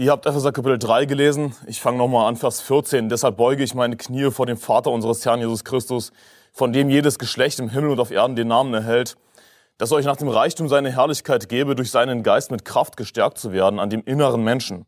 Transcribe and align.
Ihr 0.00 0.12
habt 0.12 0.24
Epheser 0.24 0.50
Kapitel 0.50 0.78
3 0.78 1.04
gelesen. 1.04 1.54
Ich 1.66 1.82
fange 1.82 1.98
nochmal 1.98 2.26
an, 2.26 2.36
Vers 2.36 2.62
14. 2.62 3.10
Deshalb 3.10 3.36
beuge 3.36 3.62
ich 3.62 3.74
meine 3.74 3.98
Knie 3.98 4.30
vor 4.30 4.46
dem 4.46 4.56
Vater 4.56 4.90
unseres 4.90 5.26
Herrn 5.26 5.40
Jesus 5.40 5.62
Christus, 5.62 6.10
von 6.54 6.72
dem 6.72 6.88
jedes 6.88 7.18
Geschlecht 7.18 7.58
im 7.58 7.68
Himmel 7.68 7.90
und 7.90 8.00
auf 8.00 8.10
Erden 8.10 8.34
den 8.34 8.48
Namen 8.48 8.72
erhält, 8.72 9.18
dass 9.76 9.92
euch 9.92 10.06
nach 10.06 10.16
dem 10.16 10.28
Reichtum 10.28 10.70
seine 10.70 10.90
Herrlichkeit 10.90 11.50
gebe, 11.50 11.74
durch 11.74 11.90
seinen 11.90 12.22
Geist 12.22 12.50
mit 12.50 12.64
Kraft 12.64 12.96
gestärkt 12.96 13.36
zu 13.36 13.52
werden 13.52 13.78
an 13.78 13.90
dem 13.90 14.02
inneren 14.02 14.42
Menschen. 14.42 14.86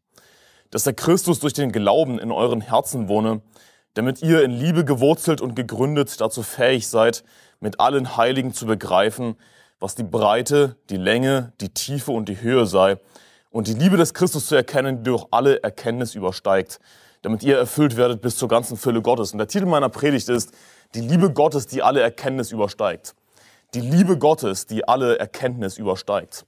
Dass 0.71 0.85
der 0.85 0.95
Christus 0.95 1.41
durch 1.41 1.53
den 1.53 1.73
Glauben 1.73 2.19
in 2.19 2.33
euren 2.33 2.63
Herzen 2.63 3.07
wohne, 3.07 3.43
damit 3.93 4.23
ihr 4.23 4.43
in 4.43 4.51
Liebe 4.51 4.83
gewurzelt 4.83 5.43
und 5.43 5.55
gegründet 5.55 6.23
dazu 6.23 6.43
fähig 6.43 6.89
seid, 6.89 7.23
mit 7.61 7.81
allen 7.81 8.17
Heiligen 8.17 8.55
zu 8.55 8.65
begreifen, 8.65 9.37
was 9.79 9.95
die 9.95 10.05
Breite, 10.05 10.77
die 10.89 10.97
Länge, 10.97 11.53
die 11.61 11.69
Tiefe 11.69 12.13
und 12.13 12.31
die 12.31 12.41
Höhe 12.41 12.65
sei, 12.65 12.97
und 13.53 13.69
die 13.69 13.75
Liebe 13.75 13.97
des 13.97 14.15
Christus 14.15 14.47
zu 14.47 14.57
erkennen, 14.57 14.99
die 14.99 15.11
durch 15.11 15.27
alle 15.31 15.63
Erkenntnis 15.63 16.15
übersteigt, 16.15 16.81
damit 17.21 17.43
ihr 17.45 17.57
erfüllt 17.57 17.97
werdet 17.97 18.21
bis 18.21 18.37
zur 18.37 18.49
ganzen 18.49 18.77
Fülle 18.77 19.03
Gottes. 19.03 19.33
Und 19.33 19.39
der 19.39 19.47
Titel 19.47 19.67
meiner 19.67 19.91
Predigt 19.91 20.29
ist, 20.29 20.53
die 20.95 21.01
Liebe 21.01 21.33
Gottes, 21.33 21.67
die 21.67 21.83
alle 21.83 22.01
Erkenntnis 22.01 22.51
übersteigt. 22.51 23.15
Die 23.75 23.81
Liebe 23.81 24.19
Gottes, 24.19 24.67
die 24.67 24.89
alle 24.89 25.19
Erkenntnis 25.19 25.79
übersteigt. 25.79 26.47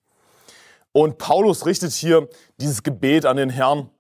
Und 0.93 1.19
Paulus 1.19 1.67
richtet 1.67 1.93
hier 1.93 2.29
dieses 2.61 2.83
Gebet 2.83 3.27
an 3.27 3.37
den 3.37 3.51
Herrn, 3.51 3.91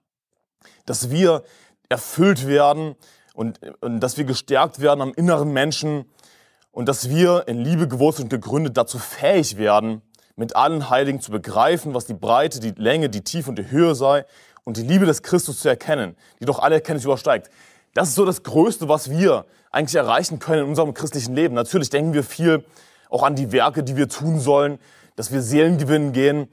dass 0.87 1.11
wir 1.11 1.43
erfüllt 1.89 2.47
werden 2.47 2.97
und, 3.35 3.61
und 3.81 4.01
dass 4.01 4.17
wir 4.17 4.25
gestärkt 4.25 4.81
werden 4.81 5.01
am 5.01 5.13
inneren 5.15 5.53
Menschen 5.53 6.07
und 6.71 6.89
dass 6.89 7.09
wir 7.09 7.45
in 7.49 7.59
Liebe 7.59 7.89
gewurzelt 7.89 8.25
und 8.25 8.31
gegründet 8.31 8.77
dazu 8.77 8.99
fähig 8.99 9.57
werden, 9.57 10.03
mit 10.37 10.57
allen 10.57 10.91
Heiligen 10.91 11.21
zu 11.21 11.31
begreifen, 11.31 11.95
was 11.95 12.07
die 12.07 12.15
Breite, 12.15 12.61
die 12.61 12.73
Länge, 12.77 13.09
die 13.09 13.23
Tiefe 13.23 13.51
und 13.51 13.59
die 13.59 13.71
Höhe 13.71 13.95
sei 13.95 14.25
und 14.65 14.77
die 14.77 14.83
Liebe 14.83 15.07
des 15.07 15.23
Christus 15.23 15.61
zu 15.61 15.69
erkennen, 15.69 16.17
die 16.41 16.45
doch 16.45 16.59
alle 16.59 16.77
Erkenntnis 16.77 17.05
übersteigt. 17.05 17.51
Das 17.95 18.09
ist 18.09 18.17
so 18.17 18.25
das 18.25 18.43
Größte, 18.43 18.89
was 18.89 19.11
wir 19.11 19.45
eigentlich 19.71 19.95
erreichen 19.95 20.39
können 20.39 20.63
in 20.63 20.69
unserem 20.69 20.95
christlichen 20.95 21.35
Leben. 21.35 21.55
Natürlich 21.55 21.91
denken 21.91 22.13
wir 22.13 22.25
viel 22.25 22.65
auch 23.09 23.23
an 23.23 23.37
die 23.37 23.53
Werke, 23.53 23.85
die 23.85 23.97
wir 23.97 24.09
tun 24.09 24.41
sollen, 24.41 24.79
dass 25.15 25.33
wir 25.33 25.43
Seelen 25.43 25.79
gewinnen 25.79 26.13
gehen. 26.13 26.49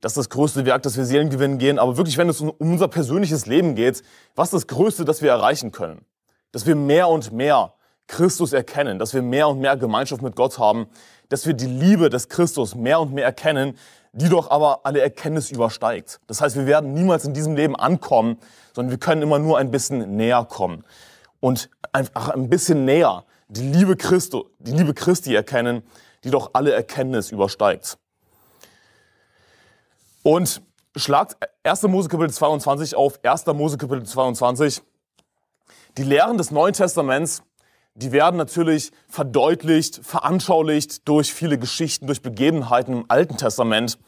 Das 0.00 0.12
ist 0.12 0.18
das 0.18 0.30
größte 0.30 0.64
Werk, 0.64 0.82
dass 0.82 0.96
wir 0.96 1.04
Seelen 1.04 1.28
gewinnen 1.28 1.58
gehen. 1.58 1.78
Aber 1.78 1.96
wirklich, 1.96 2.16
wenn 2.16 2.28
es 2.28 2.40
um 2.40 2.50
unser 2.50 2.88
persönliches 2.88 3.46
Leben 3.46 3.74
geht, 3.74 4.02
was 4.34 4.48
ist 4.48 4.54
das 4.54 4.66
Größte, 4.68 5.04
das 5.04 5.20
wir 5.20 5.30
erreichen 5.30 5.72
können? 5.72 6.04
Dass 6.52 6.66
wir 6.66 6.76
mehr 6.76 7.08
und 7.08 7.32
mehr 7.32 7.74
Christus 8.06 8.52
erkennen, 8.52 8.98
dass 8.98 9.14
wir 9.14 9.22
mehr 9.22 9.48
und 9.48 9.60
mehr 9.60 9.76
Gemeinschaft 9.76 10.22
mit 10.22 10.36
Gott 10.36 10.58
haben, 10.58 10.86
dass 11.28 11.46
wir 11.46 11.54
die 11.54 11.66
Liebe 11.66 12.10
des 12.10 12.28
Christus 12.28 12.74
mehr 12.74 13.00
und 13.00 13.12
mehr 13.12 13.24
erkennen, 13.24 13.76
die 14.12 14.28
doch 14.28 14.50
aber 14.50 14.80
alle 14.84 15.00
Erkenntnis 15.00 15.50
übersteigt. 15.50 16.20
Das 16.26 16.40
heißt, 16.40 16.56
wir 16.56 16.66
werden 16.66 16.94
niemals 16.94 17.24
in 17.24 17.34
diesem 17.34 17.54
Leben 17.54 17.76
ankommen, 17.76 18.38
sondern 18.74 18.90
wir 18.90 18.98
können 18.98 19.22
immer 19.22 19.38
nur 19.38 19.58
ein 19.58 19.70
bisschen 19.70 20.16
näher 20.16 20.44
kommen 20.44 20.84
und 21.40 21.68
einfach 21.92 22.30
ein 22.30 22.48
bisschen 22.48 22.84
näher 22.84 23.24
die 23.48 23.62
Liebe 23.62 23.96
Christi, 23.96 24.42
die 24.58 24.72
Liebe 24.72 24.94
Christi 24.94 25.34
erkennen, 25.34 25.82
die 26.24 26.30
doch 26.30 26.50
alle 26.54 26.72
Erkenntnis 26.72 27.30
übersteigt. 27.30 27.98
Und 30.22 30.62
schlagt 30.96 31.36
1. 31.62 31.82
Mose 31.82 32.08
Kapitel 32.08 32.32
22 32.32 32.96
auf, 32.96 33.20
1. 33.22 33.46
Mose 33.46 33.78
Kapitel 33.78 34.04
22. 34.04 34.82
Die 35.98 36.02
Lehren 36.02 36.36
des 36.36 36.50
Neuen 36.50 36.72
Testaments 36.72 37.42
die 37.96 38.12
werden 38.12 38.36
natürlich 38.36 38.92
verdeutlicht, 39.08 40.00
veranschaulicht 40.02 41.08
durch 41.08 41.32
viele 41.32 41.58
Geschichten, 41.58 42.06
durch 42.06 42.20
Begebenheiten 42.20 42.92
im 42.92 43.04
Alten 43.08 43.38
Testament. 43.38 43.98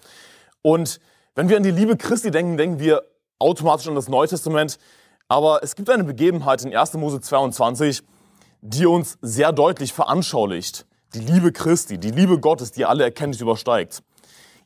Und 0.60 1.00
wenn 1.34 1.48
wir 1.48 1.56
an 1.56 1.62
die 1.62 1.70
Liebe 1.70 1.96
Christi 1.96 2.30
denken, 2.30 2.58
denken 2.58 2.78
wir 2.80 3.02
automatisch 3.38 3.88
an 3.88 3.94
das 3.94 4.08
Neue 4.08 4.28
Testament. 4.28 4.78
Aber 5.26 5.62
es 5.62 5.74
gibt 5.74 5.88
eine 5.88 6.04
Begebenheit 6.04 6.62
in 6.64 6.76
1. 6.76 6.94
Mose 6.94 7.20
22, 7.20 8.02
die 8.60 8.84
uns 8.84 9.18
sehr 9.22 9.52
deutlich 9.52 9.94
veranschaulicht. 9.94 10.86
Die 11.14 11.20
Liebe 11.20 11.50
Christi, 11.52 11.96
die 11.96 12.10
Liebe 12.10 12.38
Gottes, 12.38 12.72
die 12.72 12.84
alle 12.84 13.04
Erkenntnis 13.04 13.40
übersteigt. 13.40 14.02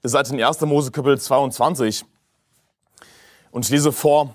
Ihr 0.02 0.10
seid 0.10 0.28
in 0.30 0.42
1. 0.42 0.60
Mose 0.62 0.90
Kapitel 0.90 1.20
22 1.20 2.04
und 3.52 3.64
ich 3.64 3.70
lese 3.70 3.92
vor, 3.92 4.34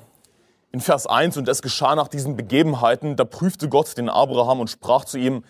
in 0.77 0.81
Vers 0.81 1.07
1, 1.07 1.38
und 1.38 1.47
es 1.49 1.63
geschah 1.63 1.95
nach 1.95 2.07
diesen 2.07 2.35
Begebenheiten, 2.35 3.15
da 3.15 3.25
prüfte 3.25 3.67
Gott 3.67 3.97
den 3.97 4.09
Abraham 4.09 4.59
und 4.59 4.69
sprach 4.69 5.05
zu 5.05 5.17
ihm, 5.17 5.43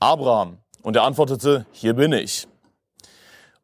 Abraham. 0.00 0.58
Und 0.82 0.96
er 0.96 1.04
antwortete, 1.04 1.64
hier 1.70 1.94
bin 1.94 2.12
ich. 2.12 2.48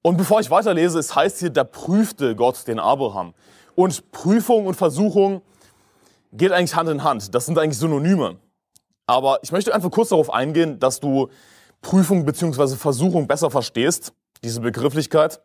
Und 0.03 0.17
bevor 0.17 0.39
ich 0.39 0.53
weiterlese, 0.53 1.01
es 1.01 1.17
heißt 1.17 1.41
hier, 1.41 1.51
da 1.51 1.65
prüfte 1.65 2.37
Gott 2.37 2.69
den 2.69 2.79
Abraham. 2.79 3.35
Und 3.75 4.13
Prüfung 4.13 4.67
und 4.67 4.75
Versuchung 4.75 5.43
geht 6.33 6.53
eigentlich 6.53 6.77
Hand 6.77 6.89
in 6.89 7.03
Hand. 7.03 7.35
Das 7.35 7.45
sind 7.45 7.59
eigentlich 7.59 7.79
Synonyme. 7.79 8.37
Aber 9.09 9.41
ich 9.43 9.51
möchte 9.51 9.75
einfach 9.75 9.91
kurz 9.91 10.11
darauf 10.11 10.33
eingehen, 10.33 10.79
dass 10.79 11.01
du 11.01 11.29
Prüfung 11.83 12.25
bzw. 12.25 12.77
Versuchung 12.77 13.27
besser 13.27 13.51
verstehst, 13.51 14.13
diese 14.45 14.61
Begrifflichkeit. 14.61 15.41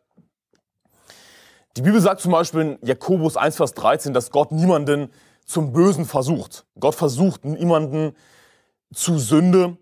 Die 1.75 1.81
Bibel 1.81 1.99
sagt 1.99 2.21
zum 2.21 2.33
Beispiel 2.33 2.61
in 2.61 2.77
Jakobus 2.83 3.35
1, 3.35 3.55
Vers 3.55 3.73
13, 3.73 4.13
dass 4.13 4.29
Gott 4.29 4.51
niemanden 4.51 5.09
zum 5.45 5.71
Bösen 5.71 6.05
versucht. 6.05 6.65
Gott 6.79 6.95
versucht 6.95 7.45
niemanden 7.45 8.15
zu 8.93 9.19
Sünde, 9.19 9.77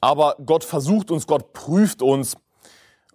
aber 0.00 0.36
Gott 0.44 0.64
versucht 0.64 1.10
uns, 1.10 1.26
Gott 1.26 1.52
prüft 1.52 2.02
uns, 2.02 2.36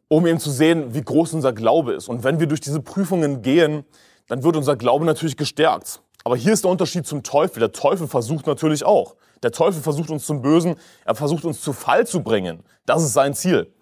um 0.08 0.28
eben 0.28 0.40
zu 0.40 0.52
sehen, 0.52 0.94
wie 0.94 1.02
groß 1.02 1.34
unser 1.34 1.54
Glaube 1.54 1.94
ist. 1.94 2.10
Und 2.10 2.24
wenn 2.24 2.40
wir 2.40 2.48
durch 2.48 2.60
diese 2.60 2.82
Prüfungen 2.82 3.42
gehen, 3.42 3.86
dann 4.28 4.44
wird 4.44 4.58
unser 4.58 4.76
Glaube 4.76 5.06
natürlich 5.06 5.38
gestärkt. 5.38 6.02
Aber 6.24 6.36
hier 6.36 6.54
ist 6.54 6.64
der 6.64 6.72
Unterschied 6.72 7.08
zum 7.08 7.24
Teufel. 7.24 7.60
Der 7.60 7.72
Teufel 7.72 8.08
versucht 8.08 8.48
natürlich 8.48 8.84
auch. 8.84 9.16
Der 9.44 9.52
Teufel 9.52 9.82
versucht 9.82 10.10
uns 10.10 10.26
zum 10.26 10.42
Bösen, 10.42 10.76
er 11.06 11.16
versucht 11.16 11.46
uns 11.46 11.62
zu 11.62 11.74
Fall 11.74 12.06
zu 12.06 12.22
bringen. 12.22 12.64
Das 12.86 13.04
ist 13.04 13.14
sein 13.14 13.34
Ziel. 13.34 13.74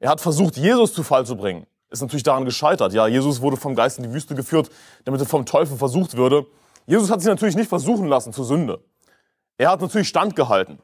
Er 0.00 0.10
hat 0.10 0.20
versucht, 0.20 0.56
Jesus 0.56 0.92
zu 0.92 1.02
Fall 1.02 1.24
zu 1.24 1.36
bringen. 1.36 1.66
Ist 1.90 2.02
natürlich 2.02 2.22
daran 2.22 2.44
gescheitert. 2.44 2.92
Ja, 2.92 3.06
Jesus 3.06 3.40
wurde 3.40 3.56
vom 3.56 3.74
Geist 3.74 3.98
in 3.98 4.04
die 4.04 4.12
Wüste 4.12 4.34
geführt, 4.34 4.70
damit 5.04 5.20
er 5.20 5.26
vom 5.26 5.46
Teufel 5.46 5.76
versucht 5.76 6.16
würde. 6.16 6.46
Jesus 6.86 7.10
hat 7.10 7.20
sich 7.20 7.28
natürlich 7.28 7.56
nicht 7.56 7.68
versuchen 7.68 8.06
lassen 8.06 8.32
zur 8.32 8.44
Sünde. 8.44 8.82
Er 9.58 9.70
hat 9.70 9.80
natürlich 9.80 10.08
standgehalten. 10.08 10.78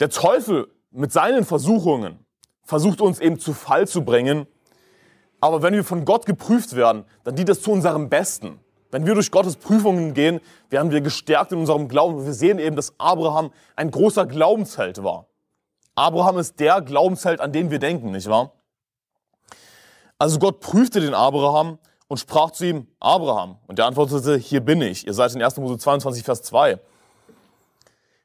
Der 0.00 0.10
Teufel 0.10 0.68
mit 0.90 1.12
seinen 1.12 1.44
Versuchungen 1.44 2.24
versucht 2.62 3.00
uns 3.00 3.20
eben 3.20 3.38
zu 3.38 3.52
Fall 3.52 3.86
zu 3.86 4.04
bringen. 4.04 4.46
Aber 5.40 5.62
wenn 5.62 5.74
wir 5.74 5.84
von 5.84 6.04
Gott 6.04 6.26
geprüft 6.26 6.74
werden, 6.74 7.04
dann 7.24 7.36
dient 7.36 7.48
das 7.48 7.60
zu 7.60 7.70
unserem 7.70 8.08
Besten. 8.08 8.60
Wenn 8.90 9.06
wir 9.06 9.14
durch 9.14 9.30
Gottes 9.30 9.56
Prüfungen 9.56 10.14
gehen, 10.14 10.40
werden 10.70 10.90
wir 10.90 11.00
gestärkt 11.00 11.52
in 11.52 11.58
unserem 11.58 11.88
Glauben. 11.88 12.24
Wir 12.24 12.32
sehen 12.32 12.58
eben, 12.58 12.76
dass 12.76 12.98
Abraham 12.98 13.50
ein 13.76 13.90
großer 13.90 14.24
Glaubensheld 14.24 15.02
war. 15.02 15.26
Abraham 15.96 16.38
ist 16.38 16.58
der 16.60 16.80
Glaubensheld, 16.80 17.40
an 17.40 17.52
den 17.52 17.70
wir 17.70 17.78
denken, 17.78 18.12
nicht 18.12 18.28
wahr? 18.28 18.52
Also 20.18 20.38
Gott 20.38 20.60
prüfte 20.60 21.00
den 21.00 21.12
Abraham 21.12 21.78
und 22.14 22.18
sprach 22.18 22.52
zu 22.52 22.64
ihm, 22.64 22.86
Abraham. 23.00 23.56
Und 23.66 23.80
er 23.80 23.86
antwortete, 23.86 24.36
hier 24.36 24.60
bin 24.60 24.80
ich. 24.80 25.04
Ihr 25.04 25.14
seid 25.14 25.34
in 25.34 25.42
1. 25.42 25.56
Mose 25.56 25.78
22, 25.78 26.22
Vers 26.22 26.42
2. 26.42 26.78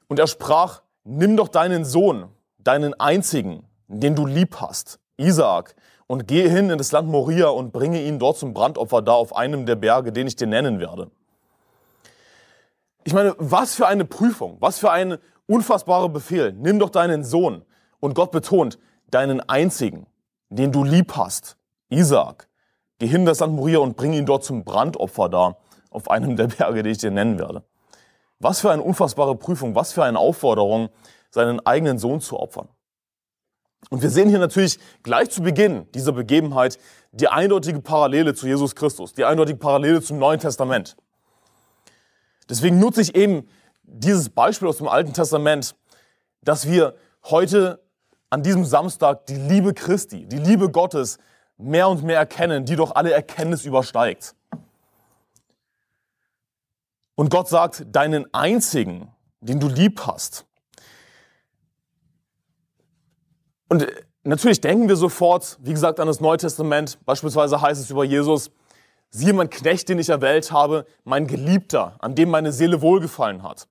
Und 0.08 0.20
er 0.20 0.28
sprach, 0.28 0.84
nimm 1.04 1.36
doch 1.36 1.48
deinen 1.48 1.86
Sohn, 1.86 2.30
deinen 2.60 2.94
einzigen, 3.00 3.66
den 3.88 4.14
du 4.14 4.28
lieb 4.28 4.58
hast, 4.58 5.00
Isaak, 5.18 5.74
und 6.06 6.28
geh 6.28 6.48
hin 6.48 6.70
in 6.70 6.78
das 6.78 6.92
Land 6.92 7.10
Moria 7.10 7.48
und 7.48 7.74
bringe 7.74 8.00
ihn 8.04 8.20
dort 8.20 8.38
zum 8.38 8.54
Brandopfer 8.54 9.02
da 9.02 9.14
auf 9.14 9.36
einem 9.36 9.66
der 9.66 9.76
Berge, 9.76 10.12
den 10.12 10.28
ich 10.28 10.36
dir 10.36 10.46
nennen 10.46 10.80
werde. 10.80 11.10
Ich 13.06 13.14
meine, 13.16 13.34
was 13.40 13.74
für 13.74 13.88
eine 13.88 14.06
Prüfung, 14.06 14.58
was 14.60 14.78
für 14.78 14.92
ein 14.92 15.18
unfassbarer 15.48 16.10
Befehl. 16.10 16.54
Nimm 16.54 16.78
doch 16.78 16.92
deinen 16.92 17.24
Sohn. 17.24 17.64
Und 18.00 18.14
Gott 18.14 18.30
betont, 18.30 18.78
deinen 19.10 19.42
einzigen, 19.50 20.06
den 20.50 20.72
du 20.72 20.84
lieb 20.84 21.16
hast, 21.16 21.58
Isaak. 21.90 22.49
Geh 23.00 23.08
hin 23.08 23.26
das 23.26 23.40
Land 23.40 23.56
Moria 23.56 23.80
und 23.80 23.96
bring 23.96 24.14
ihn 24.14 24.26
dort 24.26 24.44
zum 24.44 24.64
Brandopfer 24.64 25.30
da, 25.30 25.58
auf 25.90 26.12
einem 26.12 26.36
der 26.36 26.48
Berge, 26.48 26.84
die 26.84 26.92
ich 26.92 26.98
dir 27.00 27.12
nennen 27.12 27.40
werde. 27.40 27.64
Was 28.40 28.60
für 28.60 28.72
eine 28.72 28.84
unfassbare 28.84 29.36
Prüfung, 29.36 29.74
was 29.76 29.94
für 29.94 30.04
eine 30.04 30.20
Aufforderung, 30.20 30.90
seinen 31.32 31.66
eigenen 31.66 31.98
Sohn 31.98 32.22
zu 32.22 32.40
opfern. 32.40 32.70
Und 33.90 34.02
wir 34.02 34.10
sehen 34.10 34.30
hier 34.30 34.40
natürlich 34.40 34.80
gleich 35.04 35.30
zu 35.30 35.42
Beginn 35.42 35.90
dieser 35.94 36.12
Begebenheit 36.12 36.78
die 37.12 37.30
eindeutige 37.30 37.80
Parallele 37.80 38.34
zu 38.34 38.46
Jesus 38.46 38.76
Christus, 38.76 39.14
die 39.14 39.26
eindeutige 39.26 39.58
Parallele 39.58 40.02
zum 40.02 40.20
Neuen 40.20 40.40
Testament. 40.40 40.98
Deswegen 42.50 42.80
nutze 42.80 43.02
ich 43.02 43.16
eben 43.16 43.48
dieses 43.84 44.30
Beispiel 44.30 44.68
aus 44.68 44.78
dem 44.78 44.88
Alten 44.88 45.14
Testament, 45.14 45.76
dass 46.42 46.68
wir 46.68 46.96
heute 47.24 47.82
an 48.30 48.44
diesem 48.44 48.66
Samstag 48.66 49.26
die 49.28 49.36
Liebe 49.36 49.74
Christi, 49.74 50.26
die 50.26 50.38
Liebe 50.38 50.70
Gottes 50.70 51.18
mehr 51.60 51.90
und 51.90 52.04
mehr 52.04 52.18
erkennen, 52.18 52.66
die 52.66 52.76
doch 52.76 52.96
alle 52.96 53.12
Erkenntnis 53.12 53.66
übersteigt. 53.66 54.34
Und 57.16 57.30
Gott 57.30 57.50
sagt, 57.50 57.86
deinen 57.92 58.34
einzigen, 58.34 59.12
den 59.42 59.60
du 59.60 59.68
lieb 59.68 60.02
hast. 60.08 60.46
Und 63.68 63.86
natürlich 64.24 64.62
denken 64.62 64.88
wir 64.88 64.96
sofort, 64.96 65.58
wie 65.62 65.74
gesagt, 65.74 66.00
an 66.00 66.08
das 66.08 66.22
Neue 66.22 66.38
Testament. 66.38 66.98
Beispielsweise 67.06 67.62
heißt 67.62 67.82
es 67.82 67.90
über 67.90 68.06
Jesus, 68.06 68.52
siehe 69.10 69.34
mein 69.34 69.50
Knecht, 69.50 69.90
den 69.90 70.00
ich 70.00 70.10
erwählt 70.10 70.52
habe, 70.52 70.86
mein 71.04 71.28
Geliebter, 71.28 71.98
an 72.00 72.16
dem 72.16 72.30
meine 72.30 72.54
Seele 72.54 72.82
wohlgefallen 72.82 73.44
hat. 73.44 73.68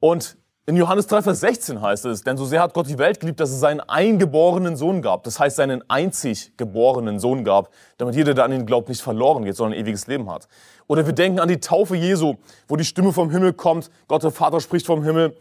Und 0.00 0.36
in 0.70 0.76
Johannes 0.76 1.08
3, 1.08 1.22
Vers 1.22 1.40
16 1.40 1.82
heißt 1.82 2.04
es, 2.04 2.22
denn 2.22 2.36
so 2.36 2.44
sehr 2.44 2.62
hat 2.62 2.74
Gott 2.74 2.88
die 2.88 2.96
Welt 2.96 3.18
geliebt, 3.18 3.40
dass 3.40 3.50
es 3.50 3.58
seinen 3.58 3.80
eingeborenen 3.80 4.76
Sohn 4.76 5.02
gab. 5.02 5.24
Das 5.24 5.40
heißt, 5.40 5.56
seinen 5.56 5.82
einzig 5.90 6.56
geborenen 6.56 7.18
Sohn 7.18 7.42
gab, 7.42 7.70
damit 7.98 8.14
jeder, 8.14 8.34
der 8.34 8.44
an 8.44 8.52
ihn 8.52 8.66
glaubt, 8.66 8.88
nicht 8.88 9.02
verloren 9.02 9.44
geht, 9.44 9.56
sondern 9.56 9.76
ein 9.76 9.82
ewiges 9.82 10.06
Leben 10.06 10.30
hat. 10.30 10.46
Oder 10.86 11.06
wir 11.06 11.12
denken 11.12 11.40
an 11.40 11.48
die 11.48 11.58
Taufe 11.58 11.96
Jesu, 11.96 12.36
wo 12.68 12.76
die 12.76 12.84
Stimme 12.84 13.12
vom 13.12 13.30
Himmel 13.30 13.52
kommt, 13.52 13.90
Gott 14.06 14.22
der 14.22 14.30
Vater 14.30 14.60
spricht 14.60 14.86
vom 14.86 15.02
Himmel. 15.02 15.36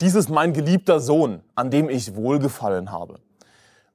Dies 0.00 0.14
ist 0.14 0.30
mein 0.30 0.54
geliebter 0.54 1.00
Sohn, 1.00 1.42
an 1.54 1.70
dem 1.70 1.90
ich 1.90 2.16
wohlgefallen 2.16 2.90
habe. 2.90 3.16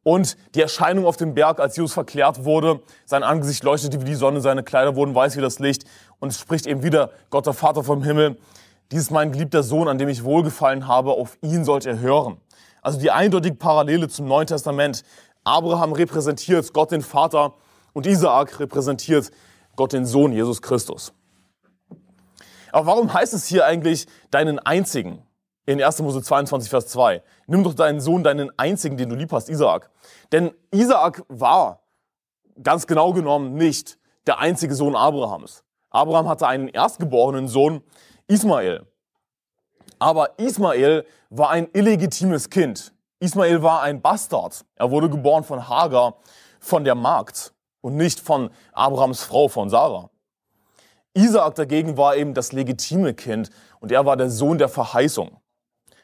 Und 0.03 0.37
die 0.53 0.61
Erscheinung 0.61 1.07
auf 1.07 1.17
dem 1.17 1.33
Berg, 1.33 1.59
als 1.59 1.75
Jesus 1.75 1.93
verklärt 1.93 2.45
wurde, 2.45 2.81
sein 3.03 3.23
Angesicht 3.23 3.63
leuchtete 3.63 3.99
wie 3.99 4.05
die 4.05 4.13
Sonne, 4.15 4.41
seine 4.41 4.61
Kleider 4.61 4.95
wurden 4.95 5.15
weiß 5.15 5.37
wie 5.37 5.41
das 5.41 5.57
Licht. 5.57 5.85
Und 6.19 6.29
es 6.29 6.39
spricht 6.39 6.67
eben 6.67 6.83
wieder 6.83 7.09
Gott 7.31 7.47
der 7.47 7.53
Vater 7.53 7.83
vom 7.83 8.03
Himmel. 8.03 8.37
Dies 8.91 9.01
ist 9.01 9.11
mein 9.11 9.31
geliebter 9.31 9.63
Sohn, 9.63 9.87
an 9.87 9.97
dem 9.97 10.07
ich 10.07 10.23
wohlgefallen 10.23 10.87
habe, 10.87 11.11
auf 11.11 11.37
ihn 11.41 11.65
sollt 11.65 11.85
ihr 11.85 11.99
hören. 11.99 12.37
Also 12.81 12.99
die 12.99 13.11
eindeutige 13.11 13.55
Parallele 13.55 14.07
zum 14.07 14.27
Neuen 14.27 14.47
Testament. 14.47 15.03
Abraham 15.43 15.91
repräsentiert 15.91 16.71
Gott 16.73 16.91
den 16.91 17.01
Vater 17.01 17.53
und 17.93 18.05
Isaak 18.05 18.59
repräsentiert 18.59 19.31
Gott 19.75 19.91
den 19.91 20.05
Sohn, 20.05 20.31
Jesus 20.31 20.61
Christus. 20.61 21.13
Aber 22.71 22.85
warum 22.85 23.13
heißt 23.13 23.33
es 23.33 23.45
hier 23.45 23.65
eigentlich 23.65 24.07
deinen 24.31 24.59
einzigen? 24.59 25.23
In 25.65 25.83
1. 25.83 26.01
Mose 26.01 26.21
22, 26.21 26.69
Vers 26.69 26.87
2. 26.87 27.21
Nimm 27.47 27.63
doch 27.63 27.73
deinen 27.73 27.99
Sohn, 27.99 28.23
deinen 28.23 28.57
einzigen, 28.57 28.95
den 28.95 29.09
du 29.09 29.15
lieb 29.15 29.33
hast, 29.33 29.49
Isaak. 29.49 29.89
Denn 30.31 30.51
Isaak 30.71 31.23
war 31.27 31.81
ganz 32.63 32.87
genau 32.87 33.11
genommen 33.11 33.55
nicht 33.55 33.97
der 34.27 34.39
einzige 34.39 34.75
Sohn 34.75 34.95
Abrahams. 34.95 35.63
Abraham 35.89 36.29
hatte 36.29 36.47
einen 36.47 36.69
erstgeborenen 36.69 37.47
Sohn, 37.47 37.81
Ismael. 38.27 38.85
Aber 39.99 40.37
Ismael 40.37 41.05
war 41.29 41.49
ein 41.49 41.69
illegitimes 41.73 42.49
Kind. 42.49 42.93
Ismael 43.19 43.63
war 43.63 43.81
ein 43.81 44.01
Bastard. 44.01 44.65
Er 44.75 44.91
wurde 44.91 45.09
geboren 45.09 45.43
von 45.43 45.67
Hagar, 45.67 46.17
von 46.59 46.83
der 46.83 46.95
Magd 46.95 47.53
und 47.81 47.95
nicht 47.95 48.19
von 48.19 48.49
Abrahams 48.73 49.23
Frau, 49.23 49.47
von 49.47 49.69
Sarah. 49.69 50.09
Isaak 51.13 51.55
dagegen 51.55 51.97
war 51.97 52.15
eben 52.15 52.33
das 52.33 52.51
legitime 52.51 53.13
Kind 53.15 53.49
und 53.79 53.91
er 53.91 54.05
war 54.05 54.17
der 54.17 54.29
Sohn 54.29 54.57
der 54.59 54.69
Verheißung. 54.69 55.39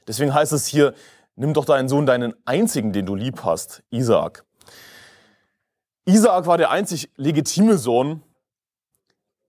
Deswegen 0.08 0.34
heißt 0.34 0.54
es 0.54 0.66
hier, 0.66 0.94
nimm 1.36 1.54
doch 1.54 1.66
deinen 1.66 1.88
Sohn, 1.88 2.06
deinen 2.06 2.34
einzigen, 2.46 2.94
den 2.94 3.06
du 3.06 3.16
lieb 3.16 3.44
hast, 3.44 3.84
Isaak. 3.92 4.44
Isaak 6.06 6.48
war 6.48 6.58
der 6.58 6.72
einzig 6.72 7.12
legitime 7.16 7.78
Sohn 7.78 8.24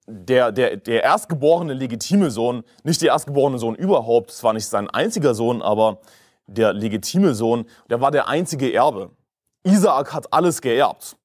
der, 0.07 0.53
der, 0.53 0.77
der 0.77 1.03
erstgeborene 1.03 1.73
legitime 1.73 2.31
Sohn, 2.31 2.65
nicht 2.83 3.01
der 3.03 3.11
erstgeborene 3.11 3.59
Sohn 3.59 3.75
überhaupt, 3.75 4.31
es 4.31 4.43
war 4.43 4.53
nicht 4.53 4.67
sein 4.67 4.91
einziger 4.91 5.35
Sohn, 5.35 5.63
aber 5.63 5.99
der 6.47 6.73
legitime 6.73 7.35
Sohn, 7.35 7.65
der 7.89 8.01
war 8.01 8.11
der 8.11 8.29
einzige 8.29 8.73
Erbe. 8.73 9.11
Isaak 9.63 10.13
hat 10.13 10.33
alles 10.33 10.61
geerbt. 10.61 11.17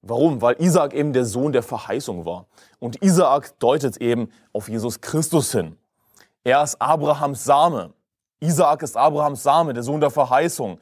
Warum? 0.00 0.40
Weil 0.40 0.56
Isaak 0.58 0.94
eben 0.94 1.12
der 1.12 1.24
Sohn 1.24 1.52
der 1.52 1.62
Verheißung 1.62 2.24
war. 2.24 2.46
Und 2.78 3.02
Isaak 3.02 3.58
deutet 3.58 3.98
eben 3.98 4.30
auf 4.52 4.68
Jesus 4.68 5.00
Christus 5.00 5.52
hin. 5.52 5.76
Er 6.44 6.62
ist 6.62 6.80
Abrahams 6.80 7.44
Same. 7.44 7.92
Isaak 8.40 8.82
ist 8.82 8.96
Abrahams 8.96 9.42
Same, 9.42 9.74
der 9.74 9.82
Sohn 9.82 10.00
der 10.00 10.10
Verheißung. 10.10 10.78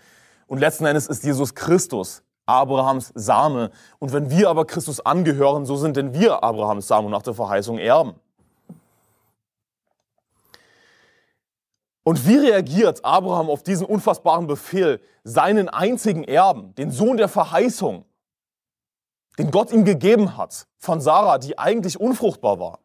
Und 0.46 0.58
letzten 0.58 0.84
Endes 0.84 1.08
ist 1.08 1.25
Jesus 1.25 1.55
Christus 1.55 2.22
Abrahams 2.46 3.12
Same. 3.14 3.70
Und 3.98 4.12
wenn 4.12 4.31
wir 4.31 4.48
aber 4.48 4.64
Christus 4.64 5.04
angehören, 5.04 5.66
so 5.66 5.76
sind 5.76 5.96
denn 5.96 6.14
wir 6.14 6.43
Abrahams 6.43 6.87
Same 6.87 7.06
und 7.06 7.12
nach 7.12 7.22
der 7.22 7.34
Verheißung 7.34 7.78
Erben. 7.78 8.14
Und 12.04 12.25
wie 12.25 12.37
reagiert 12.37 13.04
Abraham 13.04 13.50
auf 13.50 13.64
diesen 13.64 13.84
unfassbaren 13.84 14.46
Befehl, 14.46 15.00
seinen 15.25 15.69
einzigen 15.69 16.22
Erben, 16.22 16.72
den 16.76 16.93
Sohn 16.93 17.16
der 17.16 17.28
Verheißung, 17.28 18.04
den 19.40 19.50
Gott 19.50 19.72
ihm 19.72 19.84
gegeben 19.84 20.37
hat, 20.37 20.69
von 20.78 21.00
Sarah, 21.00 21.38
die 21.38 21.58
eigentlich 21.58 21.98
unfruchtbar 21.98 22.60
war? 22.60 22.78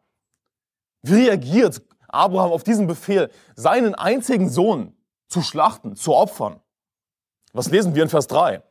Wie 1.04 1.26
reagiert 1.26 1.84
Abraham 2.08 2.52
auf 2.52 2.64
diesen 2.64 2.88
Befehl, 2.88 3.30
seinen 3.56 3.94
einzigen 3.94 4.50
Sohn 4.50 4.98
zu 5.28 5.44
schlachten, 5.44 5.96
zu 5.96 6.16
opfern? 6.16 6.60
Was 7.54 7.70
lesen 7.70 7.94
wir 7.94 8.02
in 8.02 8.10
Vers 8.10 8.26
3? 8.26 8.64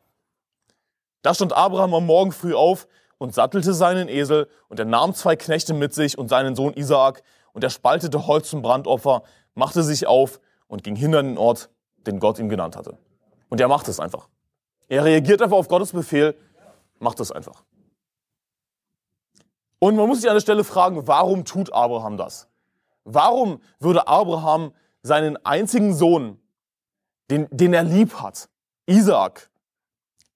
Da 1.22 1.34
stand 1.34 1.52
Abraham 1.52 1.94
am 1.94 2.06
Morgen 2.06 2.32
früh 2.32 2.55
auf 2.55 2.87
und 3.19 3.34
sattelte 3.34 3.75
seinen 3.75 4.08
Esel 4.08 4.49
und 4.69 4.78
er 4.78 4.87
nahm 4.87 5.14
zwei 5.14 5.37
Knechte 5.37 5.75
mit 5.75 5.93
sich 5.93 6.17
und 6.17 6.28
seinen 6.28 6.56
Sohn 6.56 6.72
Isaak 6.75 7.22
und 7.52 7.62
er 7.62 7.70
spaltete 7.70 8.26
Holz 8.26 8.49
zum 8.49 8.62
Brandopfer, 8.62 9.22
machte 9.55 9.82
sich 9.82 10.06
auf 10.06 10.40
und 10.69 10.82
ging 10.82 10.96
hin 10.96 11.14
an 11.14 11.26
den 11.26 11.38
Ort, 11.38 11.69
den 12.06 12.20
Gott 12.20 12.38
ihm 12.38 12.49
genannt 12.49 12.76
hatte. 12.76 12.96
Und 13.49 13.61
er 13.61 13.69
macht 13.69 13.88
es 13.88 14.00
einfach. 14.00 14.28
Er 14.88 15.05
reagiert 15.05 15.43
einfach 15.43 15.56
auf 15.56 15.69
Gottes 15.69 15.93
Befehl, 15.93 16.34
macht 16.99 17.20
es 17.20 17.31
einfach. 17.31 17.64
Und 19.78 19.96
man 19.96 20.06
muss 20.08 20.20
sich 20.20 20.31
an 20.31 20.37
der 20.37 20.40
Stelle 20.40 20.64
fragen, 20.64 21.06
warum 21.06 21.44
tut 21.44 21.73
Abraham 21.73 22.16
das? 22.16 22.49
Warum 23.05 23.61
würde 23.78 24.06
Abraham 24.06 24.73
seinen 25.02 25.37
einzigen 25.44 25.94
Sohn, 25.94 26.38
den, 27.31 27.49
den 27.50 27.75
er 27.75 27.82
lieb 27.82 28.14
hat, 28.14 28.49
Isaak, 28.87 29.50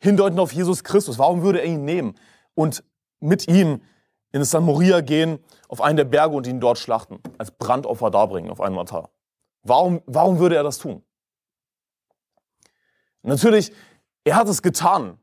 hindeuten 0.04 0.38
auf 0.38 0.52
Jesus 0.52 0.84
Christus. 0.84 1.18
Warum 1.18 1.42
würde 1.42 1.60
er 1.60 1.66
ihn 1.66 1.84
nehmen 1.84 2.14
und 2.54 2.84
mit 3.20 3.48
ihm 3.48 3.80
in 4.32 4.44
San 4.44 4.64
Moria 4.64 5.00
gehen, 5.00 5.38
auf 5.68 5.80
einen 5.80 5.96
der 5.96 6.04
Berge 6.04 6.36
und 6.36 6.46
ihn 6.46 6.60
dort 6.60 6.78
schlachten, 6.78 7.18
als 7.38 7.50
Brandopfer 7.50 8.10
darbringen 8.10 8.50
auf 8.50 8.60
einem 8.60 8.78
Altar? 8.78 9.10
Warum, 9.62 10.02
warum 10.06 10.38
würde 10.38 10.56
er 10.56 10.62
das 10.62 10.78
tun? 10.78 11.02
Natürlich, 13.22 13.72
er 14.24 14.36
hat 14.36 14.48
es 14.48 14.60
getan 14.60 15.18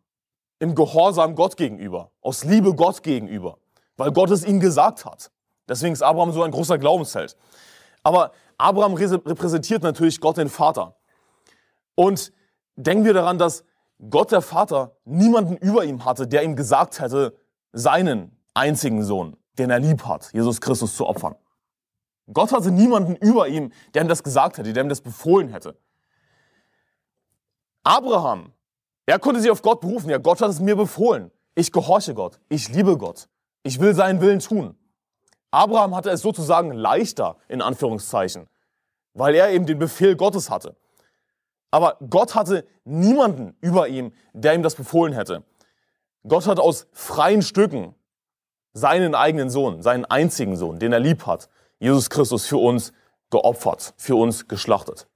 im 0.57 0.73
Gehorsam 0.73 1.35
Gott 1.35 1.57
gegenüber, 1.57 2.11
aus 2.21 2.43
Liebe 2.43 2.73
Gott 2.73 3.03
gegenüber, 3.03 3.59
weil 3.97 4.11
Gott 4.11 4.31
es 4.31 4.43
ihm 4.43 4.59
gesagt 4.59 5.05
hat. 5.05 5.31
Deswegen 5.69 5.93
ist 5.93 6.01
Abraham 6.01 6.31
so 6.31 6.41
ein 6.41 6.51
großer 6.51 6.79
Glaubensheld. 6.79 7.37
Aber 8.01 8.31
Abraham 8.57 8.95
repräsentiert 8.95 9.83
natürlich 9.83 10.19
Gott 10.19 10.37
den 10.37 10.49
Vater. 10.49 10.95
Und 11.93 12.33
denken 12.75 13.05
wir 13.05 13.13
daran, 13.13 13.37
dass 13.37 13.63
Gott 14.09 14.31
der 14.31 14.41
Vater 14.41 14.95
niemanden 15.05 15.57
über 15.57 15.85
ihm 15.85 16.05
hatte, 16.05 16.27
der 16.27 16.43
ihm 16.43 16.55
gesagt 16.55 16.99
hätte, 16.99 17.37
seinen 17.71 18.37
einzigen 18.53 19.03
Sohn, 19.03 19.37
den 19.57 19.69
er 19.69 19.79
lieb 19.79 20.05
hat, 20.05 20.33
Jesus 20.33 20.59
Christus 20.59 20.95
zu 20.95 21.05
opfern. 21.05 21.35
Gott 22.33 22.51
hatte 22.51 22.71
niemanden 22.71 23.15
über 23.15 23.47
ihm, 23.47 23.71
der 23.93 24.03
ihm 24.03 24.07
das 24.07 24.23
gesagt 24.23 24.57
hätte, 24.57 24.73
der 24.73 24.83
ihm 24.83 24.89
das 24.89 25.01
befohlen 25.01 25.49
hätte. 25.49 25.77
Abraham, 27.83 28.53
er 29.05 29.19
konnte 29.19 29.41
sich 29.41 29.51
auf 29.51 29.61
Gott 29.61 29.81
berufen. 29.81 30.09
Ja, 30.09 30.17
Gott 30.17 30.41
hat 30.41 30.49
es 30.49 30.59
mir 30.59 30.75
befohlen. 30.75 31.31
Ich 31.55 31.71
gehorche 31.71 32.13
Gott. 32.13 32.39
Ich 32.49 32.69
liebe 32.69 32.97
Gott. 32.97 33.27
Ich 33.63 33.79
will 33.79 33.93
seinen 33.93 34.21
Willen 34.21 34.39
tun. 34.39 34.77
Abraham 35.51 35.95
hatte 35.95 36.09
es 36.09 36.21
sozusagen 36.21 36.71
leichter, 36.71 37.37
in 37.49 37.61
Anführungszeichen, 37.61 38.47
weil 39.13 39.35
er 39.35 39.51
eben 39.51 39.65
den 39.65 39.79
Befehl 39.79 40.15
Gottes 40.15 40.49
hatte. 40.49 40.77
Aber 41.71 41.97
Gott 42.09 42.35
hatte 42.35 42.65
niemanden 42.83 43.55
über 43.61 43.87
ihm, 43.87 44.13
der 44.33 44.53
ihm 44.53 44.63
das 44.63 44.75
befohlen 44.75 45.13
hätte. 45.13 45.43
Gott 46.27 46.45
hat 46.45 46.59
aus 46.59 46.87
freien 46.91 47.41
Stücken 47.41 47.95
seinen 48.73 49.15
eigenen 49.15 49.49
Sohn, 49.49 49.81
seinen 49.81 50.05
einzigen 50.05 50.55
Sohn, 50.55 50.79
den 50.79 50.93
er 50.93 50.99
lieb 50.99 51.25
hat, 51.25 51.49
Jesus 51.79 52.09
Christus 52.09 52.45
für 52.45 52.57
uns 52.57 52.93
geopfert, 53.29 53.93
für 53.97 54.15
uns 54.15 54.47
geschlachtet. 54.47 55.07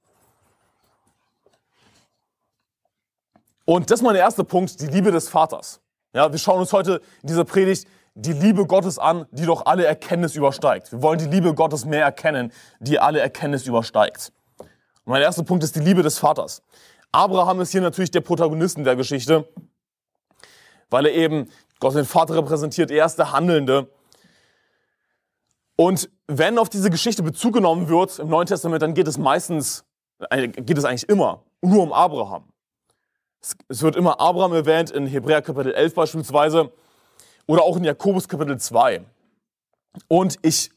Und 3.64 3.90
das 3.90 4.00
ist 4.00 4.04
mein 4.04 4.16
erster 4.16 4.44
Punkt, 4.44 4.80
die 4.80 4.86
Liebe 4.86 5.10
des 5.10 5.28
Vaters. 5.28 5.80
Ja, 6.12 6.30
wir 6.30 6.38
schauen 6.38 6.60
uns 6.60 6.72
heute 6.72 7.00
in 7.22 7.28
dieser 7.28 7.44
Predigt 7.44 7.86
die 8.14 8.32
Liebe 8.32 8.66
Gottes 8.66 8.98
an, 8.98 9.26
die 9.30 9.44
doch 9.44 9.66
alle 9.66 9.84
Erkenntnis 9.84 10.34
übersteigt. 10.36 10.90
Wir 10.90 11.02
wollen 11.02 11.18
die 11.18 11.26
Liebe 11.26 11.52
Gottes 11.52 11.84
mehr 11.84 12.04
erkennen, 12.04 12.52
die 12.80 12.98
alle 12.98 13.20
Erkenntnis 13.20 13.66
übersteigt. 13.66 14.32
Und 15.06 15.12
mein 15.12 15.22
erster 15.22 15.44
Punkt 15.44 15.62
ist 15.62 15.76
die 15.76 15.80
Liebe 15.80 16.02
des 16.02 16.18
Vaters. 16.18 16.62
Abraham 17.12 17.60
ist 17.60 17.70
hier 17.70 17.80
natürlich 17.80 18.10
der 18.10 18.20
Protagonist 18.22 18.76
in 18.76 18.82
der 18.84 18.96
Geschichte, 18.96 19.48
weil 20.90 21.06
er 21.06 21.14
eben 21.14 21.48
Gott 21.78 21.94
den 21.94 22.04
Vater 22.04 22.34
repräsentiert, 22.34 22.90
er 22.90 23.06
ist 23.06 23.16
der 23.16 23.32
Handelnde. 23.32 23.88
Und 25.76 26.10
wenn 26.26 26.58
auf 26.58 26.68
diese 26.68 26.90
Geschichte 26.90 27.22
Bezug 27.22 27.54
genommen 27.54 27.88
wird 27.88 28.18
im 28.18 28.28
Neuen 28.28 28.46
Testament, 28.46 28.82
dann 28.82 28.94
geht 28.94 29.06
es 29.06 29.16
meistens, 29.16 29.84
äh, 30.30 30.48
geht 30.48 30.76
es 30.76 30.84
eigentlich 30.84 31.08
immer 31.08 31.44
nur 31.62 31.84
um 31.84 31.92
Abraham. 31.92 32.44
Es 33.68 33.82
wird 33.82 33.94
immer 33.94 34.18
Abraham 34.18 34.54
erwähnt 34.54 34.90
in 34.90 35.06
Hebräer 35.06 35.40
Kapitel 35.40 35.72
11 35.72 35.94
beispielsweise 35.94 36.72
oder 37.46 37.62
auch 37.62 37.76
in 37.76 37.84
Jakobus 37.84 38.26
Kapitel 38.26 38.58
2. 38.58 39.04
Und 40.08 40.36
ich, 40.42 40.72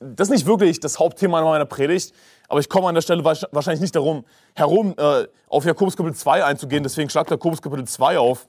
das 0.00 0.28
ist 0.28 0.34
nicht 0.34 0.46
wirklich 0.46 0.80
das 0.80 0.98
Hauptthema 0.98 1.42
meiner 1.44 1.64
Predigt, 1.64 2.12
aber 2.48 2.60
ich 2.60 2.68
komme 2.68 2.88
an 2.88 2.94
der 2.94 3.02
Stelle 3.02 3.22
wahrscheinlich 3.24 3.80
nicht 3.80 3.94
darum 3.94 4.24
herum, 4.54 4.94
äh, 4.96 5.28
auf 5.48 5.64
Jakobus 5.64 5.96
Kapitel 5.96 6.16
2 6.16 6.44
einzugehen. 6.44 6.82
Deswegen 6.82 7.10
schlagt 7.10 7.30
Jakobus 7.30 7.60
Kapitel 7.60 7.86
2 7.86 8.18
auf. 8.18 8.48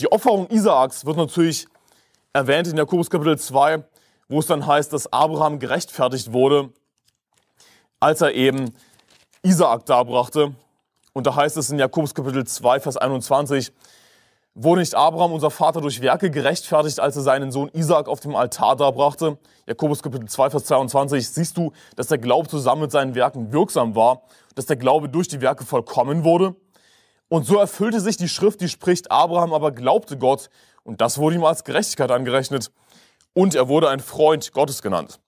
Die 0.00 0.10
Opferung 0.10 0.48
Isaaks 0.48 1.06
wird 1.06 1.16
natürlich 1.16 1.66
erwähnt 2.32 2.66
in 2.66 2.76
Jakobus 2.76 3.08
Kapitel 3.08 3.38
2, 3.38 3.84
wo 4.28 4.40
es 4.40 4.46
dann 4.46 4.66
heißt, 4.66 4.92
dass 4.92 5.12
Abraham 5.12 5.60
gerechtfertigt 5.60 6.32
wurde, 6.32 6.70
als 8.00 8.20
er 8.20 8.34
eben 8.34 8.74
Isaak 9.42 9.86
darbrachte. 9.86 10.54
Und 11.12 11.26
da 11.26 11.34
heißt 11.34 11.56
es 11.56 11.70
in 11.70 11.78
Jakobus 11.78 12.14
Kapitel 12.14 12.44
2, 12.44 12.80
Vers 12.80 12.96
21, 12.96 13.72
Wurde 14.54 14.80
nicht 14.80 14.96
Abraham, 14.96 15.32
unser 15.32 15.50
Vater, 15.50 15.80
durch 15.80 16.00
Werke 16.00 16.28
gerechtfertigt, 16.28 16.98
als 16.98 17.14
er 17.14 17.22
seinen 17.22 17.52
Sohn 17.52 17.68
Isaak 17.72 18.08
auf 18.08 18.18
dem 18.18 18.34
Altar 18.34 18.74
darbrachte? 18.74 19.38
Jakobus 19.66 20.02
Kapitel 20.02 20.28
2, 20.28 20.50
Vers 20.50 20.64
22. 20.64 21.28
Siehst 21.28 21.56
du, 21.56 21.72
dass 21.94 22.08
der 22.08 22.18
Glaube 22.18 22.48
zusammen 22.48 22.82
mit 22.82 22.90
seinen 22.90 23.14
Werken 23.14 23.52
wirksam 23.52 23.94
war, 23.94 24.22
dass 24.56 24.66
der 24.66 24.74
Glaube 24.74 25.08
durch 25.08 25.28
die 25.28 25.40
Werke 25.40 25.64
vollkommen 25.64 26.24
wurde? 26.24 26.56
Und 27.28 27.46
so 27.46 27.58
erfüllte 27.58 28.00
sich 28.00 28.16
die 28.16 28.28
Schrift, 28.28 28.60
die 28.60 28.68
spricht, 28.68 29.12
Abraham 29.12 29.52
aber 29.52 29.70
glaubte 29.70 30.18
Gott, 30.18 30.50
und 30.82 31.00
das 31.00 31.18
wurde 31.18 31.36
ihm 31.36 31.44
als 31.44 31.62
Gerechtigkeit 31.62 32.10
angerechnet. 32.10 32.72
Und 33.34 33.54
er 33.54 33.68
wurde 33.68 33.88
ein 33.88 34.00
Freund 34.00 34.52
Gottes 34.52 34.82
genannt. 34.82 35.20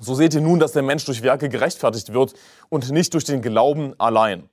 So 0.00 0.14
seht 0.14 0.34
ihr 0.34 0.42
nun, 0.42 0.58
dass 0.58 0.72
der 0.72 0.82
Mensch 0.82 1.06
durch 1.06 1.22
Werke 1.22 1.48
gerechtfertigt 1.48 2.12
wird 2.12 2.34
und 2.68 2.90
nicht 2.90 3.14
durch 3.14 3.24
den 3.24 3.40
Glauben 3.40 3.98
allein. 3.98 4.50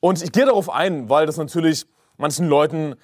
Und 0.00 0.22
ich 0.22 0.32
gehe 0.32 0.44
darauf 0.44 0.68
ein, 0.68 1.08
weil 1.08 1.24
das 1.24 1.38
natürlich 1.38 1.86
manchen 2.16 2.48
Leuten 2.48 2.96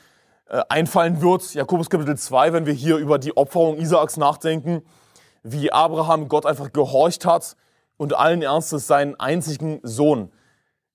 äh, 0.47 0.63
einfallen 0.69 1.21
wird. 1.21 1.55
Jakobus 1.55 1.91
Kapitel 1.91 2.17
2, 2.17 2.53
wenn 2.53 2.67
wir 2.67 2.73
hier 2.73 2.97
über 2.97 3.19
die 3.19 3.37
Opferung 3.37 3.79
Isaaks 3.79 4.17
nachdenken, 4.17 4.83
wie 5.43 5.73
Abraham 5.73 6.29
Gott 6.29 6.47
einfach 6.47 6.73
gehorcht 6.73 7.25
hat 7.25 7.57
und 7.97 8.15
allen 8.15 8.43
Ernstes 8.43 8.87
seinen 8.87 9.19
einzigen 9.19 9.81
Sohn 9.83 10.31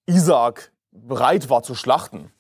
Isaak 0.06 0.72
bereit 0.92 1.50
war 1.50 1.64
zu 1.64 1.76
schlachten. 1.76 2.32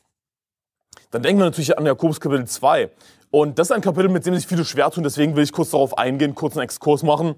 Dann 1.12 1.22
denken 1.22 1.40
wir 1.40 1.46
natürlich 1.46 1.78
an 1.78 1.86
Jakobus 1.86 2.20
Kapitel 2.20 2.46
2. 2.46 2.90
Und 3.30 3.60
das 3.60 3.68
ist 3.68 3.72
ein 3.72 3.82
Kapitel, 3.82 4.10
mit 4.10 4.26
dem 4.26 4.36
sich 4.36 4.48
viele 4.48 4.66
schwer 4.66 4.90
tun, 4.90 5.04
deswegen 5.04 5.36
will 5.36 5.44
ich 5.44 5.52
kurz 5.52 5.72
darauf 5.72 5.98
eingehen, 5.98 6.34
kurz 6.34 6.56
einen 6.56 6.64
Exkurs 6.64 7.04
machen. 7.04 7.36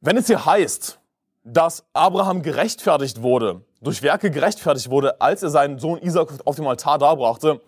Wenn 0.00 0.16
es 0.16 0.28
hier 0.28 0.46
heißt, 0.46 1.00
dass 1.44 1.84
Abraham 1.92 2.42
gerechtfertigt 2.42 3.22
wurde, 3.22 3.64
durch 3.80 4.02
Werke 4.02 4.30
gerechtfertigt 4.30 4.90
wurde, 4.90 5.20
als 5.20 5.42
er 5.42 5.50
seinen 5.50 5.78
Sohn 5.78 5.98
Isaac 5.98 6.32
auf 6.44 6.56
dem 6.56 6.66
Altar 6.66 6.98
darbrachte, 6.98 7.60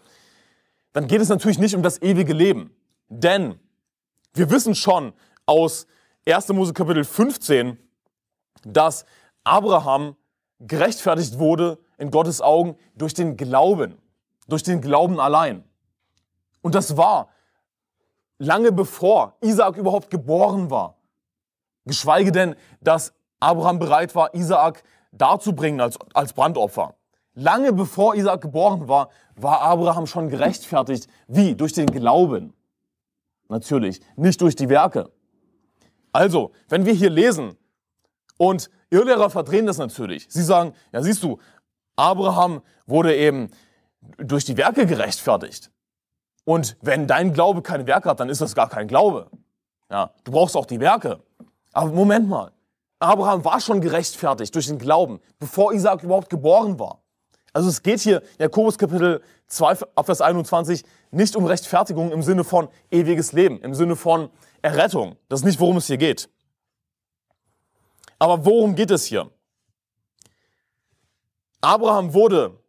dann 0.92 1.06
geht 1.06 1.20
es 1.20 1.28
natürlich 1.28 1.58
nicht 1.58 1.74
um 1.74 1.82
das 1.82 2.02
ewige 2.02 2.32
Leben. 2.32 2.74
Denn 3.08 3.58
wir 4.34 4.50
wissen 4.50 4.74
schon 4.74 5.12
aus 5.46 5.86
1. 6.26 6.48
Mose 6.48 6.72
Kapitel 6.72 7.04
15, 7.04 7.78
dass 8.64 9.04
Abraham 9.44 10.16
gerechtfertigt 10.58 11.38
wurde 11.38 11.78
in 11.98 12.10
Gottes 12.10 12.40
Augen 12.40 12.76
durch 12.94 13.14
den 13.14 13.36
Glauben, 13.36 13.98
durch 14.48 14.62
den 14.62 14.80
Glauben 14.80 15.18
allein. 15.20 15.64
Und 16.62 16.74
das 16.74 16.96
war 16.96 17.30
lange 18.38 18.72
bevor 18.72 19.36
Isaac 19.40 19.76
überhaupt 19.76 20.10
geboren 20.10 20.70
war. 20.70 20.96
Geschweige 21.86 22.32
denn, 22.32 22.54
dass 22.80 23.14
Abraham 23.40 23.78
bereit 23.78 24.14
war, 24.14 24.34
Isaak 24.34 24.82
darzubringen 25.12 25.80
als, 25.80 25.98
als 26.14 26.32
Brandopfer. 26.32 26.94
Lange 27.34 27.72
bevor 27.72 28.14
Isaak 28.14 28.42
geboren 28.42 28.88
war, 28.88 29.08
war 29.34 29.62
Abraham 29.62 30.06
schon 30.06 30.28
gerechtfertigt. 30.28 31.08
Wie? 31.26 31.54
Durch 31.54 31.72
den 31.72 31.86
Glauben. 31.86 32.52
Natürlich, 33.48 34.00
nicht 34.16 34.40
durch 34.40 34.54
die 34.54 34.68
Werke. 34.68 35.10
Also, 36.12 36.52
wenn 36.68 36.86
wir 36.86 36.92
hier 36.92 37.10
lesen 37.10 37.56
und 38.36 38.70
Irrlehrer 38.90 39.30
verdrehen 39.30 39.66
das 39.66 39.78
natürlich. 39.78 40.26
Sie 40.28 40.42
sagen, 40.42 40.74
ja 40.92 41.02
siehst 41.02 41.22
du, 41.22 41.38
Abraham 41.96 42.62
wurde 42.86 43.16
eben 43.16 43.50
durch 44.18 44.44
die 44.44 44.56
Werke 44.56 44.86
gerechtfertigt. 44.86 45.70
Und 46.44 46.76
wenn 46.80 47.06
dein 47.06 47.32
Glaube 47.32 47.62
keine 47.62 47.86
Werke 47.86 48.08
hat, 48.08 48.20
dann 48.20 48.28
ist 48.28 48.40
das 48.40 48.54
gar 48.54 48.68
kein 48.68 48.88
Glaube. 48.88 49.30
Ja, 49.90 50.10
du 50.24 50.32
brauchst 50.32 50.56
auch 50.56 50.66
die 50.66 50.80
Werke. 50.80 51.20
Aber 51.72 51.90
Moment 51.90 52.28
mal. 52.28 52.52
Abraham 53.00 53.44
war 53.46 53.60
schon 53.60 53.80
gerechtfertigt 53.80 54.54
durch 54.54 54.66
den 54.66 54.78
Glauben, 54.78 55.20
bevor 55.38 55.72
Isaac 55.72 56.02
überhaupt 56.02 56.28
geboren 56.28 56.78
war. 56.78 57.02
Also 57.52 57.68
es 57.68 57.82
geht 57.82 58.00
hier, 58.00 58.22
Jakobus 58.38 58.78
Kapitel 58.78 59.22
2, 59.48 59.76
Vers 60.04 60.20
21, 60.20 60.84
nicht 61.10 61.34
um 61.34 61.46
Rechtfertigung 61.46 62.12
im 62.12 62.22
Sinne 62.22 62.44
von 62.44 62.68
ewiges 62.90 63.32
Leben, 63.32 63.60
im 63.62 63.74
Sinne 63.74 63.96
von 63.96 64.30
Errettung. 64.62 65.16
Das 65.28 65.40
ist 65.40 65.46
nicht, 65.46 65.58
worum 65.58 65.78
es 65.78 65.86
hier 65.86 65.96
geht. 65.96 66.28
Aber 68.18 68.44
worum 68.44 68.76
geht 68.76 68.90
es 68.90 69.06
hier? 69.06 69.30
Abraham 71.62 72.12
wurde 72.12 72.60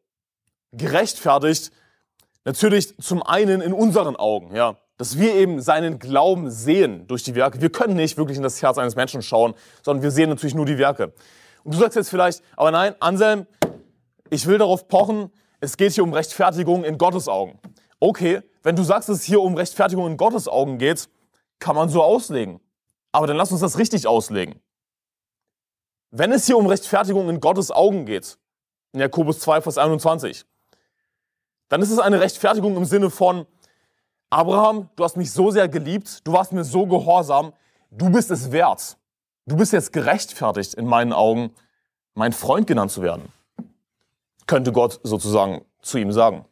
gerechtfertigt, 0.72 1.72
natürlich 2.46 2.98
zum 2.98 3.22
einen 3.22 3.62
in 3.62 3.74
unseren 3.74 4.16
Augen, 4.16 4.56
ja 4.56 4.78
dass 5.02 5.18
wir 5.18 5.34
eben 5.34 5.60
seinen 5.60 5.98
Glauben 5.98 6.52
sehen 6.52 7.08
durch 7.08 7.24
die 7.24 7.34
Werke. 7.34 7.60
Wir 7.60 7.72
können 7.72 7.96
nicht 7.96 8.18
wirklich 8.18 8.38
in 8.38 8.44
das 8.44 8.62
Herz 8.62 8.78
eines 8.78 8.96
Menschen 8.96 9.24
schauen, 9.24 9.56
sondern 9.82 10.04
wir 10.04 10.12
sehen 10.12 10.30
natürlich 10.30 10.54
nur 10.54 10.68
die 10.68 10.78
Werke. 10.78 11.12
Und 11.64 11.74
du 11.74 11.80
sagst 11.80 11.96
jetzt 11.96 12.12
vielleicht, 12.12 12.44
aber 12.56 12.70
nein, 12.70 12.94
Anselm, 13.00 13.48
ich 14.30 14.46
will 14.46 14.60
darauf 14.60 14.88
pochen, 14.88 15.32
es 15.60 15.76
geht 15.76 15.94
hier 15.94 16.04
um 16.04 16.14
Rechtfertigung 16.14 16.84
in 16.84 17.00
Gottes 17.00 17.28
Augen. 17.28 17.58
Okay, 18.00 18.44
wenn 18.62 18.76
du 18.76 18.84
sagst, 18.84 19.10
dass 19.10 19.18
es 19.18 19.24
hier 19.24 19.42
um 19.42 19.56
Rechtfertigung 19.56 20.06
in 20.06 20.18
Gottes 20.18 20.48
Augen 20.48 20.78
geht, 20.78 21.10
kann 21.58 21.76
man 21.76 21.90
so 21.90 22.04
auslegen. 22.04 22.60
Aber 23.12 23.26
dann 23.26 23.38
lass 23.38 23.52
uns 23.52 23.62
das 23.62 23.80
richtig 23.80 24.06
auslegen. 24.06 24.62
Wenn 26.12 26.32
es 26.32 26.46
hier 26.46 26.58
um 26.58 26.68
Rechtfertigung 26.68 27.28
in 27.28 27.40
Gottes 27.40 27.72
Augen 27.72 28.06
geht, 28.06 28.38
in 28.94 29.00
Jakobus 29.00 29.40
2, 29.40 29.62
Vers 29.62 29.80
21, 29.80 30.46
dann 31.70 31.82
ist 31.82 31.90
es 31.90 31.98
eine 31.98 32.22
Rechtfertigung 32.22 32.78
im 32.78 32.86
Sinne 32.86 33.10
von, 33.10 33.48
Abraham, 34.32 34.90
du 34.96 35.04
hast 35.04 35.18
mich 35.18 35.30
so 35.32 35.52
sehr 35.52 35.68
geliebt, 35.68 36.26
du 36.26 36.32
warst 36.32 36.54
mir 36.54 36.64
so 36.64 36.88
gehorsam, 36.88 37.52
du 37.92 38.10
bist 38.10 38.32
es 38.32 38.54
wert. 38.54 38.98
Du 39.46 39.58
bist 39.58 39.74
jetzt 39.74 39.92
gerechtfertigt 39.92 40.74
in 40.76 40.86
meinen 40.86 41.12
Augen, 41.12 41.52
mein 42.14 42.32
Freund 42.32 42.66
genannt 42.66 42.92
zu 42.92 43.02
werden. 43.02 43.28
Könnte 44.48 44.72
Gott 44.72 45.02
sozusagen 45.04 45.66
zu 45.82 45.98
ihm 45.98 46.14
sagen. 46.14 46.46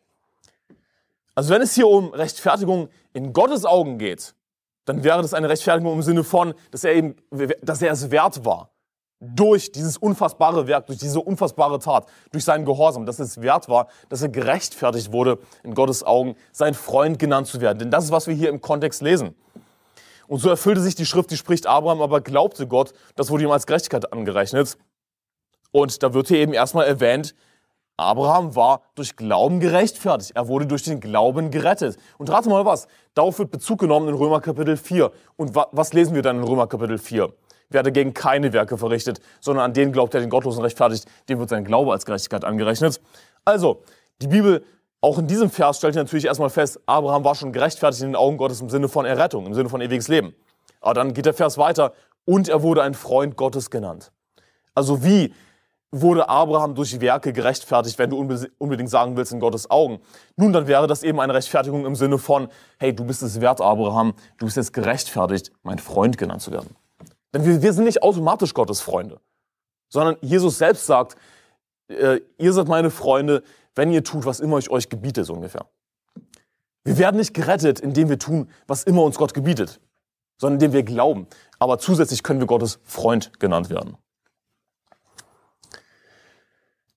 Also 1.36 1.54
wenn 1.54 1.62
es 1.62 1.74
hier 1.74 1.88
um 1.88 2.10
Rechtfertigung 2.14 2.90
in 3.14 3.32
Gottes 3.32 3.64
Augen 3.64 3.98
geht, 3.98 4.36
dann 4.84 5.06
wäre 5.06 5.22
das 5.22 5.34
eine 5.34 5.48
Rechtfertigung 5.48 5.94
im 5.94 6.02
Sinne 6.02 6.26
von, 6.26 6.54
dass 6.72 6.84
er 6.84 6.94
eben, 6.96 7.16
dass 7.62 7.82
er 7.82 7.94
es 7.94 8.12
wert 8.12 8.44
war 8.44 8.72
durch 9.20 9.72
dieses 9.72 9.98
unfassbare 9.98 10.68
Werk, 10.68 10.88
durch 10.88 11.00
diese 11.00 11.20
unfassbare 11.20 11.80
Tat, 11.80 12.08
durch 12.32 12.46
seinen 12.46 12.66
Gehorsam, 12.66 13.06
dass 13.06 13.20
es 13.20 13.42
wert 13.42 13.68
war, 13.68 13.88
dass 14.08 14.22
er 14.22 14.30
gerechtfertigt 14.30 15.12
wurde, 15.12 15.40
in 15.64 15.74
Gottes 15.74 16.04
Augen 16.04 16.36
sein 16.52 16.74
Freund 16.74 17.20
genannt 17.20 17.48
zu 17.48 17.60
werden. 17.60 17.80
Denn 17.80 17.92
das 17.92 18.06
ist, 18.06 18.12
was 18.12 18.28
wir 18.28 18.34
hier 18.34 18.50
im 18.50 18.62
Kontext 18.62 19.02
lesen. 19.02 19.36
Und 20.28 20.40
so 20.40 20.50
erfüllte 20.50 20.80
sich 20.82 20.96
die 20.96 21.06
Schrift, 21.06 21.32
die 21.32 21.38
spricht, 21.38 21.68
Abraham 21.68 22.02
aber 22.02 22.22
glaubte 22.22 22.68
Gott, 22.68 22.94
das 23.16 23.30
wurde 23.30 23.44
ihm 23.44 23.52
als 23.52 23.66
Gerechtigkeit 23.66 24.14
angerechnet. 24.14 24.78
Und 25.72 26.02
da 26.02 26.14
wird 26.14 26.28
hier 26.28 26.38
eben 26.38 26.54
erstmal 26.54 26.86
erwähnt, 26.86 27.36
Abraham 27.98 28.56
war 28.56 28.84
durch 28.96 29.18
Glauben 29.18 29.60
gerechtfertigt. 29.60 30.32
Er 30.34 30.48
wurde 30.48 30.66
durch 30.66 30.84
den 30.84 31.02
Glauben 31.02 31.52
gerettet. 31.52 31.98
Und 32.18 32.30
rate 32.30 32.48
mal 32.48 32.64
was, 32.64 32.88
darauf 33.14 33.40
wird 33.40 33.52
Bezug 33.52 33.80
genommen 33.80 34.08
in 34.08 34.16
Römer 34.16 34.40
Kapitel 34.40 34.78
4. 34.78 35.12
Und 35.36 35.54
was 35.54 35.92
lesen 35.92 36.16
wir 36.16 36.22
dann 36.22 36.38
in 36.38 36.44
Römer 36.44 36.68
Kapitel 36.68 36.98
4? 36.98 37.34
Wer 37.70 37.84
dagegen 37.84 38.14
keine 38.14 38.54
Werke 38.54 38.78
verrichtet, 38.78 39.20
sondern 39.40 39.66
an 39.66 39.74
den 39.74 39.92
glaubt, 39.92 40.14
der 40.14 40.22
den 40.22 40.30
Gottlosen 40.30 40.62
rechtfertigt, 40.62 41.06
dem 41.30 41.40
wird 41.40 41.50
sein 41.50 41.64
Glaube 41.64 41.92
als 41.92 42.06
Gerechtigkeit 42.06 42.44
angerechnet. 42.44 43.02
Also, 43.46 43.84
die 44.22 44.28
Bibel, 44.28 44.64
auch 45.02 45.18
in 45.18 45.28
diesem 45.28 45.50
Vers 45.50 45.78
stellt 45.78 45.96
natürlich 45.96 46.26
erstmal 46.26 46.50
fest, 46.50 46.80
Abraham 46.86 47.24
war 47.24 47.36
schon 47.36 47.54
gerechtfertigt 47.54 48.04
in 48.04 48.10
den 48.10 48.16
Augen 48.16 48.38
Gottes 48.38 48.62
im 48.62 48.70
Sinne 48.70 48.90
von 48.90 49.06
Errettung, 49.06 49.46
im 49.46 49.54
Sinne 49.54 49.70
von 49.70 49.82
ewiges 49.82 50.08
Leben. 50.08 50.36
Aber 50.82 50.94
dann 50.94 51.14
geht 51.14 51.26
der 51.26 51.34
Vers 51.34 51.58
weiter, 51.58 51.94
und 52.26 52.48
er 52.48 52.62
wurde 52.62 52.84
ein 52.84 52.94
Freund 52.94 53.38
Gottes 53.38 53.70
genannt. 53.70 54.12
Also 54.76 55.04
wie 55.04 55.34
wurde 55.92 56.30
Abraham 56.30 56.76
durch 56.76 57.02
Werke 57.02 57.34
gerechtfertigt, 57.34 57.98
wenn 57.98 58.12
du 58.12 58.18
unbedingt 58.60 58.90
sagen 58.90 59.18
willst, 59.18 59.32
in 59.32 59.40
Gottes 59.40 59.72
Augen. 59.72 60.00
Nun, 60.36 60.54
dann 60.54 60.68
wäre 60.68 60.86
das 60.86 61.02
eben 61.02 61.20
eine 61.20 61.34
Rechtfertigung 61.34 61.86
im 61.86 61.96
Sinne 61.96 62.20
von, 62.20 62.50
hey, 62.78 62.96
du 62.96 63.04
bist 63.06 63.24
es 63.24 63.42
wert, 63.42 63.60
Abraham, 63.62 64.14
du 64.38 64.46
bist 64.46 64.58
jetzt 64.58 64.74
gerechtfertigt, 64.74 65.52
mein 65.64 65.80
Freund 65.80 66.18
genannt 66.18 66.42
zu 66.42 66.52
werden. 66.52 66.76
Denn 67.34 67.46
wir, 67.46 67.62
wir 67.62 67.74
sind 67.74 67.86
nicht 67.86 68.02
automatisch 68.04 68.54
Gottes 68.54 68.82
Freunde, 68.82 69.20
sondern 69.90 70.18
Jesus 70.22 70.58
selbst 70.58 70.86
sagt, 70.86 71.16
äh, 71.88 72.22
ihr 72.38 72.54
seid 72.54 72.68
meine 72.68 72.90
Freunde, 72.90 73.44
wenn 73.76 73.92
ihr 73.92 74.04
tut, 74.04 74.26
was 74.26 74.40
immer 74.40 74.58
ich 74.58 74.70
euch 74.70 74.90
gebiete, 74.90 75.24
so 75.24 75.34
ungefähr. 75.34 75.66
Wir 76.84 76.98
werden 76.98 77.18
nicht 77.18 77.34
gerettet, 77.34 77.80
indem 77.80 78.10
wir 78.10 78.20
tun, 78.20 78.50
was 78.68 78.84
immer 78.84 79.04
uns 79.04 79.18
Gott 79.18 79.34
gebietet, 79.34 79.80
sondern 80.38 80.56
indem 80.56 80.74
wir 80.74 80.84
glauben. 80.84 81.28
Aber 81.60 81.78
zusätzlich 81.78 82.24
können 82.24 82.40
wir 82.40 82.48
Gottes 82.48 82.80
Freund 82.84 83.40
genannt 83.40 83.70
werden. 83.70 83.98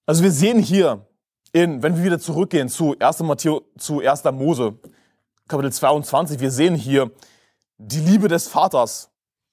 Also 0.07 0.23
wir 0.23 0.33
sehen 0.33 0.59
hier, 0.59 1.07
in, 1.53 1.83
wenn 1.83 1.97
wir 1.97 2.05
wieder 2.05 2.19
zurückgehen 2.19 2.69
zu 2.69 2.97
1. 2.99 3.21
Matthäus, 3.21 3.62
zu 3.79 4.01
1. 4.01 4.25
Mose, 4.25 4.79
Kapitel 5.47 5.73
22, 5.73 6.41
wir 6.41 6.51
sehen 6.51 6.75
hier 6.75 7.11
die 7.77 8.01
Liebe 8.01 8.29
des 8.29 8.49
Vaters 8.49 9.12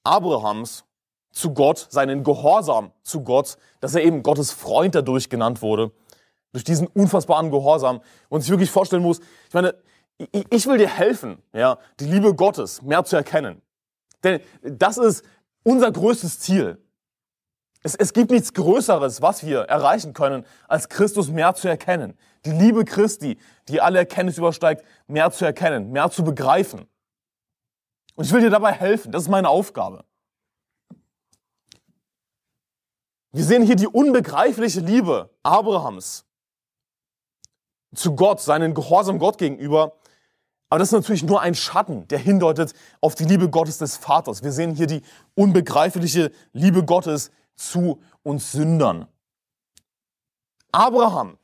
Abrahams 0.10 0.86
zu 1.32 1.54
Gott, 1.54 1.88
seinen 1.90 2.24
Gehorsam 2.24 2.92
zu 3.04 3.24
Gott, 3.24 3.58
dass 3.80 3.96
er 3.96 4.04
eben 4.04 4.24
Gottes 4.24 4.52
Freund 4.52 4.96
dadurch 4.96 5.30
genannt 5.30 5.62
wurde, 5.62 5.92
durch 6.52 6.64
diesen 6.64 6.88
unfassbaren 6.88 7.52
Gehorsam 7.52 8.02
und 8.28 8.42
sich 8.42 8.50
wirklich 8.50 8.72
vorstellen 8.72 9.04
muss, 9.04 9.20
ich 9.48 9.54
meine, 9.54 9.76
ich 10.50 10.66
will 10.66 10.78
dir 10.78 10.90
helfen, 10.90 11.42
ja, 11.54 11.78
die 12.00 12.06
Liebe 12.06 12.34
Gottes 12.34 12.82
mehr 12.82 13.04
zu 13.06 13.16
erkennen. 13.16 13.62
Denn 14.24 14.42
das 14.64 14.98
ist 14.98 15.24
unser 15.64 15.92
größtes 15.92 16.40
Ziel. 16.40 16.78
Es, 17.84 17.96
es 17.96 18.12
gibt 18.12 18.32
nichts 18.32 18.54
Größeres, 18.54 19.22
was 19.22 19.46
wir 19.46 19.62
erreichen 19.62 20.14
können, 20.14 20.46
als 20.68 20.90
Christus 20.90 21.30
mehr 21.30 21.54
zu 21.54 21.70
erkennen. 21.70 22.18
Die 22.46 22.52
Liebe 22.52 22.84
Christi, 22.84 23.38
die 23.70 23.80
alle 23.80 24.00
Erkenntnis 24.00 24.38
übersteigt, 24.38 24.84
mehr 25.08 25.32
zu 25.32 25.46
erkennen, 25.46 25.92
mehr 25.92 26.10
zu 26.10 26.24
begreifen. 26.24 26.88
Und 28.20 28.26
ich 28.26 28.34
will 28.34 28.42
dir 28.42 28.50
dabei 28.50 28.74
helfen. 28.74 29.14
Das 29.14 29.22
ist 29.24 29.30
meine 29.30 29.48
Aufgabe. 29.48 30.04
Wir 33.32 33.46
sehen 33.46 33.64
hier 33.64 33.78
die 33.78 33.88
unbegreifliche 33.88 34.82
Liebe 34.82 35.30
Abrahams 35.42 36.26
zu 37.96 38.18
Gott, 38.18 38.42
seinen 38.42 38.74
Gehorsam 38.74 39.20
Gott 39.20 39.38
gegenüber. 39.38 39.94
Aber 40.70 40.80
das 40.80 40.90
ist 40.90 40.92
natürlich 40.92 41.24
nur 41.24 41.40
ein 41.40 41.56
Schatten, 41.56 42.10
der 42.10 42.20
hindeutet 42.20 42.74
auf 43.00 43.16
die 43.16 43.24
Liebe 43.24 43.50
Gottes 43.50 43.78
des 43.78 43.96
Vaters. 43.96 44.44
Wir 44.44 44.52
sehen 44.52 44.76
hier 44.76 44.88
die 44.88 45.02
unbegreifliche 45.36 46.34
Liebe 46.52 46.84
Gottes 46.84 47.32
zu 47.56 48.02
uns 48.24 48.52
Sündern. 48.52 49.08
Abraham, 50.74 51.38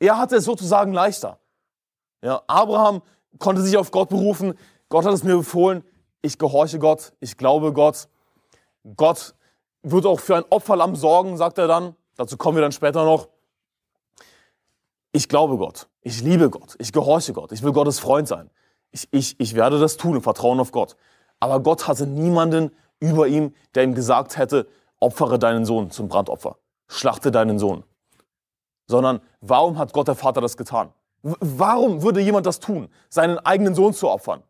er 0.00 0.18
hatte 0.18 0.34
es 0.34 0.46
sozusagen 0.46 0.92
leichter. 0.92 1.38
Ja, 2.22 2.42
Abraham 2.48 3.02
konnte 3.38 3.62
sich 3.62 3.76
auf 3.76 3.92
Gott 3.92 4.08
berufen. 4.08 4.58
Gott 4.88 5.04
hat 5.04 5.14
es 5.14 5.22
mir 5.22 5.36
befohlen. 5.36 5.84
Ich 6.22 6.38
gehorche 6.38 6.78
Gott. 6.78 7.12
Ich 7.20 7.36
glaube 7.36 7.72
Gott. 7.72 8.08
Gott 8.96 9.34
wird 9.82 10.06
auch 10.06 10.20
für 10.20 10.36
ein 10.36 10.44
Opferlamm 10.50 10.96
sorgen, 10.96 11.36
sagt 11.36 11.58
er 11.58 11.68
dann. 11.68 11.94
Dazu 12.16 12.36
kommen 12.36 12.56
wir 12.56 12.62
dann 12.62 12.72
später 12.72 13.04
noch. 13.04 13.28
Ich 15.12 15.28
glaube 15.28 15.56
Gott. 15.56 15.88
Ich 16.02 16.22
liebe 16.22 16.50
Gott. 16.50 16.74
Ich 16.78 16.92
gehorche 16.92 17.32
Gott. 17.32 17.52
Ich 17.52 17.62
will 17.62 17.72
Gottes 17.72 17.98
Freund 17.98 18.28
sein. 18.28 18.50
Ich, 18.90 19.08
ich, 19.10 19.38
ich 19.38 19.54
werde 19.54 19.78
das 19.78 19.96
tun 19.96 20.16
im 20.16 20.22
Vertrauen 20.22 20.60
auf 20.60 20.72
Gott. 20.72 20.96
Aber 21.40 21.60
Gott 21.60 21.86
hatte 21.86 22.06
niemanden 22.06 22.74
über 23.00 23.28
ihm, 23.28 23.54
der 23.74 23.84
ihm 23.84 23.94
gesagt 23.94 24.36
hätte, 24.36 24.66
opfere 25.00 25.38
deinen 25.38 25.64
Sohn 25.64 25.90
zum 25.90 26.08
Brandopfer. 26.08 26.56
Schlachte 26.88 27.30
deinen 27.30 27.58
Sohn. 27.58 27.84
Sondern 28.86 29.20
warum 29.40 29.78
hat 29.78 29.92
Gott 29.92 30.08
der 30.08 30.14
Vater 30.14 30.40
das 30.40 30.56
getan? 30.56 30.92
Warum 31.22 32.02
würde 32.02 32.20
jemand 32.20 32.46
das 32.46 32.60
tun, 32.60 32.88
seinen 33.08 33.38
eigenen 33.38 33.74
Sohn 33.74 33.92
zu 33.92 34.08
opfern? 34.08 34.42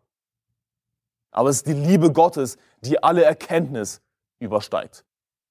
Aber 1.38 1.50
es 1.50 1.58
ist 1.58 1.68
die 1.68 1.72
Liebe 1.72 2.10
Gottes, 2.12 2.58
die 2.80 3.00
alle 3.00 3.22
Erkenntnis 3.22 4.02
übersteigt. 4.40 5.04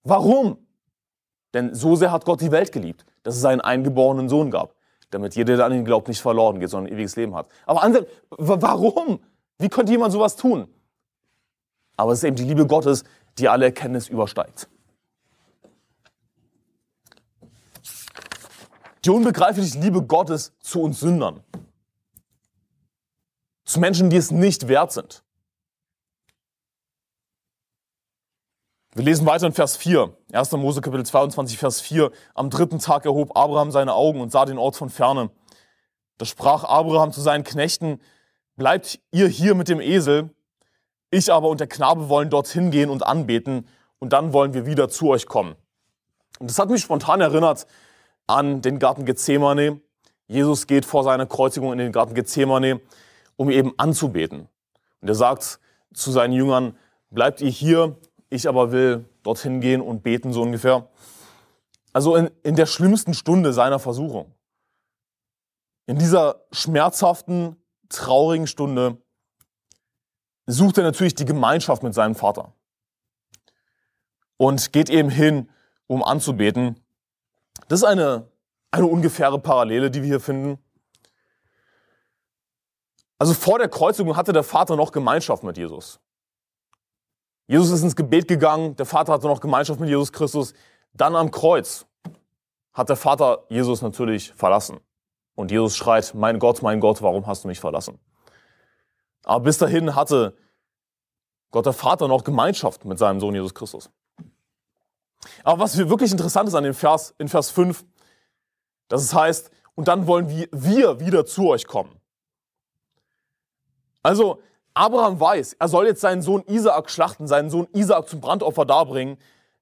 Warum? 0.03 0.57
Denn 1.53 1.73
so 1.73 1.95
sehr 1.95 2.11
hat 2.11 2.25
Gott 2.25 2.41
die 2.41 2.51
Welt 2.51 2.73
geliebt, 2.73 3.05
dass 3.23 3.35
es 3.35 3.41
seinen 3.41 3.61
eingeborenen 3.61 4.27
Sohn 4.27 4.51
gab, 4.51 4.75
damit 5.11 5.37
jeder, 5.37 5.55
der 5.55 5.65
an 5.65 5.71
ihn 5.71 5.85
glaubt, 5.85 6.09
nicht 6.09 6.19
verloren 6.19 6.59
geht, 6.59 6.71
sondern 6.71 6.91
ein 6.91 6.93
ewiges 6.93 7.15
Leben 7.15 7.33
hat. 7.35 7.47
Aber 7.65 7.83
andere, 7.83 8.05
warum? 8.31 9.21
Wie 9.59 9.69
könnte 9.69 9.93
jemand 9.93 10.11
sowas 10.11 10.35
tun? 10.35 10.67
Aber 11.95 12.11
es 12.11 12.17
ist 12.17 12.25
eben 12.25 12.35
die 12.35 12.43
Liebe 12.43 12.67
Gottes, 12.67 13.05
die 13.37 13.47
alle 13.47 13.63
Erkenntnis 13.63 14.09
übersteigt. 14.09 14.67
Die 19.05 19.09
unbegreifliche 19.09 19.79
Liebe 19.79 20.03
Gottes 20.03 20.51
zu 20.59 20.81
uns 20.81 20.99
Sündern. 20.99 21.45
Zu 23.63 23.79
Menschen, 23.79 24.09
die 24.09 24.17
es 24.17 24.31
nicht 24.31 24.67
wert 24.67 24.91
sind. 24.91 25.23
Wir 28.97 29.05
lesen 29.05 29.27
weiter 29.27 29.45
in 29.45 29.53
Vers 29.53 29.77
4, 29.77 30.11
1. 30.31 30.51
Mose 30.53 30.81
Kapitel 30.81 31.05
22, 31.05 31.59
Vers 31.59 31.81
4. 31.81 32.09
Am 32.33 32.49
dritten 32.49 32.79
Tag 32.79 33.05
erhob 33.05 33.37
Abraham 33.37 33.69
seine 33.69 33.93
Augen 33.93 34.19
und 34.21 34.31
sah 34.31 34.43
den 34.43 34.57
Ort 34.57 34.75
von 34.75 34.89
ferne. 34.89 35.29
Da 36.17 36.25
sprach 36.25 36.63
Abraham 36.63 37.11
zu 37.11 37.21
seinen 37.21 37.43
Knechten, 37.43 38.01
bleibt 38.55 38.99
ihr 39.11 39.27
hier 39.27 39.53
mit 39.53 39.69
dem 39.69 39.81
Esel, 39.81 40.31
ich 41.11 41.31
aber 41.31 41.47
und 41.47 41.59
der 41.59 41.67
Knabe 41.67 42.09
wollen 42.09 42.31
dorthin 42.31 42.71
gehen 42.71 42.89
und 42.89 43.05
anbeten, 43.05 43.67
und 43.99 44.13
dann 44.13 44.33
wollen 44.33 44.55
wir 44.55 44.65
wieder 44.65 44.89
zu 44.89 45.09
euch 45.09 45.27
kommen. 45.27 45.55
Und 46.39 46.49
das 46.49 46.57
hat 46.57 46.71
mich 46.71 46.81
spontan 46.81 47.21
erinnert 47.21 47.67
an 48.25 48.63
den 48.63 48.79
Garten 48.79 49.05
Gethsemane. 49.05 49.79
Jesus 50.25 50.65
geht 50.65 50.85
vor 50.85 51.03
seiner 51.03 51.27
Kreuzigung 51.27 51.71
in 51.71 51.77
den 51.77 51.91
Garten 51.91 52.15
Gethsemane, 52.15 52.81
um 53.35 53.51
eben 53.51 53.75
anzubeten. 53.77 54.49
Und 55.01 55.07
er 55.07 55.13
sagt 55.13 55.59
zu 55.93 56.11
seinen 56.11 56.33
Jüngern, 56.33 56.75
bleibt 57.11 57.41
ihr 57.41 57.51
hier, 57.51 57.95
ich 58.29 58.47
aber 58.47 58.71
will 58.71 59.05
dorthin 59.23 59.61
gehen 59.61 59.81
und 59.81 60.03
beten, 60.03 60.33
so 60.33 60.41
ungefähr. 60.41 60.89
Also 61.93 62.15
in, 62.15 62.29
in 62.43 62.55
der 62.55 62.65
schlimmsten 62.65 63.13
Stunde 63.13 63.53
seiner 63.53 63.79
Versuchung. 63.79 64.33
In 65.85 65.97
dieser 65.97 66.43
schmerzhaften, 66.51 67.55
traurigen 67.89 68.47
Stunde 68.47 68.97
sucht 70.45 70.77
er 70.77 70.83
natürlich 70.83 71.15
die 71.15 71.25
Gemeinschaft 71.25 71.83
mit 71.83 71.93
seinem 71.93 72.15
Vater. 72.15 72.53
Und 74.37 74.71
geht 74.73 74.89
eben 74.89 75.09
hin, 75.09 75.49
um 75.87 76.03
anzubeten. 76.03 76.79
Das 77.69 77.79
ist 77.79 77.85
eine, 77.85 78.29
eine 78.71 78.85
ungefähre 78.85 79.39
Parallele, 79.39 79.89
die 79.89 80.01
wir 80.01 80.07
hier 80.07 80.19
finden. 80.19 80.59
Also 83.19 83.33
vor 83.33 83.57
der 83.57 83.69
Kreuzigung 83.69 84.15
hatte 84.15 84.33
der 84.33 84.43
Vater 84.43 84.75
noch 84.75 84.91
Gemeinschaft 84.91 85.43
mit 85.43 85.57
Jesus. 85.57 85.99
Jesus 87.47 87.71
ist 87.71 87.83
ins 87.83 87.95
Gebet 87.95 88.27
gegangen, 88.27 88.75
der 88.75 88.85
Vater 88.85 89.13
hatte 89.13 89.27
noch 89.27 89.39
Gemeinschaft 89.39 89.79
mit 89.79 89.89
Jesus 89.89 90.11
Christus. 90.11 90.53
Dann 90.93 91.15
am 91.15 91.31
Kreuz 91.31 91.85
hat 92.73 92.89
der 92.89 92.97
Vater 92.97 93.45
Jesus 93.49 93.81
natürlich 93.81 94.33
verlassen. 94.33 94.79
Und 95.35 95.51
Jesus 95.51 95.77
schreit, 95.77 96.13
mein 96.13 96.39
Gott, 96.39 96.61
mein 96.61 96.79
Gott, 96.79 97.01
warum 97.01 97.25
hast 97.25 97.43
du 97.43 97.47
mich 97.47 97.59
verlassen? 97.59 97.99
Aber 99.23 99.43
bis 99.43 99.57
dahin 99.57 99.95
hatte 99.95 100.35
Gott 101.51 101.65
der 101.65 101.73
Vater 101.73 102.07
noch 102.07 102.23
Gemeinschaft 102.23 102.85
mit 102.85 102.97
seinem 102.97 103.19
Sohn 103.19 103.33
Jesus 103.33 103.53
Christus. 103.53 103.89
Aber 105.43 105.59
was 105.59 105.77
wirklich 105.77 106.11
interessant 106.11 106.49
ist 106.49 106.55
an 106.55 106.63
dem 106.63 106.73
Vers, 106.73 107.13
in 107.17 107.27
Vers 107.27 107.49
5, 107.51 107.85
dass 108.87 109.03
es 109.03 109.13
heißt, 109.13 109.51
und 109.75 109.87
dann 109.87 110.07
wollen 110.07 110.29
wir, 110.29 110.47
wir 110.51 110.99
wieder 110.99 111.25
zu 111.25 111.49
euch 111.49 111.67
kommen. 111.67 111.99
Also, 114.01 114.41
Abraham 114.77 115.19
weiß, 115.19 115.53
er 115.59 115.67
soll 115.67 115.87
jetzt 115.87 116.01
seinen 116.01 116.21
Sohn 116.21 116.43
Isaak 116.45 116.91
schlachten, 116.91 117.27
seinen 117.27 117.49
Sohn 117.49 117.67
Isaak 117.73 118.07
zum 118.07 118.21
Brandopfer 118.21 118.65
darbringen. 118.65 119.17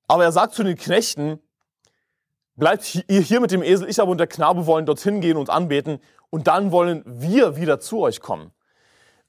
Aber 0.07 0.23
er 0.25 0.31
sagt 0.31 0.53
zu 0.53 0.63
den 0.63 0.75
Knechten, 0.75 1.39
bleibt 2.55 3.03
ihr 3.07 3.21
hier 3.21 3.39
mit 3.39 3.51
dem 3.51 3.63
Esel, 3.63 3.89
ich 3.89 3.99
aber 4.01 4.11
und 4.11 4.17
der 4.17 4.27
Knabe 4.27 4.65
wollen 4.65 4.85
dorthin 4.85 5.21
gehen 5.21 5.37
und 5.37 5.49
anbeten 5.49 5.99
und 6.29 6.47
dann 6.47 6.71
wollen 6.71 7.01
wir 7.05 7.55
wieder 7.55 7.79
zu 7.79 8.01
euch 8.01 8.19
kommen. 8.19 8.51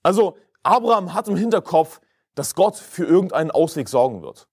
Also 0.03 0.37
Abraham 0.64 1.14
hat 1.14 1.29
im 1.29 1.37
Hinterkopf, 1.37 2.01
dass 2.35 2.55
Gott 2.55 2.77
für 2.77 3.05
irgendeinen 3.05 3.53
Ausweg 3.53 3.88
sorgen 3.88 4.22
wird. 4.22 4.49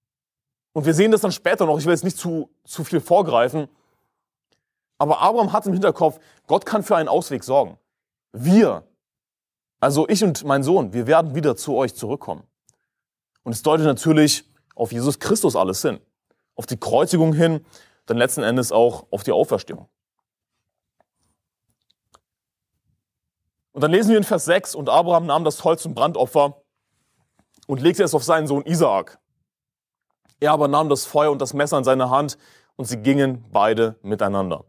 Und 0.71 0.85
wir 0.85 0.93
sehen 0.93 1.11
das 1.11 1.21
dann 1.21 1.31
später 1.31 1.65
noch, 1.65 1.79
ich 1.79 1.85
will 1.85 1.93
jetzt 1.93 2.03
nicht 2.03 2.17
zu, 2.17 2.49
zu 2.63 2.83
viel 2.83 3.01
vorgreifen, 3.01 3.67
aber 4.99 5.19
Abraham 5.19 5.51
hat 5.51 5.65
im 5.65 5.73
Hinterkopf, 5.73 6.19
Gott 6.47 6.65
kann 6.65 6.83
für 6.83 6.95
einen 6.95 7.09
Ausweg 7.09 7.43
sorgen. 7.43 7.77
Wir, 8.31 8.83
also 9.83 10.07
ich 10.07 10.23
und 10.23 10.45
mein 10.45 10.63
Sohn, 10.63 10.93
wir 10.93 11.07
werden 11.07 11.35
wieder 11.35 11.57
zu 11.57 11.75
euch 11.75 11.93
zurückkommen. 11.93 12.47
Und 13.43 13.51
es 13.51 13.63
deutet 13.63 13.85
natürlich 13.85 14.49
auf 14.75 14.93
Jesus 14.93 15.19
Christus 15.19 15.57
alles 15.57 15.81
hin. 15.81 15.99
Auf 16.55 16.65
die 16.65 16.77
Kreuzigung 16.77 17.33
hin, 17.33 17.65
dann 18.05 18.15
letzten 18.15 18.43
Endes 18.43 18.71
auch 18.71 19.07
auf 19.11 19.23
die 19.23 19.33
Auferstehung. 19.33 19.89
Und 23.73 23.81
dann 23.81 23.91
lesen 23.91 24.11
wir 24.11 24.17
in 24.17 24.23
Vers 24.23 24.45
6, 24.45 24.73
und 24.73 24.87
Abraham 24.87 25.25
nahm 25.25 25.43
das 25.43 25.61
Holz 25.65 25.81
zum 25.81 25.95
Brandopfer 25.95 26.61
und 27.67 27.81
legte 27.81 28.03
es 28.03 28.13
auf 28.13 28.23
seinen 28.23 28.47
Sohn 28.47 28.63
Isaak. 28.63 29.19
Er 30.39 30.53
aber 30.53 30.69
nahm 30.69 30.87
das 30.87 31.03
Feuer 31.03 31.31
und 31.31 31.41
das 31.41 31.53
Messer 31.53 31.77
in 31.77 31.83
seine 31.83 32.09
Hand 32.09 32.37
und 32.77 32.85
sie 32.85 32.97
gingen 32.97 33.43
beide 33.51 33.97
miteinander. 34.01 34.63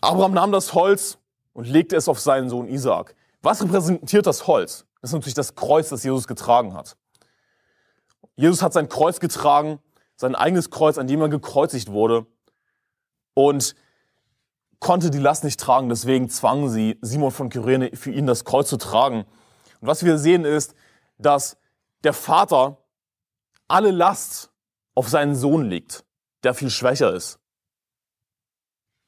Abraham 0.00 0.32
nahm 0.32 0.50
das 0.50 0.74
Holz 0.74 1.18
und 1.56 1.66
legte 1.66 1.96
es 1.96 2.06
auf 2.06 2.20
seinen 2.20 2.50
Sohn 2.50 2.68
Isaak. 2.68 3.16
Was 3.40 3.62
repräsentiert 3.62 4.26
das 4.26 4.46
Holz? 4.46 4.84
Das 5.00 5.10
ist 5.10 5.14
natürlich 5.14 5.34
das 5.34 5.54
Kreuz, 5.54 5.88
das 5.88 6.04
Jesus 6.04 6.28
getragen 6.28 6.74
hat. 6.74 6.98
Jesus 8.34 8.60
hat 8.60 8.74
sein 8.74 8.90
Kreuz 8.90 9.20
getragen, 9.20 9.78
sein 10.16 10.34
eigenes 10.34 10.68
Kreuz, 10.70 10.98
an 10.98 11.06
dem 11.06 11.22
er 11.22 11.30
gekreuzigt 11.30 11.90
wurde 11.90 12.26
und 13.32 13.74
konnte 14.80 15.10
die 15.10 15.18
Last 15.18 15.44
nicht 15.44 15.58
tragen. 15.58 15.88
Deswegen 15.88 16.28
zwangen 16.28 16.68
sie 16.68 16.98
Simon 17.00 17.30
von 17.30 17.48
Kyrene 17.48 17.96
für 17.96 18.10
ihn 18.10 18.26
das 18.26 18.44
Kreuz 18.44 18.68
zu 18.68 18.76
tragen. 18.76 19.24
Und 19.80 19.88
was 19.88 20.04
wir 20.04 20.18
sehen 20.18 20.44
ist, 20.44 20.74
dass 21.16 21.56
der 22.04 22.12
Vater 22.12 22.76
alle 23.66 23.92
Last 23.92 24.50
auf 24.94 25.08
seinen 25.08 25.34
Sohn 25.34 25.64
legt, 25.64 26.04
der 26.42 26.52
viel 26.52 26.68
schwächer 26.68 27.14
ist. 27.14 27.38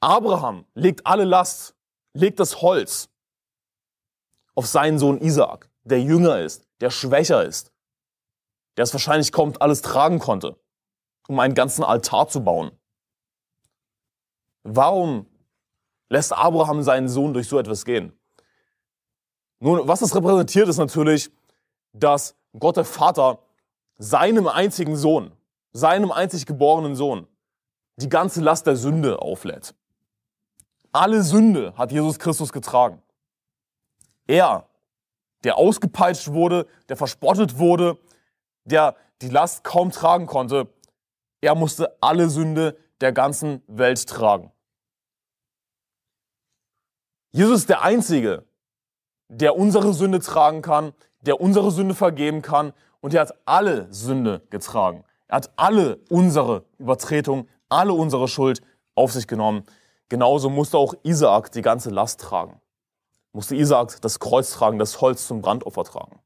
Abraham 0.00 0.64
legt 0.72 1.06
alle 1.06 1.24
Last, 1.24 1.74
legt 2.18 2.40
das 2.40 2.60
Holz 2.62 3.08
auf 4.54 4.66
seinen 4.66 4.98
Sohn 4.98 5.20
Isaak, 5.20 5.70
der 5.84 6.02
jünger 6.02 6.40
ist, 6.40 6.66
der 6.80 6.90
schwächer 6.90 7.44
ist, 7.44 7.72
der 8.76 8.84
es 8.84 8.92
wahrscheinlich 8.92 9.30
kaum 9.30 9.54
alles 9.60 9.82
tragen 9.82 10.18
konnte, 10.18 10.58
um 11.28 11.38
einen 11.38 11.54
ganzen 11.54 11.84
Altar 11.84 12.28
zu 12.28 12.42
bauen. 12.42 12.72
Warum 14.64 15.26
lässt 16.08 16.32
Abraham 16.32 16.82
seinen 16.82 17.08
Sohn 17.08 17.32
durch 17.32 17.48
so 17.48 17.58
etwas 17.58 17.84
gehen? 17.84 18.12
Nun, 19.60 19.86
was 19.86 20.00
das 20.00 20.14
repräsentiert, 20.14 20.68
ist 20.68 20.78
natürlich, 20.78 21.30
dass 21.92 22.36
Gott 22.58 22.76
der 22.76 22.84
Vater 22.84 23.38
seinem 23.98 24.48
einzigen 24.48 24.96
Sohn, 24.96 25.32
seinem 25.72 26.10
einzig 26.10 26.46
geborenen 26.46 26.96
Sohn, 26.96 27.26
die 27.96 28.08
ganze 28.08 28.40
Last 28.40 28.66
der 28.66 28.76
Sünde 28.76 29.20
auflädt. 29.20 29.74
Alle 30.92 31.22
Sünde 31.22 31.74
hat 31.76 31.92
Jesus 31.92 32.18
Christus 32.18 32.52
getragen. 32.52 33.02
Er, 34.26 34.68
der 35.44 35.56
ausgepeitscht 35.56 36.32
wurde, 36.32 36.66
der 36.88 36.96
verspottet 36.96 37.58
wurde, 37.58 37.98
der 38.64 38.96
die 39.22 39.28
Last 39.28 39.64
kaum 39.64 39.90
tragen 39.90 40.26
konnte, 40.26 40.68
er 41.40 41.54
musste 41.54 41.96
alle 42.00 42.28
Sünde 42.28 42.76
der 43.00 43.12
ganzen 43.12 43.62
Welt 43.66 44.06
tragen. 44.06 44.52
Jesus 47.30 47.60
ist 47.60 47.68
der 47.68 47.82
Einzige, 47.82 48.44
der 49.28 49.56
unsere 49.56 49.92
Sünde 49.92 50.20
tragen 50.20 50.62
kann, 50.62 50.92
der 51.20 51.40
unsere 51.40 51.70
Sünde 51.70 51.94
vergeben 51.94 52.42
kann 52.42 52.72
und 53.00 53.14
er 53.14 53.22
hat 53.22 53.34
alle 53.44 53.92
Sünde 53.92 54.42
getragen. 54.50 55.04
Er 55.28 55.36
hat 55.36 55.50
alle 55.56 55.98
unsere 56.08 56.64
Übertretung, 56.78 57.48
alle 57.68 57.92
unsere 57.92 58.28
Schuld 58.28 58.62
auf 58.94 59.12
sich 59.12 59.26
genommen. 59.26 59.64
Genauso 60.08 60.48
musste 60.48 60.78
auch 60.78 60.94
Isaak 61.02 61.52
die 61.52 61.62
ganze 61.62 61.90
Last 61.90 62.20
tragen. 62.20 62.60
Musste 63.32 63.54
Isaak 63.54 64.00
das 64.00 64.18
Kreuz 64.20 64.52
tragen, 64.52 64.78
das 64.78 65.00
Holz 65.00 65.26
zum 65.26 65.42
Brandopfer 65.42 65.84
tragen. 65.84 66.20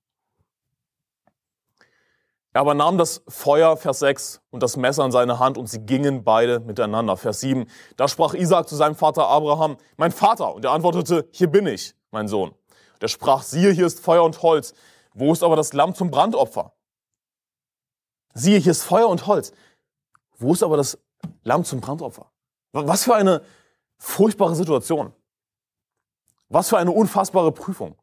Er 2.54 2.60
aber 2.60 2.74
nahm 2.74 2.98
das 2.98 3.22
Feuer, 3.28 3.76
Vers 3.78 4.00
6, 4.00 4.42
und 4.50 4.62
das 4.62 4.76
Messer 4.76 5.04
in 5.06 5.10
seine 5.10 5.38
Hand 5.38 5.56
und 5.56 5.68
sie 5.68 5.80
gingen 5.80 6.22
beide 6.22 6.60
miteinander. 6.60 7.16
Vers 7.16 7.40
7. 7.40 7.66
Da 7.96 8.08
sprach 8.08 8.34
Isaak 8.34 8.68
zu 8.68 8.76
seinem 8.76 8.94
Vater 8.94 9.26
Abraham, 9.26 9.78
mein 9.96 10.12
Vater. 10.12 10.54
Und 10.54 10.64
er 10.64 10.72
antwortete, 10.72 11.28
hier 11.32 11.50
bin 11.50 11.66
ich, 11.66 11.94
mein 12.10 12.28
Sohn. 12.28 12.54
Der 13.00 13.08
sprach, 13.08 13.42
siehe, 13.42 13.70
hier 13.72 13.86
ist 13.86 14.00
Feuer 14.00 14.22
und 14.22 14.42
Holz. 14.42 14.74
Wo 15.14 15.32
ist 15.32 15.42
aber 15.42 15.56
das 15.56 15.72
Lamm 15.72 15.94
zum 15.94 16.10
Brandopfer? 16.10 16.74
Siehe, 18.34 18.58
hier 18.58 18.72
ist 18.72 18.82
Feuer 18.82 19.08
und 19.08 19.26
Holz. 19.26 19.52
Wo 20.36 20.52
ist 20.52 20.62
aber 20.62 20.76
das 20.76 20.98
Lamm 21.42 21.64
zum 21.64 21.80
Brandopfer? 21.80 22.30
Was 22.72 23.04
für 23.04 23.14
eine 23.14 23.42
furchtbare 24.02 24.54
Situation. 24.54 25.12
Was 26.48 26.68
für 26.68 26.78
eine 26.78 26.90
unfassbare 26.90 27.52
Prüfung. 27.52 27.96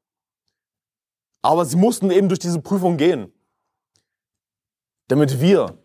Aber 1.41 1.65
sie 1.65 1.77
mussten 1.77 2.11
eben 2.11 2.29
durch 2.29 2.39
diese 2.39 2.61
Prüfung 2.61 2.97
gehen 2.97 3.31
damit 5.09 5.41
wir, 5.41 5.77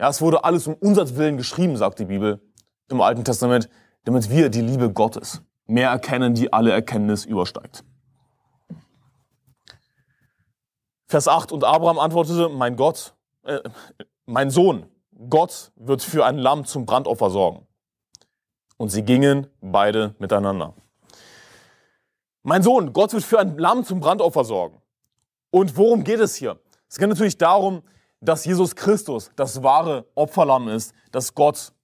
ja, 0.00 0.08
es 0.08 0.20
wurde 0.20 0.42
alles 0.42 0.66
um 0.66 0.74
unseren 0.74 1.16
Willen 1.16 1.36
geschrieben, 1.36 1.76
sagt 1.76 2.00
die 2.00 2.06
Bibel 2.06 2.40
im 2.88 3.00
Alten 3.00 3.24
Testament, 3.24 3.68
damit 4.04 4.30
wir 4.30 4.48
die 4.48 4.62
Liebe 4.62 4.92
Gottes 4.92 5.42
mehr 5.66 5.90
erkennen, 5.90 6.34
die 6.34 6.52
alle 6.52 6.72
Erkenntnis 6.72 7.24
übersteigt. 7.24 7.84
Vers 11.06 11.28
8, 11.28 11.52
und 11.52 11.64
Abraham 11.64 11.98
antwortete, 11.98 12.48
mein 12.48 12.76
Gott, 12.76 13.14
äh, 13.44 13.60
mein 14.24 14.50
Sohn, 14.50 14.86
Gott 15.28 15.72
wird 15.76 16.02
für 16.02 16.24
ein 16.24 16.38
Lamm 16.38 16.64
zum 16.64 16.86
Brandopfer 16.86 17.30
sorgen. 17.30 17.66
Und 18.80 18.88
sie 18.88 19.02
gingen 19.02 19.46
beide 19.60 20.14
miteinander. 20.20 20.72
Mein 22.42 22.62
Sohn, 22.62 22.94
Gott 22.94 23.12
wird 23.12 23.24
für 23.24 23.38
ein 23.38 23.58
Lamm 23.58 23.84
zum 23.84 24.00
Brandopfer 24.00 24.42
sorgen. 24.42 24.80
Und 25.50 25.76
worum 25.76 26.02
geht 26.02 26.18
es 26.18 26.34
hier? 26.34 26.58
Es 26.88 26.96
geht 26.96 27.10
natürlich 27.10 27.36
darum, 27.36 27.82
dass 28.22 28.46
Jesus 28.46 28.74
Christus 28.74 29.32
das 29.36 29.62
wahre 29.62 30.06
Opferlamm 30.14 30.68
ist, 30.68 30.94
das 31.12 31.34
Gott 31.34 31.74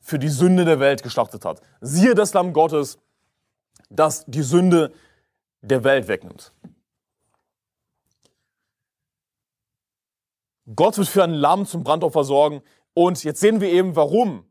für 0.00 0.18
die 0.18 0.30
Sünde 0.30 0.64
der 0.64 0.80
Welt 0.80 1.02
geschlachtet 1.02 1.44
hat. 1.44 1.60
Siehe 1.82 2.14
das 2.14 2.32
Lamm 2.32 2.54
Gottes, 2.54 2.98
das 3.90 4.24
die 4.24 4.40
Sünde 4.40 4.94
der 5.60 5.84
Welt 5.84 6.08
wegnimmt. 6.08 6.54
Gott 10.74 10.96
wird 10.96 11.08
für 11.08 11.24
ein 11.24 11.34
Lamm 11.34 11.66
zum 11.66 11.84
Brandopfer 11.84 12.24
sorgen. 12.24 12.62
Und 12.94 13.22
jetzt 13.22 13.40
sehen 13.40 13.60
wir 13.60 13.70
eben, 13.70 13.96
warum 13.96 14.46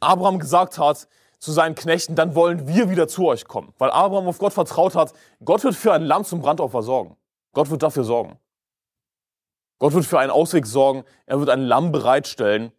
Abraham 0.00 0.38
gesagt 0.38 0.78
hat 0.78 1.08
zu 1.42 1.50
seinen 1.50 1.74
Knechten, 1.74 2.14
dann 2.14 2.36
wollen 2.36 2.68
wir 2.68 2.88
wieder 2.88 3.08
zu 3.08 3.26
euch 3.26 3.48
kommen. 3.48 3.74
Weil 3.76 3.90
Abraham 3.90 4.28
auf 4.28 4.38
Gott 4.38 4.52
vertraut 4.52 4.94
hat, 4.94 5.12
Gott 5.44 5.64
wird 5.64 5.74
für 5.74 5.92
ein 5.92 6.02
Lamm 6.02 6.24
zum 6.24 6.40
Brandopfer 6.40 6.84
sorgen. 6.84 7.16
Gott 7.52 7.68
wird 7.68 7.82
dafür 7.82 8.04
sorgen. 8.04 8.38
Gott 9.80 9.92
wird 9.92 10.04
für 10.04 10.20
einen 10.20 10.30
Ausweg 10.30 10.66
sorgen. 10.66 11.02
Er 11.26 11.40
wird 11.40 11.50
ein 11.50 11.62
Lamm 11.62 11.90
bereitstellen. 11.90 12.70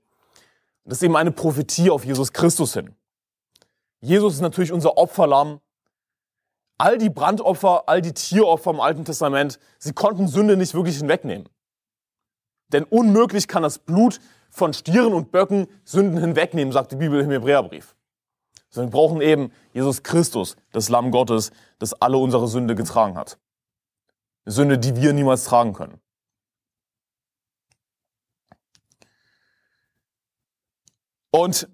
Das 0.85 0.99
ist 0.99 1.03
eben 1.03 1.17
eine 1.17 1.33
Prophetie 1.33 1.89
auf 1.89 2.05
Jesus 2.05 2.31
Christus 2.31 2.73
hin. 2.73 2.95
Jesus 3.99 4.35
ist 4.35 4.41
natürlich 4.41 4.71
unser 4.71 4.97
Opferlamm. 4.97 5.59
All 6.77 6.97
die 6.97 7.09
Brandopfer, 7.09 7.89
all 7.89 8.01
die 8.01 8.13
Tieropfer 8.13 8.71
im 8.71 8.79
Alten 8.79 9.03
Testament, 9.03 9.59
sie 9.77 9.91
konnten 9.91 10.29
Sünde 10.29 10.55
nicht 10.55 10.73
wirklich 10.73 10.99
hinwegnehmen. 10.99 11.49
Denn 12.69 12.85
unmöglich 12.85 13.49
kann 13.49 13.63
das 13.63 13.79
Blut 13.79 14.21
von 14.49 14.73
Stieren 14.73 15.13
und 15.13 15.33
Böcken 15.33 15.67
Sünden 15.83 16.17
hinwegnehmen, 16.17 16.71
sagt 16.71 16.93
die 16.93 16.95
Bibel 16.95 17.19
im 17.19 17.29
Hebräerbrief. 17.29 17.93
Sondern 18.73 18.91
wir 18.91 18.97
brauchen 18.97 19.21
eben 19.21 19.51
Jesus 19.71 20.01
Christus, 20.01 20.57
das 20.71 20.89
Lamm 20.89 21.11
Gottes, 21.11 21.51
das 21.77 21.93
alle 21.93 22.17
unsere 22.17 22.47
Sünde 22.47 22.73
getragen 22.73 23.15
hat. 23.15 23.37
Eine 24.45 24.53
Sünde, 24.53 24.77
die 24.79 24.95
wir 24.95 25.13
niemals 25.13 25.43
tragen 25.43 25.73
können. 25.73 26.01
Und 31.29 31.69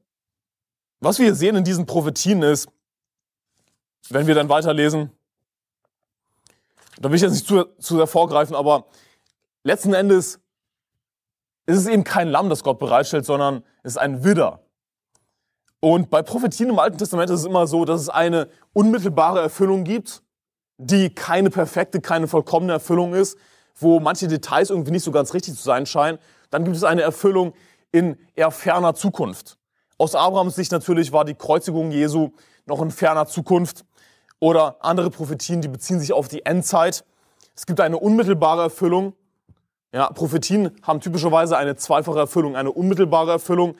was 0.99 1.19
wir 1.19 1.35
sehen 1.35 1.55
in 1.55 1.63
diesen 1.63 1.85
Prophetien 1.85 2.41
ist, 2.41 2.67
wenn 4.09 4.27
wir 4.27 4.35
dann 4.35 4.49
weiterlesen, 4.49 5.09
da 6.97 7.07
will 7.09 7.15
ich 7.15 7.21
jetzt 7.21 7.31
nicht 7.31 7.47
zu, 7.47 7.63
zu 7.77 7.95
sehr 7.95 8.07
vorgreifen, 8.07 8.57
aber 8.57 8.87
letzten 9.63 9.93
Endes 9.93 10.41
ist 11.65 11.77
es 11.77 11.87
eben 11.87 12.03
kein 12.03 12.27
Lamm, 12.27 12.49
das 12.49 12.61
Gott 12.61 12.77
bereitstellt, 12.77 13.25
sondern 13.25 13.63
es 13.83 13.93
ist 13.93 13.97
ein 13.97 14.25
Widder. 14.25 14.61
Und 15.81 16.09
bei 16.09 16.21
Prophetien 16.21 16.69
im 16.69 16.79
Alten 16.79 16.97
Testament 16.97 17.29
ist 17.29 17.41
es 17.41 17.45
immer 17.45 17.67
so, 17.67 17.85
dass 17.85 18.01
es 18.01 18.09
eine 18.09 18.49
unmittelbare 18.73 19.39
Erfüllung 19.39 19.83
gibt, 19.83 20.21
die 20.77 21.09
keine 21.09 21.49
perfekte, 21.49 22.01
keine 22.01 22.27
vollkommene 22.27 22.73
Erfüllung 22.73 23.13
ist, 23.13 23.37
wo 23.75 23.99
manche 23.99 24.27
Details 24.27 24.69
irgendwie 24.69 24.91
nicht 24.91 25.03
so 25.03 25.11
ganz 25.11 25.33
richtig 25.33 25.55
zu 25.55 25.63
sein 25.63 25.85
scheinen. 25.85 26.19
Dann 26.49 26.65
gibt 26.65 26.75
es 26.75 26.83
eine 26.83 27.01
Erfüllung, 27.01 27.53
in 27.91 28.17
eher 28.35 28.51
ferner 28.51 28.93
Zukunft. 28.93 29.57
Aus 29.97 30.15
Abrahams 30.15 30.55
Sicht 30.55 30.71
natürlich 30.71 31.11
war 31.11 31.25
die 31.25 31.33
Kreuzigung 31.33 31.91
Jesu 31.91 32.31
noch 32.65 32.81
in 32.81 32.91
ferner 32.91 33.25
Zukunft. 33.25 33.85
Oder 34.39 34.77
andere 34.79 35.09
Prophetien, 35.09 35.61
die 35.61 35.67
beziehen 35.67 35.99
sich 35.99 36.13
auf 36.13 36.27
die 36.27 36.45
Endzeit. 36.45 37.03
Es 37.55 37.65
gibt 37.65 37.81
eine 37.81 37.97
unmittelbare 37.97 38.63
Erfüllung. 38.63 39.13
Ja, 39.91 40.09
Prophetien 40.11 40.71
haben 40.83 41.01
typischerweise 41.01 41.57
eine 41.57 41.75
zweifache 41.75 42.19
Erfüllung, 42.19 42.55
eine 42.55 42.71
unmittelbare 42.71 43.31
Erfüllung 43.31 43.75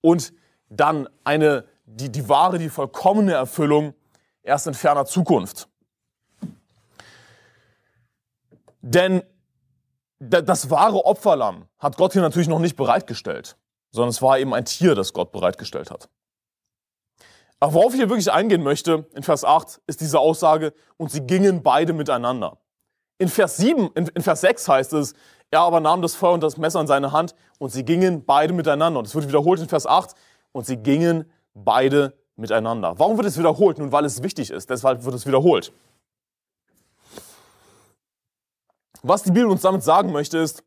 und 0.00 0.32
dann 0.76 1.08
eine, 1.24 1.64
die, 1.84 2.10
die 2.10 2.28
wahre, 2.28 2.58
die 2.58 2.68
vollkommene 2.68 3.34
Erfüllung 3.34 3.94
erst 4.42 4.66
in 4.66 4.74
ferner 4.74 5.04
Zukunft. 5.04 5.68
Denn 8.80 9.22
das 10.18 10.70
wahre 10.70 11.04
Opferlamm 11.04 11.66
hat 11.78 11.96
Gott 11.96 12.12
hier 12.12 12.22
natürlich 12.22 12.48
noch 12.48 12.58
nicht 12.58 12.76
bereitgestellt, 12.76 13.56
sondern 13.90 14.10
es 14.10 14.22
war 14.22 14.38
eben 14.38 14.54
ein 14.54 14.64
Tier, 14.64 14.94
das 14.94 15.12
Gott 15.12 15.30
bereitgestellt 15.32 15.90
hat. 15.90 16.08
Aber 17.60 17.74
worauf 17.74 17.92
ich 17.92 18.00
hier 18.00 18.08
wirklich 18.08 18.32
eingehen 18.32 18.62
möchte, 18.62 19.06
in 19.14 19.22
Vers 19.22 19.44
8, 19.44 19.80
ist 19.86 20.00
diese 20.00 20.18
Aussage, 20.18 20.72
und 20.96 21.12
sie 21.12 21.20
gingen 21.20 21.62
beide 21.62 21.92
miteinander. 21.92 22.58
In 23.18 23.28
Vers 23.28 23.56
7, 23.56 23.90
in, 23.94 24.08
in 24.08 24.22
Vers 24.22 24.40
6 24.40 24.68
heißt 24.68 24.92
es, 24.94 25.14
er 25.52 25.60
aber 25.60 25.80
nahm 25.80 26.02
das 26.02 26.14
Feuer 26.14 26.32
und 26.32 26.42
das 26.42 26.56
Messer 26.56 26.80
in 26.80 26.86
seine 26.86 27.12
Hand 27.12 27.34
und 27.58 27.70
sie 27.70 27.84
gingen 27.84 28.24
beide 28.24 28.52
miteinander. 28.52 28.98
Und 28.98 29.06
es 29.06 29.14
wird 29.14 29.28
wiederholt 29.28 29.60
in 29.60 29.68
Vers 29.68 29.86
8, 29.86 30.14
und 30.52 30.66
sie 30.66 30.76
gingen 30.76 31.30
beide 31.54 32.16
miteinander. 32.36 32.98
Warum 32.98 33.16
wird 33.16 33.26
es 33.26 33.38
wiederholt? 33.38 33.78
Nun, 33.78 33.92
weil 33.92 34.04
es 34.04 34.22
wichtig 34.22 34.50
ist, 34.50 34.70
deshalb 34.70 35.04
wird 35.04 35.14
es 35.14 35.26
wiederholt. 35.26 35.72
Was 39.02 39.22
die 39.22 39.32
Bibel 39.32 39.50
uns 39.50 39.62
damit 39.62 39.82
sagen 39.82 40.12
möchte, 40.12 40.38
ist, 40.38 40.62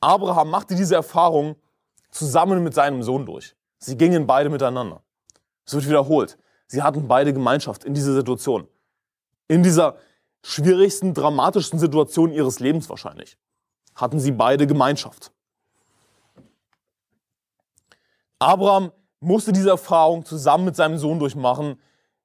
Abraham 0.00 0.50
machte 0.50 0.74
diese 0.74 0.94
Erfahrung 0.94 1.56
zusammen 2.10 2.62
mit 2.62 2.74
seinem 2.74 3.02
Sohn 3.02 3.24
durch. 3.24 3.56
Sie 3.78 3.96
gingen 3.96 4.26
beide 4.26 4.50
miteinander. 4.50 5.02
Es 5.64 5.74
wird 5.74 5.86
wiederholt. 5.86 6.38
Sie 6.66 6.82
hatten 6.82 7.08
beide 7.08 7.32
Gemeinschaft 7.32 7.84
in 7.84 7.94
dieser 7.94 8.14
Situation. 8.14 8.68
In 9.48 9.62
dieser 9.62 9.96
schwierigsten, 10.42 11.14
dramatischsten 11.14 11.78
Situation 11.78 12.32
ihres 12.32 12.60
Lebens 12.60 12.88
wahrscheinlich. 12.88 13.38
Hatten 13.94 14.20
sie 14.20 14.32
beide 14.32 14.66
Gemeinschaft. 14.66 15.32
Abraham 18.38 18.92
musste 19.20 19.52
diese 19.52 19.70
Erfahrung 19.70 20.24
zusammen 20.24 20.66
mit 20.66 20.76
seinem 20.76 20.98
Sohn 20.98 21.18
durchmachen, 21.18 21.80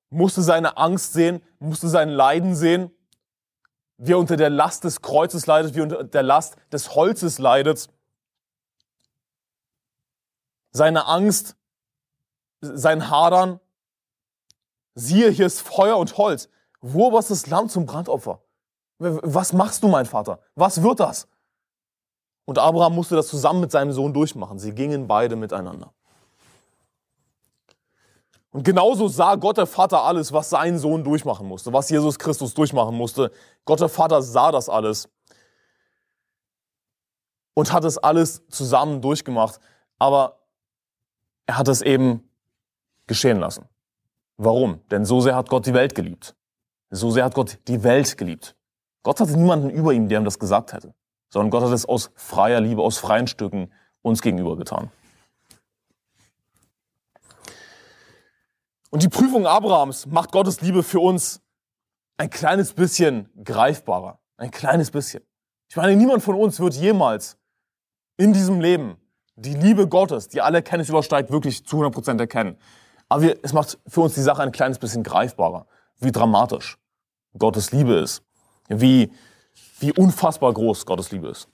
musste 0.09 0.41
seine 0.41 0.77
Angst 0.77 1.13
sehen, 1.13 1.41
musste 1.59 1.87
sein 1.87 2.09
Leiden 2.09 2.55
sehen 2.55 2.91
wie 3.97 4.11
er 4.11 4.19
unter 4.19 4.35
der 4.35 4.49
Last 4.49 4.83
des 4.83 5.01
Kreuzes 5.01 5.45
leidet, 5.45 5.75
wie 5.75 5.79
er 5.79 5.83
unter 5.83 6.03
der 6.03 6.23
Last 6.23 6.57
des 6.71 6.95
Holzes 6.95 7.39
leidet. 7.39 7.89
Seine 10.71 11.05
Angst, 11.05 11.55
sein 12.61 13.09
Hadern. 13.09 13.59
Siehe, 14.95 15.29
hier 15.29 15.45
ist 15.45 15.61
Feuer 15.61 15.97
und 15.97 16.17
Holz. 16.17 16.49
Wo 16.81 17.13
war 17.13 17.21
das 17.21 17.47
Lamm 17.47 17.69
zum 17.69 17.85
Brandopfer? 17.85 18.41
Was 18.99 19.53
machst 19.53 19.83
du, 19.83 19.87
mein 19.87 20.05
Vater? 20.05 20.39
Was 20.55 20.83
wird 20.83 20.99
das? 20.99 21.27
Und 22.45 22.59
Abraham 22.59 22.95
musste 22.95 23.15
das 23.15 23.27
zusammen 23.27 23.61
mit 23.61 23.71
seinem 23.71 23.93
Sohn 23.93 24.13
durchmachen. 24.13 24.59
Sie 24.59 24.73
gingen 24.73 25.07
beide 25.07 25.35
miteinander. 25.35 25.93
Und 28.53 28.63
genauso 28.63 29.07
sah 29.07 29.35
Gott 29.35 29.57
der 29.57 29.65
Vater 29.65 30.03
alles, 30.03 30.31
was 30.31 30.51
sein 30.51 30.77
Sohn 30.77 31.03
durchmachen 31.03 31.47
musste, 31.47 31.73
was 31.73 31.89
Jesus 31.89 32.19
Christus 32.19 32.53
durchmachen 32.53 32.95
musste. 32.95 33.31
Gott 33.65 33.81
der 33.81 33.89
Vater 33.89 34.21
sah 34.21 34.51
das 34.51 34.69
alles 34.69 35.09
und 37.55 37.73
hat 37.73 37.83
es 37.83 37.97
alles 37.97 38.47
zusammen 38.49 39.01
durchgemacht. 39.01 39.59
Aber 39.97 40.43
er 41.47 41.57
hat 41.57 41.67
es 41.67 41.81
eben 41.81 42.29
geschehen 43.07 43.39
lassen. 43.39 43.67
Warum? 44.37 44.81
Denn 44.91 45.03
so 45.03 45.19
sehr 45.19 45.35
hat 45.35 45.49
Gott 45.49 45.65
die 45.65 45.73
Welt 45.73 45.95
geliebt. 45.95 46.35
So 46.91 47.09
sehr 47.09 47.25
hat 47.25 47.33
Gott 47.33 47.57
die 47.67 47.83
Welt 47.83 48.17
geliebt. 48.19 48.55
Gott 49.01 49.19
hatte 49.19 49.35
niemanden 49.35 49.71
über 49.71 49.93
ihm, 49.93 50.09
der 50.09 50.19
ihm 50.19 50.25
das 50.25 50.37
gesagt 50.37 50.73
hätte, 50.73 50.93
sondern 51.29 51.49
Gott 51.49 51.63
hat 51.63 51.71
es 51.71 51.87
aus 51.87 52.11
freier 52.15 52.61
Liebe, 52.61 52.83
aus 52.83 52.99
freien 52.99 53.25
Stücken 53.25 53.71
uns 54.03 54.21
gegenüber 54.21 54.55
getan. 54.57 54.91
Und 58.93 59.01
die 59.01 59.09
Prüfung 59.09 59.47
Abrahams 59.47 60.05
macht 60.05 60.31
Gottes 60.31 60.61
Liebe 60.61 60.83
für 60.83 60.99
uns 60.99 61.41
ein 62.17 62.29
kleines 62.29 62.73
bisschen 62.73 63.27
greifbarer. 63.43 64.19
Ein 64.37 64.51
kleines 64.51 64.91
bisschen. 64.91 65.23
Ich 65.67 65.75
meine, 65.75 65.95
niemand 65.95 66.21
von 66.21 66.35
uns 66.35 66.59
wird 66.59 66.75
jemals 66.75 67.35
in 68.17 68.33
diesem 68.33 68.61
Leben 68.61 68.97
die 69.35 69.55
Liebe 69.55 69.87
Gottes, 69.87 70.27
die 70.27 70.41
alle 70.41 70.61
Kenntnis 70.61 70.89
übersteigt, 70.89 71.31
wirklich 71.31 71.65
zu 71.65 71.77
100% 71.77 72.19
erkennen. 72.19 72.55
Aber 73.09 73.23
wir, 73.23 73.39
es 73.41 73.51
macht 73.51 73.79
für 73.87 74.01
uns 74.01 74.13
die 74.13 74.21
Sache 74.21 74.43
ein 74.43 74.51
kleines 74.51 74.77
bisschen 74.77 75.01
greifbarer, 75.01 75.65
wie 75.99 76.11
dramatisch 76.11 76.77
Gottes 77.35 77.71
Liebe 77.71 77.95
ist, 77.95 78.21
wie, 78.67 79.11
wie 79.79 79.91
unfassbar 79.91 80.53
groß 80.53 80.85
Gottes 80.85 81.11
Liebe 81.11 81.29
ist. 81.29 81.49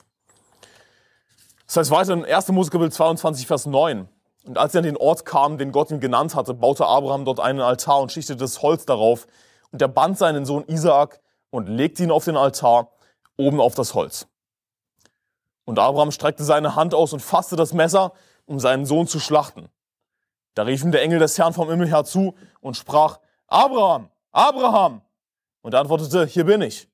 Das 1.67 1.77
heißt 1.77 1.91
weiter 1.91 2.11
in 2.15 2.25
1. 2.25 2.49
Mose 2.49 2.69
Kapitel 2.69 2.91
22, 2.91 3.47
Vers 3.47 3.65
9. 3.65 4.09
Und 4.49 4.57
als 4.57 4.71
sie 4.71 4.79
an 4.79 4.83
den 4.83 4.97
Ort 4.97 5.25
kamen, 5.25 5.59
den 5.59 5.71
Gott 5.71 5.91
ihm 5.91 5.99
genannt 5.99 6.33
hatte, 6.33 6.55
baute 6.55 6.87
Abraham 6.87 7.23
dort 7.23 7.39
einen 7.39 7.61
Altar 7.61 8.01
und 8.01 8.11
schichtete 8.11 8.39
das 8.39 8.63
Holz 8.63 8.83
darauf. 8.83 9.27
Und 9.71 9.79
er 9.79 9.87
band 9.87 10.17
seinen 10.17 10.43
Sohn 10.43 10.63
Isaak 10.65 11.21
und 11.51 11.69
legte 11.69 12.01
ihn 12.01 12.09
auf 12.09 12.25
den 12.25 12.35
Altar, 12.35 12.89
oben 13.37 13.61
auf 13.61 13.75
das 13.75 13.93
Holz. 13.93 14.25
Und 15.65 15.77
Abraham 15.77 16.09
streckte 16.09 16.43
seine 16.43 16.75
Hand 16.75 16.95
aus 16.95 17.13
und 17.13 17.19
fasste 17.19 17.57
das 17.57 17.73
Messer, 17.73 18.13
um 18.47 18.59
seinen 18.59 18.87
Sohn 18.87 19.05
zu 19.05 19.19
schlachten. 19.19 19.69
Da 20.55 20.63
rief 20.63 20.83
ihm 20.83 20.91
der 20.91 21.03
Engel 21.03 21.19
des 21.19 21.37
Herrn 21.37 21.53
vom 21.53 21.69
Himmel 21.69 21.87
her 21.87 22.03
zu 22.03 22.33
und 22.59 22.75
sprach, 22.75 23.19
Abraham, 23.45 24.09
Abraham! 24.31 25.03
Und 25.61 25.75
er 25.75 25.81
antwortete, 25.81 26.25
hier 26.25 26.45
bin 26.45 26.63
ich. 26.63 26.89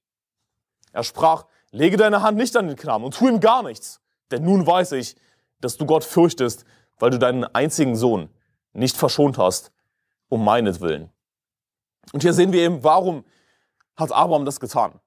Er 0.91 1.05
sprach, 1.05 1.45
lege 1.71 1.95
deine 1.95 2.21
Hand 2.21 2.37
nicht 2.37 2.57
an 2.57 2.67
den 2.67 2.75
Knaben 2.75 3.05
und 3.05 3.13
tu 3.13 3.29
ihm 3.29 3.39
gar 3.39 3.63
nichts, 3.63 4.01
denn 4.29 4.43
nun 4.43 4.67
weiß 4.67 4.91
ich, 4.91 5.15
dass 5.61 5.77
du 5.77 5.85
Gott 5.85 6.03
fürchtest 6.03 6.65
weil 6.99 7.09
du 7.09 7.19
deinen 7.19 7.43
einzigen 7.43 7.95
Sohn 7.95 8.29
nicht 8.73 8.97
verschont 8.97 9.37
hast, 9.37 9.71
um 10.29 10.43
meinetwillen. 10.43 11.09
Und 12.13 12.21
hier 12.21 12.33
sehen 12.33 12.51
wir 12.51 12.61
eben, 12.61 12.83
warum 12.83 13.23
hat 13.95 14.11
Abraham 14.11 14.45
das 14.45 14.59
getan? 14.59 14.99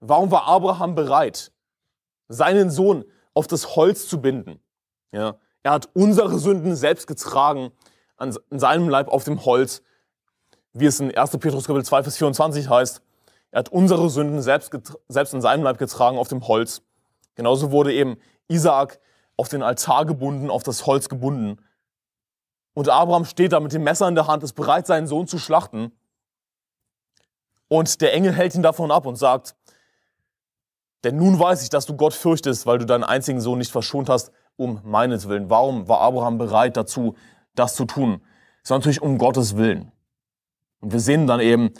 Warum 0.00 0.30
war 0.30 0.46
Abraham 0.46 0.94
bereit, 0.94 1.52
seinen 2.28 2.70
Sohn 2.70 3.04
auf 3.32 3.46
das 3.46 3.76
Holz 3.76 4.08
zu 4.08 4.20
binden? 4.20 4.60
Ja, 5.12 5.36
er 5.62 5.72
hat 5.72 5.88
unsere 5.94 6.38
Sünden 6.38 6.76
selbst 6.76 7.06
getragen 7.06 7.72
an 8.16 8.36
seinem 8.50 8.88
Leib 8.88 9.08
auf 9.08 9.24
dem 9.24 9.44
Holz, 9.44 9.82
wie 10.72 10.86
es 10.86 11.00
in 11.00 11.16
1. 11.16 11.30
Petrus 11.38 11.66
Kapitel 11.66 11.84
2, 11.84 12.02
Vers 12.02 12.16
24 12.18 12.68
heißt. 12.68 13.02
Er 13.50 13.60
hat 13.60 13.68
unsere 13.70 14.10
Sünden 14.10 14.42
selbst, 14.42 14.76
selbst 15.08 15.32
in 15.32 15.40
seinem 15.40 15.62
Leib 15.62 15.78
getragen 15.78 16.18
auf 16.18 16.28
dem 16.28 16.46
Holz. 16.46 16.82
Genauso 17.36 17.70
wurde 17.70 17.92
eben 17.92 18.16
Isaak 18.48 19.00
auf 19.36 19.48
den 19.48 19.62
Altar 19.62 20.04
gebunden, 20.04 20.50
auf 20.50 20.62
das 20.62 20.86
Holz 20.86 21.08
gebunden. 21.08 21.58
Und 22.74 22.88
Abraham 22.88 23.24
steht 23.24 23.52
da 23.52 23.60
mit 23.60 23.72
dem 23.72 23.84
Messer 23.84 24.08
in 24.08 24.14
der 24.14 24.26
Hand, 24.26 24.42
ist 24.42 24.54
bereit, 24.54 24.86
seinen 24.86 25.06
Sohn 25.06 25.26
zu 25.26 25.38
schlachten. 25.38 25.92
Und 27.68 28.00
der 28.00 28.12
Engel 28.12 28.32
hält 28.32 28.54
ihn 28.54 28.62
davon 28.62 28.90
ab 28.90 29.06
und 29.06 29.16
sagt, 29.16 29.56
denn 31.02 31.16
nun 31.16 31.38
weiß 31.38 31.62
ich, 31.62 31.70
dass 31.70 31.86
du 31.86 31.96
Gott 31.96 32.14
fürchtest, 32.14 32.66
weil 32.66 32.78
du 32.78 32.86
deinen 32.86 33.04
einzigen 33.04 33.40
Sohn 33.40 33.58
nicht 33.58 33.70
verschont 33.70 34.08
hast, 34.08 34.32
um 34.56 34.80
meinetwillen. 34.84 35.50
Warum 35.50 35.88
war 35.88 36.00
Abraham 36.00 36.38
bereit 36.38 36.76
dazu, 36.76 37.14
das 37.54 37.74
zu 37.74 37.84
tun? 37.84 38.22
Es 38.62 38.70
war 38.70 38.78
natürlich 38.78 39.02
um 39.02 39.18
Gottes 39.18 39.56
Willen. 39.56 39.92
Und 40.80 40.92
wir 40.92 41.00
sehen 41.00 41.26
dann 41.26 41.40
eben 41.40 41.72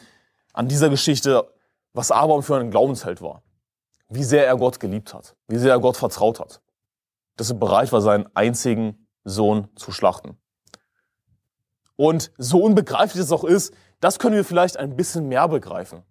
an 0.52 0.68
dieser 0.68 0.90
Geschichte, 0.90 1.50
was 1.92 2.10
Abraham 2.10 2.42
für 2.42 2.56
ein 2.56 2.70
Glaubensheld 2.70 3.22
war. 3.22 3.42
Wie 4.08 4.24
sehr 4.24 4.46
er 4.46 4.56
Gott 4.56 4.80
geliebt 4.80 5.14
hat. 5.14 5.34
Wie 5.48 5.56
sehr 5.56 5.72
er 5.72 5.80
Gott 5.80 5.96
vertraut 5.96 6.40
hat 6.40 6.60
dass 7.36 7.50
er 7.50 7.56
bereit 7.56 7.92
war, 7.92 8.00
seinen 8.00 8.28
einzigen 8.34 9.06
Sohn 9.24 9.68
zu 9.76 9.92
schlachten. 9.92 10.36
Und 11.96 12.32
so 12.38 12.62
unbegreiflich 12.62 13.22
es 13.22 13.32
auch 13.32 13.44
ist, 13.44 13.74
das 14.00 14.18
können 14.18 14.34
wir 14.34 14.44
vielleicht 14.44 14.76
ein 14.76 14.96
bisschen 14.96 15.28
mehr 15.28 15.48
begreifen. 15.48 16.02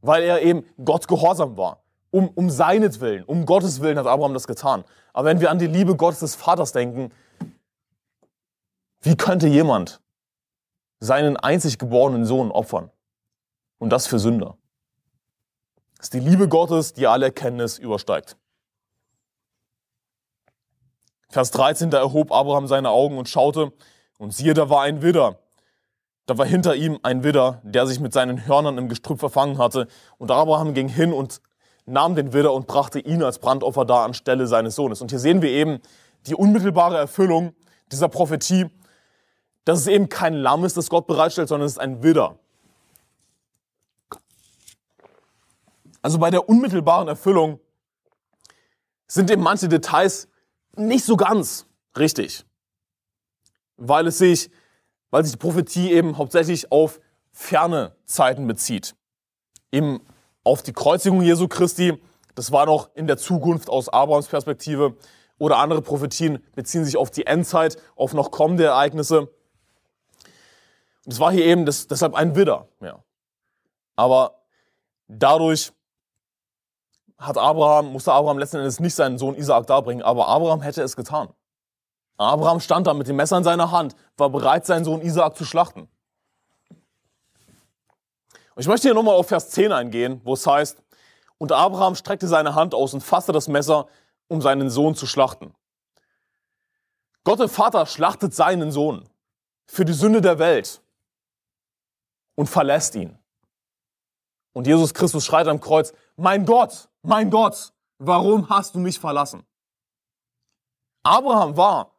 Weil 0.00 0.22
er 0.22 0.42
eben 0.42 0.64
Gott 0.84 1.08
gehorsam 1.08 1.56
war. 1.56 1.82
Um, 2.10 2.28
um 2.28 2.48
seinetwillen, 2.48 3.22
um 3.24 3.44
Gottes 3.44 3.82
Willen 3.82 3.98
hat 3.98 4.06
Abraham 4.06 4.32
das 4.32 4.46
getan. 4.46 4.82
Aber 5.12 5.28
wenn 5.28 5.40
wir 5.40 5.50
an 5.50 5.58
die 5.58 5.66
Liebe 5.66 5.94
Gottes 5.94 6.20
des 6.20 6.36
Vaters 6.36 6.72
denken, 6.72 7.12
wie 9.02 9.14
könnte 9.14 9.46
jemand 9.46 10.00
seinen 11.00 11.36
einzig 11.36 11.78
geborenen 11.78 12.24
Sohn 12.24 12.50
opfern? 12.50 12.90
Und 13.76 13.90
das 13.90 14.06
für 14.06 14.18
Sünder. 14.18 14.56
Das 15.98 16.06
ist 16.06 16.14
die 16.14 16.20
Liebe 16.20 16.48
Gottes, 16.48 16.94
die 16.94 17.06
alle 17.06 17.26
Erkenntnis 17.26 17.78
übersteigt. 17.78 18.36
Vers 21.30 21.50
13, 21.50 21.90
da 21.90 21.98
erhob 21.98 22.32
Abraham 22.32 22.66
seine 22.66 22.90
Augen 22.90 23.18
und 23.18 23.28
schaute, 23.28 23.72
und 24.18 24.34
siehe, 24.34 24.54
da 24.54 24.68
war 24.68 24.82
ein 24.82 25.02
Widder. 25.02 25.38
Da 26.26 26.36
war 26.36 26.44
hinter 26.44 26.74
ihm 26.74 26.98
ein 27.02 27.24
Widder, 27.24 27.60
der 27.62 27.86
sich 27.86 28.00
mit 28.00 28.12
seinen 28.12 28.46
Hörnern 28.46 28.76
im 28.76 28.88
Gestrüpp 28.88 29.18
verfangen 29.18 29.58
hatte. 29.58 29.86
Und 30.18 30.30
Abraham 30.30 30.74
ging 30.74 30.88
hin 30.88 31.12
und 31.12 31.40
nahm 31.86 32.16
den 32.16 32.32
Widder 32.32 32.52
und 32.52 32.66
brachte 32.66 32.98
ihn 32.98 33.22
als 33.22 33.38
Brandopfer 33.38 33.84
dar 33.84 34.04
anstelle 34.04 34.46
seines 34.46 34.74
Sohnes. 34.74 35.00
Und 35.00 35.10
hier 35.10 35.20
sehen 35.20 35.40
wir 35.40 35.50
eben 35.50 35.80
die 36.26 36.34
unmittelbare 36.34 36.98
Erfüllung 36.98 37.54
dieser 37.92 38.08
Prophetie, 38.08 38.66
dass 39.64 39.78
es 39.78 39.86
eben 39.86 40.08
kein 40.08 40.34
Lamm 40.34 40.64
ist, 40.64 40.76
das 40.76 40.90
Gott 40.90 41.06
bereitstellt, 41.06 41.48
sondern 41.48 41.66
es 41.66 41.72
ist 41.72 41.78
ein 41.78 42.02
Widder. 42.02 42.38
Also 46.02 46.18
bei 46.18 46.30
der 46.30 46.48
unmittelbaren 46.48 47.08
Erfüllung 47.08 47.60
sind 49.06 49.30
eben 49.30 49.42
manche 49.42 49.68
Details 49.68 50.28
nicht 50.78 51.04
so 51.04 51.16
ganz 51.16 51.66
richtig. 51.96 52.44
Weil 53.76 54.06
es 54.06 54.18
sich, 54.18 54.50
weil 55.10 55.24
sich 55.24 55.32
die 55.32 55.38
Prophetie 55.38 55.92
eben 55.92 56.18
hauptsächlich 56.18 56.72
auf 56.72 57.00
ferne 57.32 57.94
Zeiten 58.04 58.46
bezieht. 58.46 58.96
Eben 59.70 60.00
auf 60.44 60.62
die 60.62 60.72
Kreuzigung 60.72 61.22
Jesu 61.22 61.46
Christi, 61.48 62.00
das 62.34 62.52
war 62.52 62.66
noch 62.66 62.94
in 62.94 63.06
der 63.06 63.16
Zukunft 63.16 63.68
aus 63.68 63.88
Abrahams 63.88 64.28
Perspektive. 64.28 64.96
Oder 65.38 65.58
andere 65.58 65.82
Prophetien 65.82 66.44
beziehen 66.54 66.84
sich 66.84 66.96
auf 66.96 67.10
die 67.10 67.26
Endzeit, 67.26 67.76
auf 67.94 68.12
noch 68.12 68.30
kommende 68.30 68.64
Ereignisse. 68.64 69.20
Und 69.20 71.12
es 71.12 71.20
war 71.20 71.32
hier 71.32 71.44
eben 71.44 71.64
das, 71.64 71.86
deshalb 71.86 72.14
ein 72.14 72.34
Widder. 72.34 72.68
Ja. 72.80 73.02
Aber 73.94 74.42
dadurch 75.06 75.72
hat 77.18 77.36
Abraham, 77.36 77.92
musste 77.92 78.12
Abraham 78.12 78.38
letzten 78.38 78.58
Endes 78.58 78.80
nicht 78.80 78.94
seinen 78.94 79.18
Sohn 79.18 79.34
Isaak 79.34 79.66
darbringen, 79.66 80.02
aber 80.02 80.28
Abraham 80.28 80.62
hätte 80.62 80.82
es 80.82 80.96
getan. 80.96 81.28
Abraham 82.16 82.60
stand 82.60 82.86
da 82.86 82.94
mit 82.94 83.08
dem 83.08 83.16
Messer 83.16 83.38
in 83.38 83.44
seiner 83.44 83.70
Hand, 83.70 83.94
war 84.16 84.30
bereit, 84.30 84.66
seinen 84.66 84.84
Sohn 84.84 85.00
Isaak 85.02 85.36
zu 85.36 85.44
schlachten. 85.44 85.88
Und 88.54 88.62
ich 88.62 88.66
möchte 88.66 88.88
hier 88.88 88.94
nochmal 88.94 89.14
auf 89.14 89.28
Vers 89.28 89.50
10 89.50 89.72
eingehen, 89.72 90.20
wo 90.24 90.34
es 90.34 90.46
heißt, 90.46 90.82
und 91.38 91.52
Abraham 91.52 91.94
streckte 91.94 92.26
seine 92.26 92.54
Hand 92.54 92.74
aus 92.74 92.92
und 92.94 93.02
fasste 93.02 93.32
das 93.32 93.46
Messer, 93.46 93.86
um 94.26 94.42
seinen 94.42 94.70
Sohn 94.70 94.94
zu 94.96 95.06
schlachten. 95.06 95.54
Gott 97.24 97.38
der 97.38 97.48
Vater 97.48 97.86
schlachtet 97.86 98.34
seinen 98.34 98.72
Sohn 98.72 99.08
für 99.66 99.84
die 99.84 99.92
Sünde 99.92 100.20
der 100.20 100.38
Welt 100.38 100.80
und 102.34 102.48
verlässt 102.48 102.94
ihn. 102.94 103.18
Und 104.58 104.66
Jesus 104.66 104.92
Christus 104.92 105.24
schreit 105.24 105.46
am 105.46 105.60
Kreuz, 105.60 105.92
mein 106.16 106.44
Gott, 106.44 106.88
mein 107.02 107.30
Gott, 107.30 107.72
warum 107.98 108.50
hast 108.50 108.74
du 108.74 108.80
mich 108.80 108.98
verlassen? 108.98 109.44
Abraham 111.04 111.56
war 111.56 111.92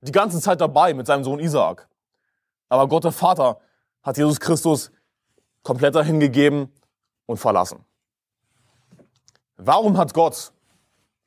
die 0.00 0.10
ganze 0.10 0.40
Zeit 0.40 0.60
dabei 0.60 0.92
mit 0.92 1.06
seinem 1.06 1.22
Sohn 1.22 1.38
Isaak. 1.38 1.88
Aber 2.68 2.88
Gott 2.88 3.04
der 3.04 3.12
Vater 3.12 3.60
hat 4.02 4.16
Jesus 4.16 4.40
Christus 4.40 4.90
komplett 5.62 5.94
dahin 5.94 6.18
gegeben 6.18 6.68
und 7.26 7.36
verlassen. 7.36 7.84
Warum 9.56 9.98
hat 9.98 10.14
Gott 10.14 10.52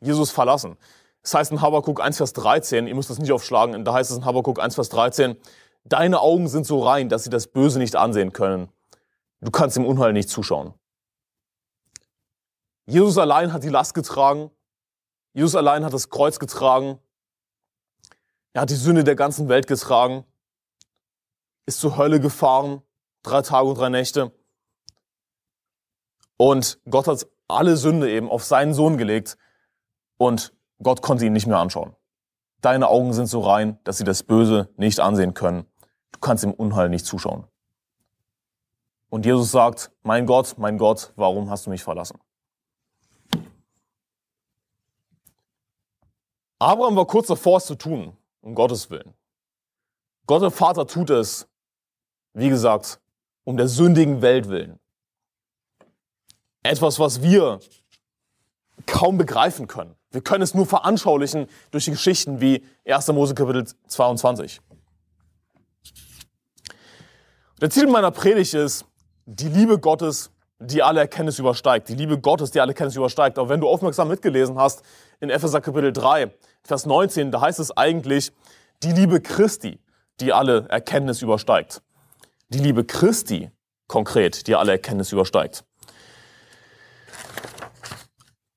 Jesus 0.02 0.32
verlassen? 0.32 0.76
Das 1.22 1.34
heißt 1.34 1.54
in 1.54 1.62
Habakkuk 1.62 2.02
1, 2.02 2.18
Vers 2.18 2.34
13, 2.34 2.88
ihr 2.88 2.96
müsst 2.96 3.10
das 3.10 3.20
nicht 3.20 3.32
aufschlagen, 3.32 3.86
da 3.86 3.94
heißt 3.94 4.12
es 4.12 4.18
in 4.18 4.26
Habakkuk 4.26 4.60
1, 4.60 4.76
Vers 4.76 4.90
13, 4.90 5.38
deine 5.86 6.20
Augen 6.20 6.50
sind 6.50 6.66
so 6.66 6.84
rein, 6.86 7.08
dass 7.08 7.24
sie 7.24 7.30
das 7.30 7.48
Böse 7.48 7.80
nicht 7.80 7.96
ansehen 7.96 8.34
können. 8.34 8.70
Du 9.46 9.52
kannst 9.52 9.78
dem 9.78 9.86
Unheil 9.86 10.12
nicht 10.12 10.28
zuschauen. 10.28 10.74
Jesus 12.88 13.20
allein 13.20 13.54
hat 13.54 13.64
die 13.64 13.70
Last 13.70 13.94
getragen. 13.94 14.50
Jesus 15.34 15.56
allein 15.56 15.86
hat 15.86 15.94
das 15.94 16.10
Kreuz 16.10 16.40
getragen. 16.40 16.98
Er 18.54 18.64
hat 18.64 18.72
die 18.72 18.76
Sünde 18.76 19.04
der 19.04 19.16
ganzen 19.16 19.48
Welt 19.48 19.68
getragen. 19.68 20.26
Ist 21.68 21.80
zur 21.80 21.96
Hölle 21.96 22.20
gefahren. 22.20 22.82
Drei 23.22 23.44
Tage 23.44 23.70
und 23.70 23.78
drei 23.78 23.90
Nächte. 23.90 24.32
Und 26.38 26.80
Gott 26.90 27.06
hat 27.06 27.28
alle 27.48 27.78
Sünde 27.78 28.10
eben 28.10 28.32
auf 28.32 28.44
seinen 28.44 28.74
Sohn 28.74 28.98
gelegt. 28.98 29.38
Und 30.18 30.56
Gott 30.82 31.04
konnte 31.04 31.24
ihn 31.24 31.34
nicht 31.34 31.46
mehr 31.46 31.60
anschauen. 31.60 31.96
Deine 32.62 32.88
Augen 32.88 33.14
sind 33.14 33.28
so 33.28 33.42
rein, 33.42 33.78
dass 33.84 34.00
sie 34.00 34.06
das 34.06 34.24
Böse 34.24 34.74
nicht 34.76 35.00
ansehen 35.00 35.36
können. 35.36 35.68
Du 36.14 36.20
kannst 36.20 36.44
dem 36.44 36.54
Unheil 36.54 36.90
nicht 36.90 37.06
zuschauen. 37.06 37.48
Und 39.10 39.26
Jesus 39.26 39.52
sagt, 39.52 39.92
mein 40.04 40.26
Gott, 40.26 40.58
mein 40.58 40.78
Gott, 40.78 41.14
warum 41.16 41.50
hast 41.50 41.66
du 41.66 41.70
mich 41.70 41.84
verlassen? 41.84 42.20
Abraham 46.60 46.96
war 46.96 47.06
kurz 47.06 47.28
davor, 47.28 47.58
es 47.58 47.66
zu 47.66 47.76
tun, 47.76 48.16
um 48.42 48.56
Gottes 48.56 48.90
Willen. 48.90 49.14
Gott 50.26 50.42
der 50.42 50.52
Vater 50.52 50.88
tut 50.88 51.10
es, 51.10 51.48
wie 52.34 52.50
gesagt, 52.50 53.00
um 53.44 53.58
der 53.58 53.68
sündigen 53.68 54.22
Welt 54.22 54.50
willen. 54.50 54.80
Etwas, 56.64 57.00
was 57.00 57.22
wir 57.22 57.60
kaum 58.86 59.18
begreifen 59.18 59.68
können. 59.68 59.96
Wir 60.12 60.22
können 60.22 60.42
es 60.42 60.54
nur 60.54 60.66
veranschaulichen 60.66 61.48
durch 61.72 61.86
die 61.86 61.92
Geschichten 61.92 62.42
wie 62.42 62.66
1. 62.86 63.08
Mose 63.10 63.36
Kapitel 63.36 63.66
22. 63.88 64.62
Der 67.62 67.70
Titel 67.70 67.88
meiner 67.88 68.12
Predigt 68.12 68.54
ist 68.54 68.86
die 69.26 69.50
Liebe 69.50 69.80
Gottes, 69.80 70.32
die 70.60 70.84
alle 70.84 71.02
Erkenntnis 71.02 71.40
übersteigt. 71.40 71.90
Die 71.90 71.96
Liebe 71.96 72.20
Gottes, 72.20 72.52
die 72.52 72.62
alle 72.62 72.72
Erkenntnis 72.72 72.96
übersteigt. 72.96 73.38
Aber 73.38 73.50
wenn 73.50 73.60
du 73.60 73.68
aufmerksam 73.68 74.08
mitgelesen 74.08 74.58
hast, 74.58 74.84
in 75.20 75.30
Epheser 75.30 75.62
Kapitel 75.62 75.92
3, 75.92 76.32
Vers 76.64 76.86
19, 76.86 77.32
da 77.32 77.42
heißt 77.42 77.60
es 77.60 77.76
eigentlich, 77.76 78.32
die 78.84 78.92
Liebe 78.92 79.22
Christi, 79.22 79.80
die 80.20 80.32
alle 80.32 80.68
Erkenntnis 80.70 81.22
übersteigt. 81.22 81.82
Die 82.50 82.60
Liebe 82.60 82.86
Christi 82.86 83.52
konkret, 83.88 84.48
die 84.48 84.56
alle 84.56 84.74
Erkenntnis 84.74 85.12
übersteigt. 85.12 85.66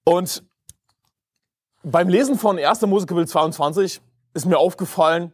Und 0.05 0.43
beim 1.83 2.09
Lesen 2.09 2.39
von 2.39 2.59
1. 2.59 2.83
Mose 2.83 3.07
Kapitel 3.07 3.29
22 3.29 4.01
ist 4.35 4.47
mir 4.47 4.59
aufgefallen, 4.59 5.33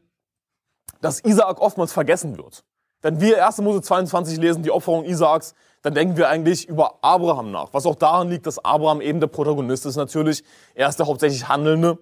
dass 1.00 1.20
Isaak 1.20 1.60
oftmals 1.60 1.92
vergessen 1.92 2.38
wird. 2.38 2.64
Wenn 3.04 3.20
wir 3.20 3.46
1. 3.46 3.58
Mose 3.58 3.82
22 3.82 4.38
lesen, 4.38 4.62
die 4.62 4.70
Opferung 4.70 5.04
Isaaks, 5.04 5.54
dann 5.82 5.92
denken 5.92 6.16
wir 6.16 6.30
eigentlich 6.30 6.66
über 6.66 7.00
Abraham 7.02 7.50
nach. 7.50 7.68
Was 7.74 7.84
auch 7.84 7.96
daran 7.96 8.30
liegt, 8.30 8.46
dass 8.46 8.64
Abraham 8.64 9.02
eben 9.02 9.20
der 9.20 9.26
Protagonist 9.26 9.84
ist 9.84 9.96
natürlich. 9.96 10.42
Er 10.74 10.88
ist 10.88 10.98
der 10.98 11.06
hauptsächlich 11.06 11.46
Handelnde. 11.46 11.98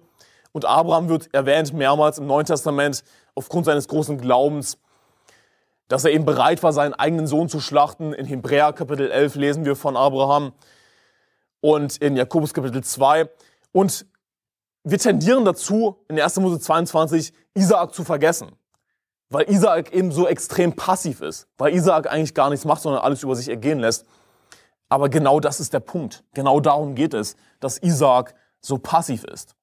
Und 0.53 0.63
Abraham 0.63 1.09
wird 1.09 1.27
erwähnt 1.33 1.73
mehrmals 1.73 2.19
im 2.19 2.27
Neuen 2.27 2.45
Testament 2.45 3.03
aufgrund 3.35 3.65
seines 3.65 3.89
großen 3.89 4.17
Glaubens, 4.17 4.77
dass 5.89 6.05
er 6.05 6.11
eben 6.11 6.23
bereit 6.23 6.63
war, 6.63 6.71
seinen 6.71 6.93
eigenen 6.93 7.27
Sohn 7.27 7.49
zu 7.49 7.59
schlachten. 7.59 8.13
In 8.13 8.25
Hebräer 8.25 8.71
Kapitel 8.71 9.11
11 9.11 9.35
lesen 9.35 9.65
wir 9.65 9.75
von 9.75 9.97
Abraham 9.97 10.53
und 11.59 11.97
in 11.97 12.15
Jakobus 12.15 12.53
Kapitel 12.53 12.81
2. 12.81 13.29
Und 13.73 14.05
wir 14.85 14.99
tendieren 14.99 15.43
dazu, 15.43 15.97
in 16.07 16.17
1. 16.17 16.39
Mose 16.39 16.61
22 16.61 17.33
Isaak 17.55 17.93
zu 17.93 18.05
vergessen 18.05 18.53
weil 19.33 19.49
Isaak 19.49 19.91
eben 19.93 20.11
so 20.11 20.27
extrem 20.27 20.75
passiv 20.75 21.21
ist, 21.21 21.47
weil 21.57 21.73
Isaak 21.73 22.09
eigentlich 22.09 22.35
gar 22.35 22.51
nichts 22.51 22.65
macht, 22.65 22.83
sondern 22.83 23.01
alles 23.01 23.23
über 23.23 23.35
sich 23.35 23.49
ergehen 23.49 23.79
lässt. 23.79 24.05
Aber 24.89 25.09
genau 25.09 25.39
das 25.39 25.59
ist 25.59 25.73
der 25.73 25.79
Punkt. 25.79 26.23
Genau 26.35 26.59
darum 26.59 26.93
geht 26.93 27.15
es, 27.15 27.35
dass 27.59 27.79
Isaak 27.79 28.35
so 28.61 28.77
passiv 28.77 29.23
ist. 29.23 29.55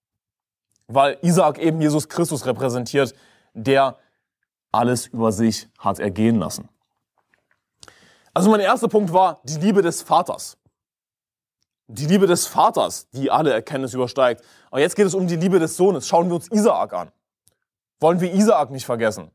Weil 0.88 1.18
Isaak 1.22 1.58
eben 1.58 1.80
Jesus 1.80 2.08
Christus 2.08 2.46
repräsentiert, 2.46 3.14
der 3.54 3.96
alles 4.72 5.06
über 5.06 5.30
sich 5.30 5.68
hat 5.78 6.00
ergehen 6.00 6.40
lassen. 6.40 6.68
Also 8.34 8.50
mein 8.50 8.60
erster 8.60 8.88
Punkt 8.88 9.12
war 9.12 9.40
die 9.44 9.58
Liebe 9.58 9.82
des 9.82 10.02
Vaters. 10.02 10.58
Die 11.86 12.06
Liebe 12.06 12.26
des 12.26 12.48
Vaters, 12.48 13.08
die 13.10 13.30
alle 13.30 13.52
Erkenntnis 13.52 13.94
übersteigt. 13.94 14.42
Aber 14.72 14.80
jetzt 14.80 14.96
geht 14.96 15.06
es 15.06 15.14
um 15.14 15.28
die 15.28 15.36
Liebe 15.36 15.60
des 15.60 15.76
Sohnes. 15.76 16.08
Schauen 16.08 16.28
wir 16.28 16.34
uns 16.34 16.48
Isaak 16.50 16.92
an. 16.92 17.12
Wollen 18.00 18.20
wir 18.20 18.32
Isaak 18.32 18.70
nicht 18.72 18.84
vergessen? 18.84 19.30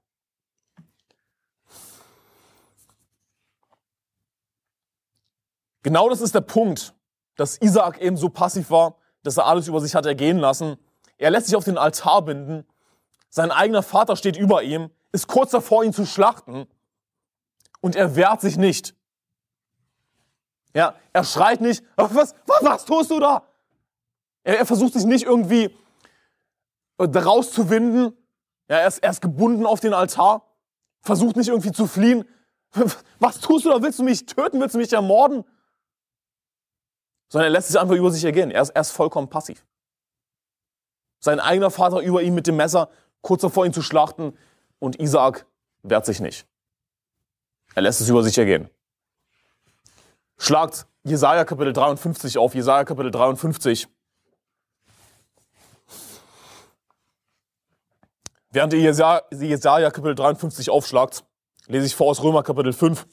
Genau 5.85 6.09
das 6.09 6.19
ist 6.19 6.33
der 6.33 6.41
Punkt, 6.41 6.95
dass 7.35 7.61
Isaak 7.61 8.01
eben 8.01 8.17
so 8.17 8.29
passiv 8.29 8.71
war, 8.71 8.95
dass 9.21 9.37
er 9.37 9.45
alles 9.45 9.67
über 9.67 9.79
sich 9.79 9.93
hat 9.93 10.07
ergehen 10.07 10.39
lassen. 10.39 10.77
Er 11.19 11.29
lässt 11.29 11.45
sich 11.45 11.55
auf 11.55 11.63
den 11.63 11.77
Altar 11.77 12.23
binden. 12.23 12.65
Sein 13.29 13.51
eigener 13.51 13.83
Vater 13.83 14.15
steht 14.15 14.35
über 14.35 14.63
ihm, 14.63 14.89
ist 15.11 15.27
kurz 15.27 15.51
davor, 15.51 15.83
ihn 15.83 15.93
zu 15.93 16.07
schlachten. 16.07 16.65
Und 17.81 17.95
er 17.95 18.15
wehrt 18.15 18.41
sich 18.41 18.57
nicht. 18.57 18.95
Ja, 20.73 20.95
er 21.13 21.23
schreit 21.23 21.61
nicht, 21.61 21.83
was, 21.97 22.15
was, 22.15 22.33
was 22.61 22.85
tust 22.85 23.11
du 23.11 23.19
da? 23.19 23.43
Er, 24.43 24.57
er 24.57 24.65
versucht 24.65 24.93
sich 24.93 25.05
nicht 25.05 25.25
irgendwie 25.25 25.65
äh, 26.97 27.07
daraus 27.07 27.51
zu 27.51 27.69
winden. 27.69 28.17
Ja, 28.69 28.77
er 28.77 28.87
ist, 28.87 29.03
er 29.03 29.11
ist 29.11 29.21
gebunden 29.21 29.67
auf 29.67 29.81
den 29.81 29.93
Altar, 29.93 30.47
versucht 31.03 31.35
nicht 31.35 31.49
irgendwie 31.49 31.73
zu 31.73 31.85
fliehen. 31.85 32.27
Was 33.19 33.39
tust 33.39 33.65
du 33.65 33.69
da? 33.69 33.83
Willst 33.83 33.99
du 33.99 34.03
mich 34.03 34.25
töten? 34.25 34.59
Willst 34.59 34.73
du 34.73 34.79
mich 34.79 34.91
ermorden? 34.91 35.45
Sondern 37.29 37.47
er 37.47 37.51
lässt 37.51 37.69
es 37.69 37.75
einfach 37.75 37.95
über 37.95 38.11
sich 38.11 38.23
ergehen. 38.23 38.51
Er 38.51 38.61
ist, 38.61 38.69
er 38.69 38.83
vollkommen 38.83 39.29
passiv. 39.29 39.65
Sein 41.19 41.39
eigener 41.39 41.71
Vater 41.71 41.99
über 42.01 42.21
ihn 42.21 42.35
mit 42.35 42.47
dem 42.47 42.55
Messer, 42.55 42.89
kurz 43.21 43.41
davor 43.41 43.65
ihn 43.65 43.73
zu 43.73 43.81
schlachten, 43.81 44.37
und 44.79 44.99
Isaak 44.99 45.45
wehrt 45.83 46.05
sich 46.05 46.19
nicht. 46.19 46.45
Er 47.73 47.81
lässt 47.81 48.01
es 48.01 48.09
über 48.09 48.23
sich 48.23 48.37
ergehen. 48.37 48.69
Schlagt 50.37 50.85
Jesaja 51.03 51.45
Kapitel 51.45 51.73
53 51.73 52.37
auf, 52.37 52.53
Jesaja 52.53 52.83
Kapitel 52.83 53.11
53. 53.11 53.87
Während 58.51 58.73
ihr 58.73 58.79
Jesaja, 58.79 59.21
Jesaja 59.31 59.91
Kapitel 59.91 60.15
53 60.15 60.69
aufschlagt, 60.69 61.25
lese 61.67 61.85
ich 61.85 61.95
vor 61.95 62.07
aus 62.07 62.23
Römer 62.23 62.43
Kapitel 62.43 62.73
5. 62.73 63.05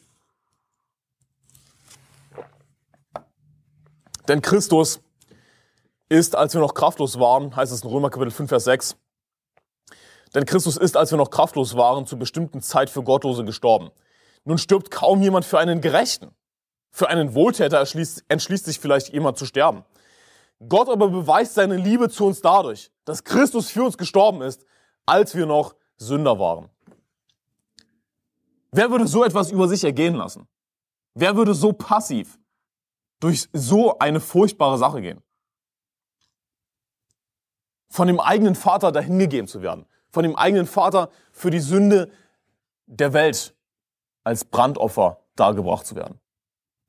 Denn 4.28 4.42
Christus 4.42 5.00
ist, 6.08 6.36
als 6.36 6.54
wir 6.54 6.60
noch 6.60 6.74
kraftlos 6.74 7.18
waren, 7.18 7.54
heißt 7.56 7.72
es 7.72 7.82
in 7.82 7.88
Römer 7.88 8.10
Kapitel 8.10 8.30
5, 8.30 8.48
Vers 8.48 8.64
6, 8.64 8.96
denn 10.34 10.46
Christus 10.46 10.76
ist, 10.76 10.96
als 10.96 11.10
wir 11.10 11.18
noch 11.18 11.30
kraftlos 11.30 11.76
waren, 11.76 12.06
zur 12.06 12.18
bestimmten 12.18 12.62
Zeit 12.62 12.88
für 12.88 13.02
Gottlose 13.02 13.44
gestorben. 13.44 13.90
Nun 14.44 14.58
stirbt 14.58 14.90
kaum 14.90 15.22
jemand 15.22 15.44
für 15.44 15.58
einen 15.58 15.80
Gerechten. 15.80 16.30
Für 16.90 17.08
einen 17.08 17.34
Wohltäter 17.34 17.80
entschließt, 17.80 18.24
entschließt 18.28 18.64
sich 18.64 18.78
vielleicht 18.78 19.12
jemand 19.12 19.38
zu 19.38 19.46
sterben. 19.46 19.84
Gott 20.68 20.88
aber 20.88 21.08
beweist 21.08 21.54
seine 21.54 21.76
Liebe 21.76 22.08
zu 22.08 22.26
uns 22.26 22.40
dadurch, 22.40 22.90
dass 23.04 23.24
Christus 23.24 23.70
für 23.70 23.82
uns 23.82 23.98
gestorben 23.98 24.42
ist, 24.42 24.64
als 25.06 25.34
wir 25.34 25.46
noch 25.46 25.74
Sünder 25.96 26.38
waren. 26.38 26.68
Wer 28.70 28.90
würde 28.90 29.06
so 29.06 29.24
etwas 29.24 29.50
über 29.50 29.68
sich 29.68 29.84
ergehen 29.84 30.14
lassen? 30.14 30.46
Wer 31.14 31.36
würde 31.36 31.54
so 31.54 31.72
passiv 31.72 32.38
durch 33.22 33.48
so 33.52 33.98
eine 34.00 34.18
furchtbare 34.18 34.78
Sache 34.78 35.00
gehen. 35.00 35.22
Von 37.88 38.08
dem 38.08 38.18
eigenen 38.18 38.56
Vater 38.56 38.90
dahingegeben 38.90 39.46
zu 39.46 39.62
werden. 39.62 39.86
Von 40.10 40.24
dem 40.24 40.34
eigenen 40.34 40.66
Vater 40.66 41.08
für 41.30 41.50
die 41.50 41.60
Sünde 41.60 42.10
der 42.86 43.12
Welt 43.12 43.54
als 44.24 44.44
Brandopfer 44.44 45.20
dargebracht 45.36 45.86
zu 45.86 45.94
werden. 45.94 46.20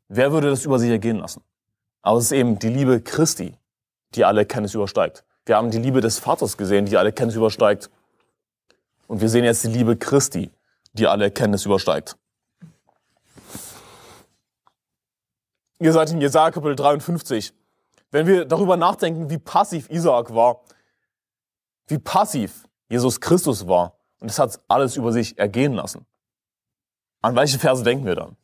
Wer 0.08 0.32
würde 0.32 0.50
das 0.50 0.66
über 0.66 0.80
sich 0.80 0.90
ergehen 0.90 1.18
lassen? 1.18 1.44
Aber 2.02 2.18
es 2.18 2.26
ist 2.26 2.32
eben 2.32 2.58
die 2.58 2.70
Liebe 2.70 3.00
Christi, 3.02 3.56
die 4.16 4.26
alle 4.26 4.46
Kenntnis 4.48 4.74
übersteigt. 4.74 5.24
Wir 5.46 5.58
haben 5.58 5.70
die 5.70 5.78
Liebe 5.78 6.02
des 6.02 6.18
Vaters 6.18 6.58
gesehen, 6.58 6.86
die 6.88 6.98
alle 6.98 7.12
Kenntnis 7.12 7.36
übersteigt. 7.36 7.92
Und 9.06 9.22
wir 9.22 9.30
sehen 9.30 9.44
jetzt 9.44 9.64
die 9.64 9.70
Liebe 9.70 9.98
Christi, 9.98 10.52
die 10.94 11.06
alle 11.06 11.30
Kenntnis 11.30 11.66
übersteigt. 11.66 12.18
Ihr 15.84 15.92
seid 15.92 16.10
in 16.12 16.22
Jesaja 16.22 16.50
Kapitel 16.50 16.78
53. 16.78 17.54
Wenn 18.10 18.26
wir 18.26 18.46
darüber 18.46 18.78
nachdenken, 18.78 19.30
wie 19.30 19.38
passiv 19.38 19.90
Isaak 19.90 20.34
war, 20.34 20.62
wie 21.88 21.98
passiv 21.98 22.70
Jesus 22.88 23.20
Christus 23.20 23.68
war, 23.68 23.98
und 24.22 24.32
es 24.32 24.40
hat 24.40 24.62
alles 24.70 24.96
über 24.96 25.12
sich 25.12 25.38
ergehen 25.38 25.74
lassen. 25.74 26.06
An 27.22 27.36
welche 27.36 27.60
Verse 27.60 27.84
denken 27.84 28.06
wir 28.06 28.16
dann? 28.16 28.38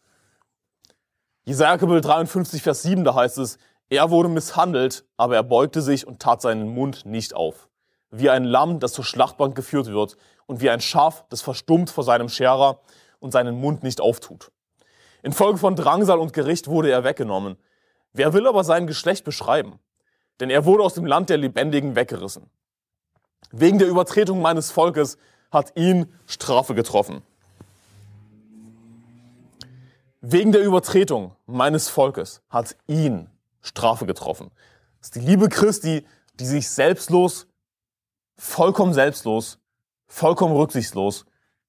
Jesaja 1.46 1.78
Kapitel 1.78 2.02
53, 2.02 2.62
Vers 2.62 2.82
7, 2.82 3.06
da 3.06 3.16
heißt 3.16 3.38
es, 3.38 3.58
er 3.88 4.10
wurde 4.10 4.28
misshandelt, 4.28 5.06
aber 5.16 5.36
er 5.36 5.44
beugte 5.44 5.82
sich 5.82 6.06
und 6.06 6.22
tat 6.22 6.42
seinen 6.42 6.68
Mund 6.68 7.06
nicht 7.06 7.34
auf. 7.34 7.70
Wie 8.12 8.30
ein 8.30 8.44
Lamm, 8.44 8.82
das 8.82 8.92
zur 8.92 9.06
Schlachtbank 9.06 9.56
geführt 9.56 9.88
wird, 9.88 10.18
und 10.46 10.60
wie 10.60 10.70
ein 10.70 10.82
Schaf, 10.82 11.24
das 11.30 11.40
verstummt 11.40 11.90
vor 11.90 12.04
seinem 12.04 12.28
Scherer 12.28 12.82
und 13.20 13.32
seinen 13.32 13.62
Mund 13.62 13.82
nicht 13.82 14.02
auftut. 14.02 14.52
Infolge 15.22 15.58
von 15.58 15.76
Drangsal 15.76 16.20
und 16.20 16.34
Gericht 16.34 16.68
wurde 16.68 16.92
er 16.92 17.04
weggenommen. 17.04 17.58
Wer 18.14 18.34
will 18.34 18.48
aber 18.48 18.64
sein 18.64 18.88
Geschlecht 18.88 19.26
beschreiben? 19.26 19.80
Denn 20.40 20.50
er 20.50 20.66
wurde 20.66 20.84
aus 20.84 20.94
dem 20.94 21.06
Land 21.06 21.30
der 21.30 21.38
Lebendigen 21.38 21.96
weggerissen. 21.96 22.50
Wegen 23.52 23.80
der 23.80 23.88
Übertretung 23.88 24.42
meines 24.42 24.72
Volkes 24.72 25.18
hat 25.52 25.76
ihn 25.76 26.12
Strafe 26.26 26.76
getroffen. 26.76 27.22
Wegen 30.22 30.52
der 30.52 30.62
Übertretung 30.62 31.36
meines 31.46 31.90
Volkes 31.90 32.42
hat 32.50 32.76
ihn 32.88 33.30
Strafe 33.62 34.06
getroffen. 34.06 34.52
Das 35.00 35.08
ist 35.08 35.16
die 35.16 35.20
Liebe 35.22 35.50
Christi, 35.50 36.06
die 36.40 36.46
sich 36.46 36.70
selbstlos, 36.70 37.48
vollkommen 38.38 38.94
selbstlos, 38.94 39.60
vollkommen 40.08 40.56
rücksichtslos 40.56 41.26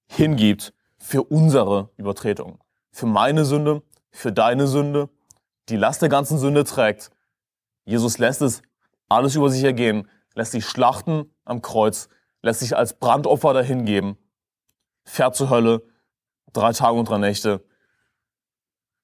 hingibt 0.07 0.73
für 0.97 1.23
unsere 1.23 1.89
Übertretung. 1.97 2.60
Für 2.91 3.05
meine 3.05 3.45
Sünde, 3.45 3.81
für 4.11 4.31
deine 4.31 4.67
Sünde, 4.67 5.09
die 5.69 5.77
Last 5.77 6.01
der 6.01 6.09
ganzen 6.09 6.37
Sünde 6.37 6.63
trägt. 6.63 7.11
Jesus 7.85 8.17
lässt 8.17 8.41
es 8.41 8.61
alles 9.09 9.35
über 9.35 9.49
sich 9.49 9.63
ergehen, 9.63 10.07
lässt 10.35 10.51
sich 10.51 10.65
schlachten 10.65 11.33
am 11.45 11.61
Kreuz, 11.61 12.09
lässt 12.41 12.59
sich 12.59 12.75
als 12.75 12.93
Brandopfer 12.93 13.53
dahingeben, 13.53 14.17
fährt 15.03 15.35
zur 15.35 15.49
Hölle, 15.49 15.81
drei 16.53 16.73
Tage 16.73 16.97
und 16.97 17.09
drei 17.09 17.17
Nächte. 17.17 17.63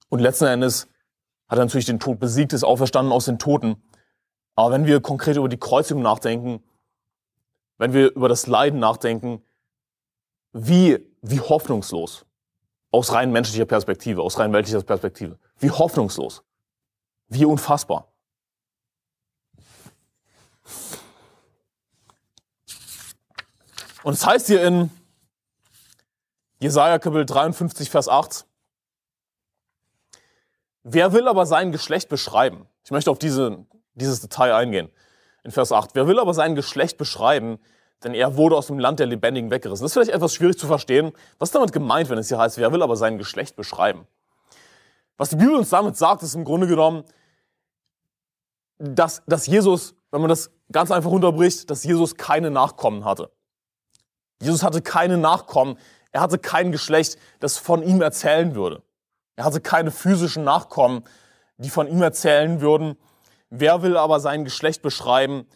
Und 0.10 0.20
letzten 0.20 0.46
Endes 0.46 0.88
hat 1.48 1.58
er 1.58 1.66
natürlich 1.66 1.86
den 1.86 2.00
Tod 2.00 2.20
besiegt, 2.20 2.54
ist 2.54 2.64
auferstanden 2.64 3.12
aus 3.12 3.26
den 3.26 3.40
Toten. 3.40 3.82
Aber 4.56 4.72
wenn 4.72 4.86
wir 4.86 5.02
konkret 5.02 5.38
über 5.38 5.50
die 5.50 5.60
Kreuzigung 5.60 6.04
nachdenken, 6.04 6.64
wenn 7.78 7.94
wir 7.94 8.12
über 8.16 8.28
das 8.28 8.48
Leiden 8.48 8.80
nachdenken, 8.80 9.44
wie, 10.52 11.00
wie 11.22 11.40
hoffnungslos, 11.40 12.26
aus 12.98 13.14
rein 13.14 13.32
menschlicher 13.32 13.66
Perspektive, 13.66 14.24
aus 14.24 14.39
rein 14.39 14.52
weltlicher 14.52 14.82
Perspektive, 14.82 15.38
wie 15.60 15.70
hoffnungslos, 15.70 16.43
wie 17.28 17.45
unfassbar. 17.45 18.12
Und 24.04 24.14
es 24.14 24.26
heißt 24.26 24.48
hier 24.48 24.64
in 24.64 24.89
Jesaja 26.60 26.98
Kapitel 26.98 27.26
53, 27.26 27.89
Vers 27.89 28.10
8, 28.10 28.45
Wer 30.89 31.12
will 31.12 31.28
aber 31.28 31.45
sein 31.45 31.74
Geschlecht 31.74 32.08
beschreiben? 32.08 32.66
Ich 32.84 32.91
möchte 32.91 33.12
auf 33.12 33.20
diese, 33.20 33.66
dieses 33.93 34.22
Detail 34.22 34.56
eingehen. 34.56 34.89
In 35.43 35.52
Vers 35.52 35.74
8. 35.74 35.91
Wer 35.95 36.08
will 36.08 36.18
aber 36.18 36.34
sein 36.34 36.56
Geschlecht 36.56 36.98
beschreiben? 36.98 37.60
Denn 38.04 38.14
er 38.14 38.38
wurde 38.38 38.56
aus 38.56 38.68
dem 38.68 38.80
Land 38.80 39.00
der 39.00 39.08
Lebendigen 39.08 39.50
weggerissen. 39.50 39.84
Das 39.84 39.91
ist 39.91 39.93
vielleicht 39.93 40.12
etwas 40.12 40.34
schwierig 40.34 40.58
zu 40.58 40.68
verstehen. 40.68 41.14
Was 41.39 41.50
ist 41.50 41.56
damit 41.56 41.72
gemeint, 41.72 42.10
wenn 42.10 42.18
es 42.18 42.28
hier 42.28 42.38
heißt, 42.38 42.58
wer 42.58 42.72
will 42.72 42.84
aber 42.84 42.95
sein 42.95 43.18
Geschlecht 43.18 43.56
beschreiben? 43.56 44.08
Was 45.18 45.30
die 45.30 45.36
Bibel 45.36 45.56
uns 45.56 45.70
damit 45.70 45.98
sagt, 45.98 46.22
ist 46.22 46.36
im 46.36 46.45
Grunde 46.45 46.68
genommen, 46.68 47.04
dass, 48.78 49.24
dass 49.26 49.48
Jesus, 49.48 49.95
wenn 50.12 50.22
man 50.22 50.30
das 50.30 50.52
ganz 50.72 50.91
einfach 50.91 51.10
unterbricht, 51.10 51.70
dass 51.72 51.84
Jesus 51.84 52.16
keine 52.16 52.52
Nachkommen 52.52 53.04
hatte. 53.04 53.32
Jesus 54.41 54.62
hatte 54.62 54.82
keine 54.82 55.18
Nachkommen. 55.18 55.78
Er 56.12 56.22
hatte 56.22 56.38
kein 56.38 56.72
Geschlecht, 56.72 57.18
das 57.39 57.58
von 57.58 57.82
ihm 57.82 58.02
erzählen 58.02 58.54
würde. 58.54 58.84
Er 59.36 59.45
hatte 59.45 59.62
keine 59.62 59.91
physischen 59.91 60.43
Nachkommen, 60.43 61.04
die 61.58 61.70
von 61.70 61.88
ihm 61.88 62.02
erzählen 62.02 62.62
würden. 62.62 62.98
Wer 63.50 63.82
will 63.82 63.98
aber 63.98 64.20
sein 64.20 64.43
Geschlecht 64.43 64.82
beschreiben? 64.82 65.48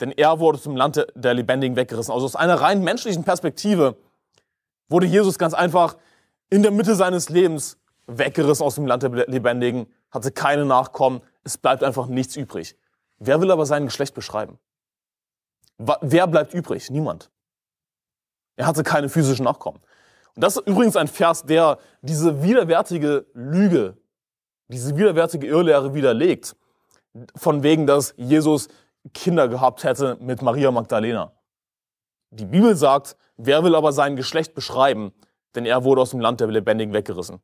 Denn 0.00 0.10
er 0.10 0.40
wurde 0.40 0.60
zum 0.60 0.76
Land 0.76 1.06
der 1.14 1.34
Lebendigen 1.34 1.76
weggerissen. 1.76 2.12
Also 2.12 2.26
aus 2.26 2.36
einer 2.36 2.60
rein 2.60 2.82
menschlichen 2.82 3.24
Perspektive 3.24 3.96
wurde 4.88 5.06
Jesus 5.06 5.38
ganz 5.38 5.54
einfach 5.54 5.96
in 6.50 6.62
der 6.62 6.72
Mitte 6.72 6.94
seines 6.94 7.28
Lebens 7.28 7.78
weggerissen 8.06 8.64
aus 8.64 8.74
dem 8.74 8.86
Land 8.86 9.02
der 9.02 9.10
Lebendigen, 9.10 9.86
hatte 10.10 10.30
keine 10.30 10.64
Nachkommen. 10.64 11.22
Es 11.42 11.58
bleibt 11.58 11.82
einfach 11.82 12.06
nichts 12.06 12.36
übrig. 12.36 12.76
Wer 13.18 13.40
will 13.40 13.50
aber 13.50 13.66
sein 13.66 13.86
Geschlecht 13.86 14.14
beschreiben? 14.14 14.58
Wer 15.78 16.26
bleibt 16.26 16.54
übrig? 16.54 16.90
Niemand. 16.90 17.30
Er 18.56 18.66
hatte 18.66 18.82
keine 18.82 19.08
physischen 19.08 19.44
Nachkommen. 19.44 19.80
Und 20.34 20.44
das 20.44 20.56
ist 20.56 20.66
übrigens 20.66 20.96
ein 20.96 21.08
Vers, 21.08 21.44
der 21.44 21.78
diese 22.02 22.42
widerwärtige 22.42 23.26
Lüge, 23.34 23.96
diese 24.68 24.96
widerwärtige 24.96 25.46
Irrlehre 25.46 25.94
widerlegt. 25.94 26.56
Von 27.36 27.62
wegen, 27.62 27.86
dass 27.86 28.14
Jesus 28.16 28.68
Kinder 29.12 29.48
gehabt 29.48 29.84
hätte 29.84 30.16
mit 30.20 30.42
Maria 30.42 30.70
Magdalena. 30.70 31.32
Die 32.30 32.46
Bibel 32.46 32.74
sagt, 32.74 33.16
wer 33.36 33.62
will 33.62 33.74
aber 33.74 33.92
sein 33.92 34.16
Geschlecht 34.16 34.54
beschreiben, 34.54 35.12
denn 35.54 35.66
er 35.66 35.84
wurde 35.84 36.00
aus 36.00 36.10
dem 36.10 36.20
Land 36.20 36.40
der 36.40 36.48
Lebendigen 36.48 36.92
weggerissen. 36.94 37.40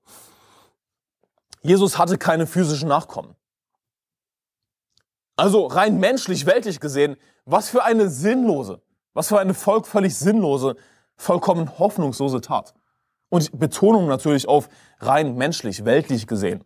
Jesus 1.63 1.99
hatte 1.99 2.19
keine 2.19 2.47
physischen 2.47 2.89
Nachkommen. 2.89 3.37
Also 5.37 5.67
rein 5.67 5.99
menschlich, 5.99 6.47
weltlich 6.47 6.81
gesehen, 6.81 7.17
was 7.45 7.71
für 7.71 7.85
eine 7.85 8.09
sinnlose, 8.09 8.83
was 9.15 9.29
für 9.29 9.39
eine 9.39 9.55
völlig 9.55 10.17
sinnlose, 10.17 10.77
vollkommen 11.17 11.79
hoffnungslose 11.79 12.41
Tat. 12.41 12.75
Und 13.29 13.59
Betonung 13.59 14.07
natürlich 14.07 14.49
auf 14.49 14.69
rein 14.99 15.37
menschlich, 15.37 15.85
weltlich 15.85 16.27
gesehen. 16.27 16.65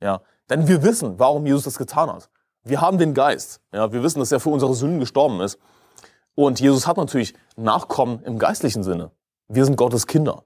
Ja, 0.00 0.22
denn 0.48 0.68
wir 0.68 0.82
wissen, 0.82 1.18
warum 1.18 1.44
Jesus 1.44 1.64
das 1.64 1.76
getan 1.76 2.12
hat. 2.12 2.30
Wir 2.64 2.80
haben 2.80 2.98
den 2.98 3.14
Geist. 3.14 3.60
Ja, 3.72 3.92
wir 3.92 4.02
wissen, 4.02 4.18
dass 4.18 4.32
er 4.32 4.40
für 4.40 4.50
unsere 4.50 4.74
Sünden 4.74 5.00
gestorben 5.00 5.40
ist. 5.40 5.58
Und 6.34 6.60
Jesus 6.60 6.86
hat 6.86 6.96
natürlich 6.96 7.34
Nachkommen 7.56 8.22
im 8.22 8.38
geistlichen 8.38 8.82
Sinne. 8.82 9.10
Wir 9.48 9.64
sind 9.64 9.76
Gottes 9.76 10.06
Kinder. 10.06 10.44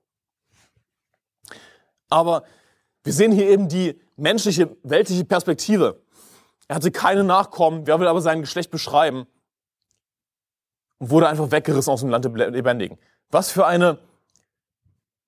Aber 2.09 2.45
wir 3.05 3.13
sehen 3.13 3.33
hier 3.33 3.49
eben 3.49 3.69
die 3.69 4.01
menschliche, 4.17 4.77
weltliche 4.83 5.25
Perspektive. 5.25 6.03
Er 6.69 6.77
hatte 6.77 6.91
keine 6.91 7.25
Nachkommen, 7.25 7.87
wer 7.87 7.99
will 8.01 8.07
aber 8.07 8.21
sein 8.21 8.41
Geschlecht 8.41 8.71
beschreiben? 8.71 9.27
Und 10.99 11.11
wurde 11.11 11.29
einfach 11.29 11.51
weggerissen 11.51 11.93
aus 11.93 12.01
dem 12.01 12.11
Land 12.11 12.25
der 12.25 12.51
Lebendigen. 12.51 12.99
Was 13.31 13.51
für 13.51 13.67
eine 13.67 13.99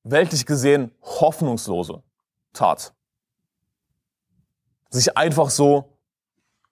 weltlich 0.04 0.46
gesehen 0.46 0.92
hoffnungslose 1.02 2.02
Tat. 2.52 2.94
Sich 4.90 5.16
einfach 5.16 5.50
so, 5.50 5.93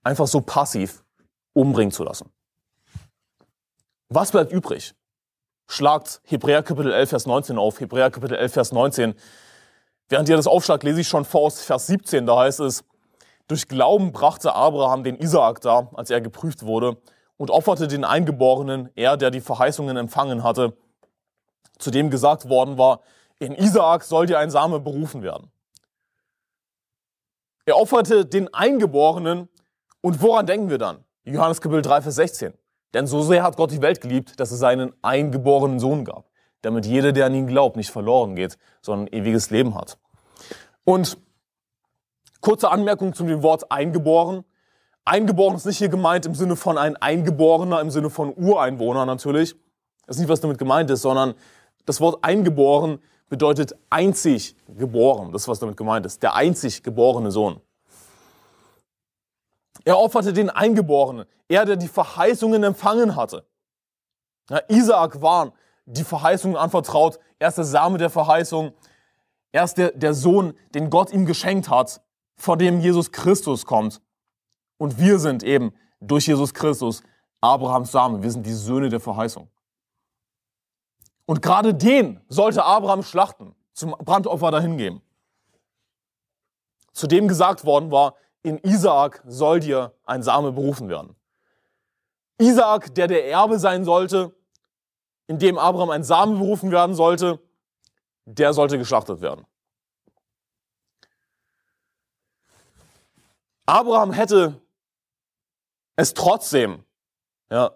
einfach 0.02 0.26
so 0.26 0.40
passiv 0.40 1.04
umbringen 1.52 1.92
zu 1.92 2.04
lassen. 2.04 2.30
Was 4.08 4.30
bleibt 4.30 4.52
übrig? 4.52 4.94
Schlagt 5.68 6.20
Hebräer 6.24 6.62
Kapitel 6.62 6.92
11, 6.92 7.10
Vers 7.10 7.26
19 7.26 7.58
auf. 7.58 7.80
Hebräer 7.80 8.10
Kapitel 8.10 8.36
11, 8.36 8.52
Vers 8.52 8.72
19. 8.72 9.14
Während 10.08 10.28
ihr 10.28 10.36
das 10.36 10.46
aufschlagt, 10.46 10.82
lese 10.82 11.00
ich 11.00 11.08
schon 11.08 11.24
vor 11.24 11.42
aus 11.42 11.62
Vers 11.62 11.86
17. 11.86 12.26
Da 12.26 12.40
heißt 12.40 12.60
es, 12.60 12.84
durch 13.48 13.68
Glauben 13.68 14.12
brachte 14.12 14.54
Abraham 14.54 15.04
den 15.04 15.16
Isaak 15.16 15.60
dar, 15.60 15.90
als 15.94 16.10
er 16.10 16.20
geprüft 16.20 16.64
wurde, 16.64 16.98
und 17.36 17.50
opferte 17.50 17.88
den 17.88 18.04
Eingeborenen, 18.04 18.90
er, 18.94 19.16
der 19.16 19.30
die 19.30 19.40
Verheißungen 19.40 19.96
empfangen 19.96 20.42
hatte, 20.42 20.76
zu 21.78 21.90
dem 21.90 22.10
gesagt 22.10 22.48
worden 22.48 22.78
war, 22.78 23.00
in 23.38 23.54
Isaak 23.54 24.04
soll 24.04 24.26
dir 24.26 24.38
ein 24.38 24.50
Same 24.50 24.78
berufen 24.78 25.22
werden. 25.22 25.50
Er 27.64 27.76
opferte 27.76 28.26
den 28.26 28.52
Eingeborenen 28.52 29.48
und 30.02 30.20
woran 30.20 30.46
denken 30.46 30.68
wir 30.68 30.78
dann? 30.78 31.04
Johannes 31.24 31.60
Kapitel 31.60 31.82
3, 31.82 32.02
Vers 32.02 32.16
16. 32.16 32.52
Denn 32.92 33.06
so 33.06 33.22
sehr 33.22 33.42
hat 33.42 33.56
Gott 33.56 33.70
die 33.70 33.80
Welt 33.80 34.00
geliebt, 34.00 34.38
dass 34.38 34.50
es 34.50 34.58
seinen 34.58 34.92
eingeborenen 35.00 35.80
Sohn 35.80 36.04
gab, 36.04 36.28
damit 36.60 36.84
jeder, 36.84 37.12
der 37.12 37.26
an 37.26 37.34
ihn 37.34 37.46
glaubt, 37.46 37.76
nicht 37.76 37.90
verloren 37.90 38.34
geht, 38.34 38.58
sondern 38.82 39.06
ewiges 39.06 39.50
Leben 39.50 39.74
hat. 39.74 39.98
Und 40.84 41.16
kurze 42.40 42.70
Anmerkung 42.70 43.14
zu 43.14 43.24
dem 43.24 43.42
Wort 43.42 43.70
eingeboren. 43.70 44.44
Eingeboren 45.04 45.56
ist 45.56 45.64
nicht 45.64 45.78
hier 45.78 45.88
gemeint 45.88 46.26
im 46.26 46.34
Sinne 46.34 46.56
von 46.56 46.76
ein 46.76 46.96
Eingeborener, 46.96 47.80
im 47.80 47.90
Sinne 47.90 48.10
von 48.10 48.34
Ureinwohner 48.34 49.06
natürlich. 49.06 49.54
Das 50.06 50.16
ist 50.16 50.20
nicht, 50.20 50.28
was 50.28 50.40
damit 50.40 50.58
gemeint 50.58 50.90
ist, 50.90 51.02
sondern 51.02 51.34
das 51.86 52.00
Wort 52.00 52.22
eingeboren 52.22 52.98
bedeutet 53.28 53.74
einzig 53.88 54.56
geboren. 54.68 55.32
Das 55.32 55.42
ist, 55.42 55.48
was 55.48 55.60
damit 55.60 55.76
gemeint 55.76 56.04
ist. 56.04 56.22
Der 56.22 56.34
einzig 56.34 56.82
geborene 56.82 57.30
Sohn. 57.30 57.60
Er 59.84 59.98
opferte 59.98 60.32
den 60.32 60.50
Eingeborenen. 60.50 61.26
Er, 61.48 61.64
der 61.64 61.76
die 61.76 61.88
Verheißungen 61.88 62.62
empfangen 62.62 63.16
hatte. 63.16 63.46
Ja, 64.48 64.60
Isaak 64.68 65.20
war 65.22 65.52
die 65.86 66.04
Verheißungen 66.04 66.56
anvertraut. 66.56 67.18
Er 67.38 67.48
ist 67.48 67.58
der 67.58 67.64
Same 67.64 67.98
der 67.98 68.10
Verheißung. 68.10 68.72
Er 69.52 69.64
ist 69.64 69.76
der, 69.76 69.92
der 69.92 70.14
Sohn, 70.14 70.54
den 70.74 70.90
Gott 70.90 71.12
ihm 71.12 71.26
geschenkt 71.26 71.68
hat, 71.68 72.00
vor 72.36 72.56
dem 72.56 72.80
Jesus 72.80 73.12
Christus 73.12 73.66
kommt. 73.66 74.00
Und 74.78 74.98
wir 74.98 75.18
sind 75.18 75.42
eben 75.42 75.74
durch 76.00 76.26
Jesus 76.26 76.54
Christus 76.54 77.02
Abrahams 77.40 77.92
Same. 77.92 78.22
Wir 78.22 78.30
sind 78.30 78.46
die 78.46 78.52
Söhne 78.52 78.88
der 78.88 79.00
Verheißung. 79.00 79.48
Und 81.26 81.42
gerade 81.42 81.74
den 81.74 82.20
sollte 82.28 82.64
Abraham 82.64 83.02
schlachten, 83.02 83.54
zum 83.72 83.90
Brandopfer 83.90 84.50
dahingeben. 84.50 85.02
Zu 86.92 87.06
dem 87.06 87.28
gesagt 87.28 87.64
worden 87.64 87.90
war, 87.90 88.16
in 88.42 88.58
Isaak 88.58 89.22
soll 89.26 89.60
dir 89.60 89.92
ein 90.04 90.22
Same 90.22 90.52
berufen 90.52 90.88
werden. 90.88 91.14
Isaak, 92.38 92.94
der 92.94 93.06
der 93.06 93.28
Erbe 93.28 93.58
sein 93.58 93.84
sollte, 93.84 94.34
in 95.28 95.38
dem 95.38 95.58
Abraham 95.58 95.90
ein 95.90 96.02
Same 96.02 96.38
berufen 96.38 96.70
werden 96.70 96.94
sollte, 96.94 97.38
der 98.24 98.52
sollte 98.52 98.78
geschlachtet 98.78 99.20
werden. 99.20 99.46
Abraham 103.66 104.12
hätte 104.12 104.60
es 105.96 106.14
trotzdem 106.14 106.84
ja, 107.50 107.70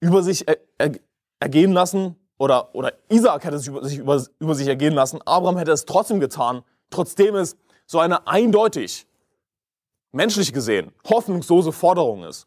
über 0.00 0.22
sich 0.22 0.46
er, 0.46 0.58
er, 0.78 0.92
ergehen 1.40 1.72
lassen, 1.72 2.16
oder, 2.36 2.74
oder 2.74 2.92
Isaac 3.08 3.44
hätte 3.44 3.56
es 3.56 3.66
über 3.66 3.84
sich, 3.84 3.98
über, 3.98 4.22
über 4.38 4.54
sich 4.54 4.66
ergehen 4.66 4.92
lassen, 4.92 5.20
Abraham 5.24 5.56
hätte 5.56 5.72
es 5.72 5.86
trotzdem 5.86 6.20
getan, 6.20 6.62
trotzdem 6.90 7.36
es 7.36 7.56
so 7.86 8.00
eine 8.00 8.26
eindeutig, 8.26 9.06
menschlich 10.14 10.52
gesehen, 10.52 10.92
hoffnungslose 11.08 11.72
Forderung 11.72 12.24
ist. 12.24 12.46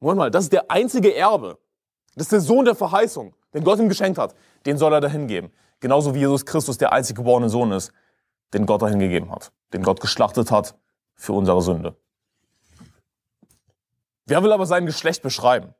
Moment 0.00 0.18
mal, 0.18 0.30
das 0.30 0.44
ist 0.44 0.52
der 0.52 0.70
einzige 0.70 1.14
Erbe. 1.14 1.58
Das 2.14 2.26
ist 2.26 2.32
der 2.32 2.40
Sohn 2.40 2.64
der 2.64 2.74
Verheißung, 2.74 3.34
den 3.54 3.64
Gott 3.64 3.78
ihm 3.78 3.88
geschenkt 3.88 4.18
hat. 4.18 4.34
Den 4.66 4.76
soll 4.76 4.92
er 4.92 5.00
dahin 5.00 5.26
geben. 5.26 5.52
Genauso 5.80 6.14
wie 6.14 6.20
Jesus 6.20 6.44
Christus 6.44 6.78
der 6.78 6.92
einzig 6.92 7.16
geborene 7.16 7.48
Sohn 7.48 7.72
ist, 7.72 7.92
den 8.52 8.66
Gott 8.66 8.82
dahin 8.82 8.98
gegeben 8.98 9.30
hat. 9.30 9.52
Den 9.72 9.82
Gott 9.82 10.00
geschlachtet 10.00 10.50
hat 10.50 10.76
für 11.14 11.32
unsere 11.32 11.62
Sünde. 11.62 11.96
Wer 14.26 14.42
will 14.42 14.52
aber 14.52 14.66
sein 14.66 14.86
Geschlecht 14.86 15.22
beschreiben? 15.22 15.74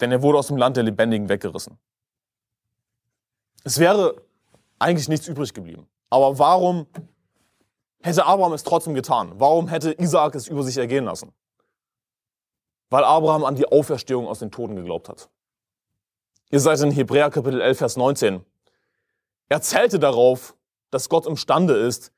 Denn 0.00 0.12
er 0.12 0.22
wurde 0.22 0.38
aus 0.38 0.48
dem 0.48 0.56
Land 0.56 0.76
der 0.76 0.84
Lebendigen 0.84 1.28
weggerissen. 1.28 1.78
Es 3.64 3.78
wäre 3.78 4.22
eigentlich 4.78 5.08
nichts 5.08 5.28
übrig 5.28 5.54
geblieben. 5.54 5.86
Aber 6.08 6.38
warum 6.38 6.86
hätte 8.02 8.26
Abraham 8.26 8.52
es 8.52 8.62
trotzdem 8.62 8.94
getan? 8.94 9.32
Warum 9.36 9.68
hätte 9.68 9.92
Isaak 9.92 10.34
es 10.34 10.48
über 10.48 10.62
sich 10.62 10.76
ergehen 10.76 11.04
lassen? 11.04 11.32
Weil 12.88 13.04
Abraham 13.04 13.44
an 13.44 13.54
die 13.54 13.66
Auferstehung 13.66 14.26
aus 14.26 14.40
den 14.40 14.50
Toten 14.50 14.76
geglaubt 14.76 15.08
hat. 15.08 15.30
Ihr 16.50 16.60
seid 16.60 16.80
in 16.80 16.90
Hebräer 16.90 17.30
Kapitel 17.30 17.60
11, 17.60 17.78
Vers 17.78 17.96
19. 17.96 18.44
Er 19.48 19.62
zählte 19.62 19.98
darauf, 19.98 20.56
dass 20.90 21.08
Gott 21.08 21.26
imstande 21.26 21.74
ist, 21.74 22.12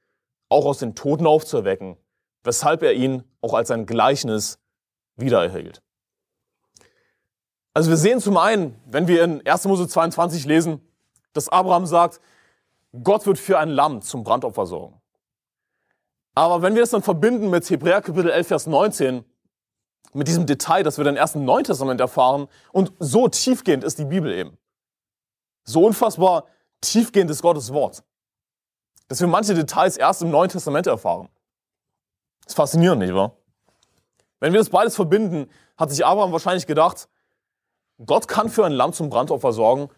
auch 0.48 0.64
aus 0.64 0.78
den 0.78 0.94
Toten 0.94 1.26
aufzuerwecken, 1.26 1.96
weshalb 2.42 2.82
er 2.82 2.94
ihn 2.94 3.24
auch 3.42 3.54
als 3.54 3.70
ein 3.70 3.84
Gleichnis 3.84 4.58
wiedererhielt. 5.16 5.82
Also 7.74 7.90
wir 7.90 7.96
sehen 7.96 8.20
zum 8.20 8.36
einen, 8.36 8.80
wenn 8.86 9.08
wir 9.08 9.24
in 9.24 9.46
1. 9.46 9.64
Mose 9.64 9.88
22 9.88 10.44
lesen, 10.44 10.80
dass 11.32 11.48
Abraham 11.48 11.86
sagt, 11.86 12.20
Gott 13.02 13.26
wird 13.26 13.38
für 13.38 13.58
ein 13.58 13.70
Lamm 13.70 14.02
zum 14.02 14.24
Brandopfer 14.24 14.66
sorgen. 14.66 15.01
Aber 16.34 16.62
wenn 16.62 16.74
wir 16.74 16.82
das 16.82 16.90
dann 16.90 17.02
verbinden 17.02 17.50
mit 17.50 17.68
Hebräer 17.68 18.00
Kapitel 18.00 18.30
11, 18.30 18.46
Vers 18.46 18.66
19, 18.66 19.24
mit 20.14 20.28
diesem 20.28 20.46
Detail, 20.46 20.82
das 20.82 20.98
wir 20.98 21.04
dann 21.04 21.16
erst 21.16 21.36
im 21.36 21.44
Neuen 21.44 21.64
Testament 21.64 22.00
erfahren, 22.00 22.48
und 22.72 22.92
so 22.98 23.28
tiefgehend 23.28 23.84
ist 23.84 23.98
die 23.98 24.04
Bibel 24.04 24.32
eben. 24.32 24.58
So 25.64 25.84
unfassbar 25.86 26.46
tiefgehend 26.80 27.30
ist 27.30 27.42
Gottes 27.42 27.72
Wort. 27.72 28.02
Dass 29.08 29.20
wir 29.20 29.28
manche 29.28 29.54
Details 29.54 29.96
erst 29.96 30.22
im 30.22 30.30
Neuen 30.30 30.50
Testament 30.50 30.86
erfahren. 30.86 31.28
Das 32.42 32.52
ist 32.52 32.56
faszinierend, 32.56 33.00
nicht 33.02 33.14
wahr? 33.14 33.36
Wenn 34.40 34.52
wir 34.52 34.58
das 34.58 34.70
beides 34.70 34.96
verbinden, 34.96 35.48
hat 35.76 35.90
sich 35.90 36.04
Abraham 36.04 36.32
wahrscheinlich 36.32 36.66
gedacht, 36.66 37.08
Gott 38.04 38.26
kann 38.26 38.48
für 38.48 38.64
ein 38.64 38.72
Lamm 38.72 38.92
zum 38.92 39.08
Brandopfer 39.10 39.52
sorgen, 39.52 39.88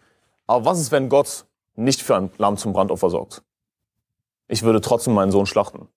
aber 0.47 0.65
was 0.65 0.79
ist, 0.79 0.91
wenn 0.91 1.09
Gott 1.09 1.45
nicht 1.75 2.01
für 2.01 2.15
ein 2.15 2.31
Lamm 2.37 2.57
zum 2.57 2.71
Brandopfer 2.73 3.09
sorgt? 3.09 3.43
Ich 4.47 4.61
würde 4.61 4.81
trotzdem 4.81 5.13
meinen 5.15 5.31
Sohn 5.31 5.47
schlachten, 5.47 5.87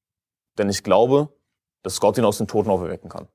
denn 0.59 0.69
ich 0.69 0.83
glaube, 0.83 1.29
dass 1.83 2.01
Gott 2.01 2.19
ihn 2.19 2.25
aus 2.25 2.39
den 2.39 2.49
Toten 2.49 2.71
auferwecken 2.71 3.09
kann. 3.09 3.29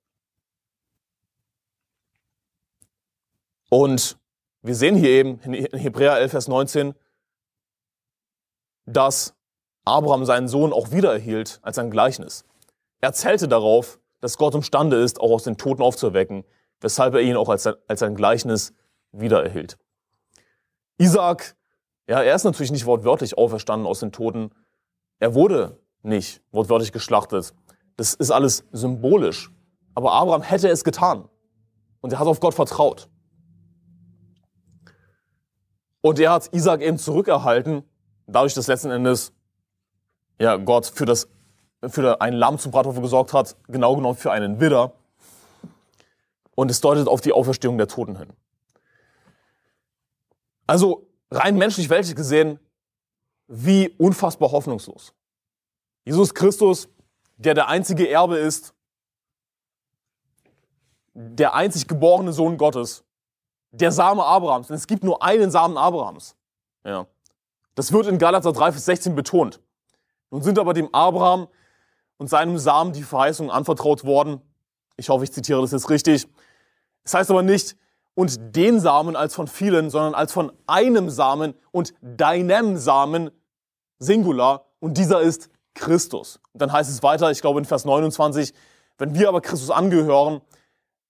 Und 3.69 4.17
wir 4.61 4.75
sehen 4.75 4.95
hier 4.95 5.09
eben 5.09 5.39
in 5.39 5.53
Hebräer 5.77 6.17
11, 6.17 6.31
Vers 6.31 6.47
19, 6.47 6.93
dass 8.85 9.33
Abraham 9.85 10.25
seinen 10.25 10.47
Sohn 10.47 10.71
auch 10.71 10.91
wiedererhielt 10.91 11.59
als 11.63 11.77
ein 11.79 11.89
Gleichnis. 11.89 12.45
Er 13.01 13.13
zählte 13.13 13.47
darauf, 13.47 13.99
dass 14.21 14.37
Gott 14.37 14.55
imstande 14.55 14.97
ist, 15.01 15.19
auch 15.19 15.31
aus 15.31 15.43
den 15.43 15.57
Toten 15.57 15.81
aufzuerwecken, 15.81 16.45
weshalb 16.79 17.15
er 17.15 17.21
ihn 17.21 17.35
auch 17.35 17.49
als, 17.49 17.65
als 17.65 18.03
ein 18.03 18.15
Gleichnis 18.15 18.73
wiedererhielt. 19.11 19.77
Isaac, 20.97 21.55
ja, 22.07 22.21
er 22.21 22.35
ist 22.35 22.43
natürlich 22.43 22.71
nicht 22.71 22.85
wortwörtlich 22.85 23.37
auferstanden 23.37 23.87
aus 23.87 23.99
den 23.99 24.11
Toten. 24.11 24.51
Er 25.19 25.33
wurde 25.33 25.79
nicht 26.03 26.41
wortwörtlich 26.51 26.91
geschlachtet. 26.91 27.53
Das 27.97 28.13
ist 28.13 28.31
alles 28.31 28.65
symbolisch. 28.71 29.51
Aber 29.95 30.13
Abraham 30.13 30.41
hätte 30.41 30.69
es 30.69 30.83
getan. 30.83 31.27
Und 32.01 32.13
er 32.13 32.19
hat 32.19 32.27
auf 32.27 32.39
Gott 32.39 32.53
vertraut. 32.53 33.09
Und 36.01 36.19
er 36.19 36.31
hat 36.31 36.53
Isaac 36.53 36.81
eben 36.81 36.97
zurückerhalten, 36.97 37.83
dadurch, 38.27 38.53
dass 38.53 38.67
letzten 38.67 38.91
Endes 38.91 39.31
ja, 40.39 40.57
Gott 40.57 40.85
für, 40.85 41.05
das, 41.05 41.29
für 41.87 42.19
ein 42.19 42.33
Lamm 42.33 42.59
zum 42.59 42.71
Bratopfer 42.71 43.01
gesorgt 43.01 43.31
hat, 43.31 43.55
genau 43.67 43.95
genommen 43.95 44.17
für 44.17 44.31
einen 44.31 44.59
Widder. 44.59 44.93
Und 46.55 46.69
es 46.69 46.81
deutet 46.81 47.07
auf 47.07 47.21
die 47.21 47.31
Auferstehung 47.31 47.77
der 47.77 47.87
Toten 47.87 48.17
hin. 48.17 48.33
Also 50.67 51.07
rein 51.31 51.57
menschlich-weltlich 51.57 52.15
gesehen, 52.15 52.59
wie 53.47 53.89
unfassbar 53.97 54.51
hoffnungslos. 54.51 55.13
Jesus 56.05 56.33
Christus, 56.33 56.89
der 57.37 57.53
der 57.53 57.67
einzige 57.67 58.09
Erbe 58.09 58.37
ist, 58.37 58.73
der 61.13 61.53
einzig 61.53 61.87
geborene 61.87 62.33
Sohn 62.33 62.57
Gottes, 62.57 63.03
der 63.71 63.91
Same 63.91 64.23
Abrahams. 64.23 64.67
Denn 64.67 64.75
es 64.75 64.87
gibt 64.87 65.03
nur 65.03 65.23
einen 65.23 65.51
Samen 65.51 65.77
Abrahams. 65.77 66.35
Ja. 66.83 67.07
Das 67.75 67.91
wird 67.91 68.07
in 68.07 68.17
Galater 68.17 68.51
3, 68.51 68.71
Vers 68.71 68.85
16 68.85 69.15
betont. 69.15 69.59
Nun 70.31 70.41
sind 70.41 70.59
aber 70.59 70.73
dem 70.73 70.93
Abraham 70.93 71.47
und 72.17 72.27
seinem 72.27 72.57
Samen 72.57 72.93
die 72.93 73.03
Verheißungen 73.03 73.51
anvertraut 73.51 74.03
worden. 74.03 74.41
Ich 74.97 75.09
hoffe, 75.09 75.23
ich 75.23 75.31
zitiere 75.31 75.61
das 75.61 75.71
jetzt 75.71 75.89
richtig. 75.89 76.27
Es 77.03 77.13
heißt 77.13 77.31
aber 77.31 77.43
nicht, 77.43 77.75
und 78.15 78.55
den 78.55 78.79
Samen 78.79 79.15
als 79.15 79.33
von 79.33 79.47
vielen, 79.47 79.89
sondern 79.89 80.13
als 80.13 80.31
von 80.31 80.51
einem 80.67 81.09
Samen 81.09 81.55
und 81.71 81.93
deinem 82.01 82.77
Samen 82.77 83.31
Singular. 83.97 84.65
Und 84.79 84.97
dieser 84.97 85.21
ist 85.21 85.49
Christus. 85.73 86.39
Und 86.51 86.61
dann 86.61 86.71
heißt 86.71 86.89
es 86.89 87.03
weiter, 87.03 87.31
ich 87.31 87.41
glaube 87.41 87.59
in 87.59 87.65
Vers 87.65 87.85
29, 87.85 88.53
wenn 88.97 89.15
wir 89.15 89.27
aber 89.27 89.41
Christus 89.41 89.69
angehören, 89.69 90.41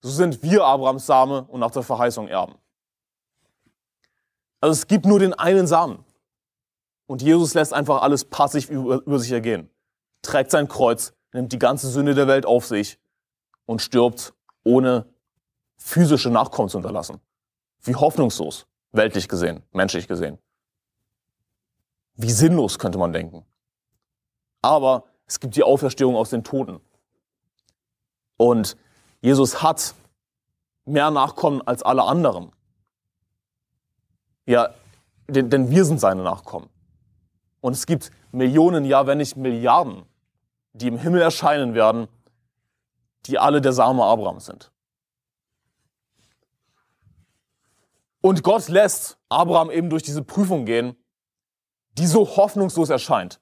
so 0.01 0.09
sind 0.09 0.43
wir 0.43 0.65
Abrahams 0.65 1.05
Same 1.05 1.45
und 1.45 1.59
nach 1.59 1.71
der 1.71 1.83
Verheißung 1.83 2.27
Erben. 2.27 2.55
Also 4.61 4.73
es 4.73 4.87
gibt 4.87 5.05
nur 5.05 5.19
den 5.19 5.33
einen 5.33 5.67
Samen. 5.67 6.03
Und 7.05 7.21
Jesus 7.21 7.53
lässt 7.53 7.73
einfach 7.73 8.01
alles 8.01 8.25
passiv 8.25 8.69
über, 8.69 9.01
über 9.05 9.19
sich 9.19 9.31
ergehen. 9.31 9.69
Trägt 10.21 10.51
sein 10.51 10.67
Kreuz, 10.67 11.13
nimmt 11.33 11.51
die 11.51 11.59
ganze 11.59 11.89
Sünde 11.89 12.15
der 12.15 12.27
Welt 12.27 12.45
auf 12.45 12.65
sich 12.65 12.97
und 13.65 13.81
stirbt 13.81 14.33
ohne 14.63 15.05
physische 15.77 16.29
Nachkommen 16.29 16.69
zu 16.69 16.77
hinterlassen. 16.77 17.19
Wie 17.81 17.95
hoffnungslos, 17.95 18.65
weltlich 18.91 19.27
gesehen, 19.27 19.63
menschlich 19.71 20.07
gesehen. 20.07 20.37
Wie 22.15 22.31
sinnlos 22.31 22.79
könnte 22.79 22.97
man 22.97 23.11
denken. 23.11 23.45
Aber 24.63 25.03
es 25.27 25.39
gibt 25.39 25.55
die 25.55 25.63
Auferstehung 25.63 26.15
aus 26.15 26.31
den 26.31 26.43
Toten. 26.43 26.79
Und 28.37 28.75
Jesus 29.21 29.61
hat 29.61 29.93
mehr 30.85 31.11
Nachkommen 31.11 31.61
als 31.61 31.83
alle 31.83 32.03
anderen. 32.03 32.51
Ja, 34.45 34.73
denn, 35.27 35.49
denn 35.49 35.69
wir 35.69 35.85
sind 35.85 35.99
seine 35.99 36.23
Nachkommen. 36.23 36.69
Und 37.61 37.73
es 37.73 37.85
gibt 37.85 38.11
Millionen, 38.31 38.83
ja, 38.83 39.05
wenn 39.05 39.19
nicht 39.19 39.37
Milliarden, 39.37 40.03
die 40.73 40.87
im 40.87 40.97
Himmel 40.97 41.21
erscheinen 41.21 41.75
werden, 41.75 42.07
die 43.25 43.37
alle 43.39 43.61
der 43.61 43.73
Same 43.73 44.03
Abrahams 44.03 44.45
sind. 44.45 44.71
Und 48.21 48.43
Gott 48.43 48.69
lässt 48.69 49.17
Abraham 49.29 49.69
eben 49.69 49.89
durch 49.89 50.03
diese 50.03 50.23
Prüfung 50.23 50.65
gehen, 50.65 50.95
die 51.97 52.07
so 52.07 52.25
hoffnungslos 52.25 52.89
erscheint. 52.89 53.39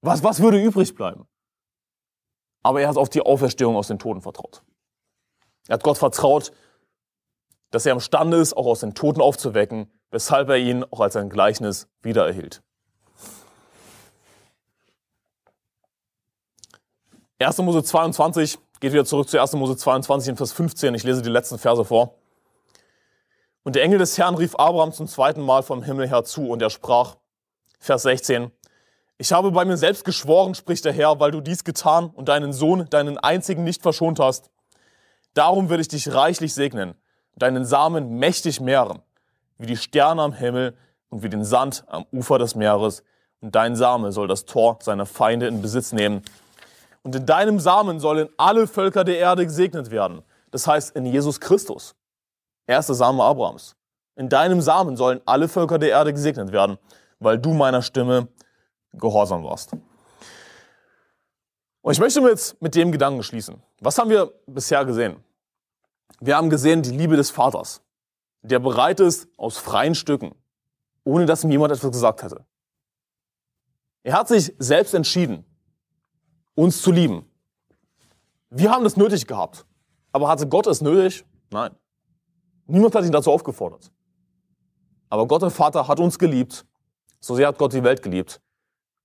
Was, 0.00 0.22
was 0.22 0.40
würde 0.40 0.62
übrig 0.62 0.94
bleiben? 0.94 1.26
Aber 2.62 2.80
er 2.80 2.88
hat 2.88 2.96
auf 2.96 3.08
die 3.08 3.22
Auferstehung 3.22 3.76
aus 3.76 3.88
den 3.88 3.98
Toten 3.98 4.20
vertraut. 4.20 4.62
Er 5.68 5.74
hat 5.74 5.82
Gott 5.82 5.98
vertraut, 5.98 6.52
dass 7.70 7.86
er 7.86 7.92
imstande 7.92 8.36
ist, 8.38 8.56
auch 8.56 8.66
aus 8.66 8.80
den 8.80 8.94
Toten 8.94 9.20
aufzuwecken, 9.20 9.90
weshalb 10.10 10.48
er 10.48 10.56
ihn 10.56 10.84
auch 10.84 11.00
als 11.00 11.16
ein 11.16 11.30
Gleichnis 11.30 11.88
wiedererhielt. 12.02 12.62
1. 17.38 17.58
Mose 17.58 17.82
22, 17.82 18.58
geht 18.80 18.92
wieder 18.92 19.04
zurück 19.04 19.28
zu 19.28 19.38
1. 19.38 19.52
Mose 19.54 19.76
22 19.76 20.30
in 20.30 20.36
Vers 20.36 20.52
15. 20.52 20.94
Ich 20.94 21.04
lese 21.04 21.20
die 21.20 21.28
letzten 21.28 21.58
Verse 21.58 21.84
vor. 21.84 22.14
Und 23.62 23.76
der 23.76 23.82
Engel 23.82 23.98
des 23.98 24.16
Herrn 24.16 24.36
rief 24.36 24.54
Abraham 24.54 24.92
zum 24.92 25.06
zweiten 25.06 25.42
Mal 25.42 25.62
vom 25.62 25.82
Himmel 25.82 26.08
her 26.08 26.24
zu 26.24 26.48
und 26.48 26.62
er 26.62 26.70
sprach, 26.70 27.16
Vers 27.78 28.02
16, 28.02 28.50
ich 29.18 29.32
habe 29.32 29.50
bei 29.50 29.64
mir 29.64 29.76
selbst 29.76 30.04
geschworen, 30.04 30.54
spricht 30.54 30.84
der 30.84 30.92
Herr, 30.92 31.18
weil 31.20 31.30
du 31.30 31.40
dies 31.40 31.64
getan 31.64 32.10
und 32.10 32.28
deinen 32.28 32.52
Sohn, 32.52 32.88
deinen 32.90 33.16
einzigen 33.18 33.64
nicht 33.64 33.82
verschont 33.82 34.18
hast. 34.18 34.50
Darum 35.32 35.70
will 35.70 35.80
ich 35.80 35.88
dich 35.88 36.12
reichlich 36.12 36.52
segnen, 36.54 36.94
deinen 37.36 37.64
Samen 37.64 38.18
mächtig 38.18 38.60
mehren, 38.60 39.00
wie 39.58 39.66
die 39.66 39.76
Sterne 39.76 40.22
am 40.22 40.32
Himmel 40.32 40.76
und 41.08 41.22
wie 41.22 41.28
den 41.28 41.44
Sand 41.44 41.84
am 41.88 42.04
Ufer 42.12 42.38
des 42.38 42.54
Meeres. 42.54 43.02
Und 43.40 43.54
dein 43.54 43.76
Same 43.76 44.12
soll 44.12 44.28
das 44.28 44.44
Tor 44.44 44.78
seiner 44.82 45.06
Feinde 45.06 45.46
in 45.46 45.62
Besitz 45.62 45.92
nehmen. 45.92 46.22
Und 47.02 47.14
in 47.14 47.26
deinem 47.26 47.60
Samen 47.60 48.00
sollen 48.00 48.28
alle 48.36 48.66
Völker 48.66 49.04
der 49.04 49.18
Erde 49.18 49.44
gesegnet 49.44 49.90
werden. 49.90 50.22
Das 50.50 50.66
heißt 50.66 50.96
in 50.96 51.06
Jesus 51.06 51.40
Christus. 51.40 51.94
Erster 52.66 52.94
Same 52.94 53.22
Abrahams. 53.22 53.76
In 54.16 54.28
deinem 54.28 54.60
Samen 54.60 54.96
sollen 54.96 55.20
alle 55.26 55.48
Völker 55.48 55.78
der 55.78 55.90
Erde 55.90 56.12
gesegnet 56.12 56.50
werden, 56.52 56.78
weil 57.18 57.38
du 57.38 57.52
meiner 57.52 57.82
Stimme 57.82 58.28
gehorsam 58.98 59.44
warst. 59.44 59.72
Und 61.82 61.92
ich 61.92 62.00
möchte 62.00 62.20
jetzt 62.20 62.60
mit 62.60 62.74
dem 62.74 62.90
Gedanken 62.90 63.22
schließen. 63.22 63.62
Was 63.80 63.98
haben 63.98 64.10
wir 64.10 64.32
bisher 64.46 64.84
gesehen? 64.84 65.22
Wir 66.20 66.36
haben 66.36 66.50
gesehen 66.50 66.82
die 66.82 66.90
Liebe 66.90 67.16
des 67.16 67.30
Vaters, 67.30 67.82
der 68.42 68.58
bereit 68.58 69.00
ist, 69.00 69.28
aus 69.36 69.58
freien 69.58 69.94
Stücken, 69.94 70.34
ohne 71.04 71.26
dass 71.26 71.44
ihm 71.44 71.50
jemand 71.50 71.72
etwas 71.72 71.92
gesagt 71.92 72.22
hätte. 72.22 72.44
Er 74.02 74.14
hat 74.14 74.28
sich 74.28 74.54
selbst 74.58 74.94
entschieden, 74.94 75.44
uns 76.54 76.80
zu 76.80 76.90
lieben. 76.90 77.30
Wir 78.50 78.70
haben 78.70 78.84
das 78.84 78.96
nötig 78.96 79.26
gehabt. 79.26 79.66
Aber 80.12 80.28
hatte 80.28 80.48
Gott 80.48 80.66
es 80.66 80.80
nötig? 80.80 81.24
Nein. 81.50 81.74
Niemand 82.66 82.94
hat 82.94 83.04
ihn 83.04 83.12
dazu 83.12 83.30
aufgefordert. 83.30 83.92
Aber 85.10 85.26
Gott 85.26 85.42
der 85.42 85.50
Vater 85.50 85.86
hat 85.86 86.00
uns 86.00 86.18
geliebt. 86.18 86.66
So 87.20 87.34
sehr 87.34 87.48
hat 87.48 87.58
Gott 87.58 87.72
die 87.72 87.84
Welt 87.84 88.02
geliebt. 88.02 88.40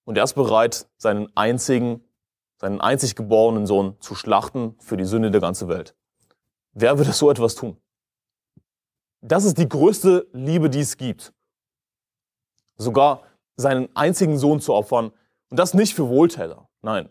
Und 0.05 0.17
er 0.17 0.23
ist 0.23 0.33
bereit, 0.33 0.87
seinen 0.97 1.35
einzigen, 1.35 2.03
seinen 2.57 2.81
einzig 2.81 3.15
geborenen 3.15 3.65
Sohn 3.65 3.99
zu 3.99 4.15
schlachten 4.15 4.75
für 4.79 4.97
die 4.97 5.05
Sünde 5.05 5.31
der 5.31 5.41
ganzen 5.41 5.67
Welt. 5.67 5.95
Wer 6.73 6.97
würde 6.97 7.11
so 7.11 7.29
etwas 7.29 7.55
tun? 7.55 7.77
Das 9.21 9.43
ist 9.43 9.57
die 9.57 9.69
größte 9.69 10.27
Liebe, 10.33 10.69
die 10.69 10.79
es 10.79 10.97
gibt. 10.97 11.33
Sogar 12.77 13.21
seinen 13.55 13.95
einzigen 13.95 14.37
Sohn 14.37 14.59
zu 14.59 14.73
opfern. 14.73 15.11
Und 15.49 15.59
das 15.59 15.73
nicht 15.73 15.93
für 15.93 16.07
Wohltäter. 16.07 16.67
Nein. 16.81 17.09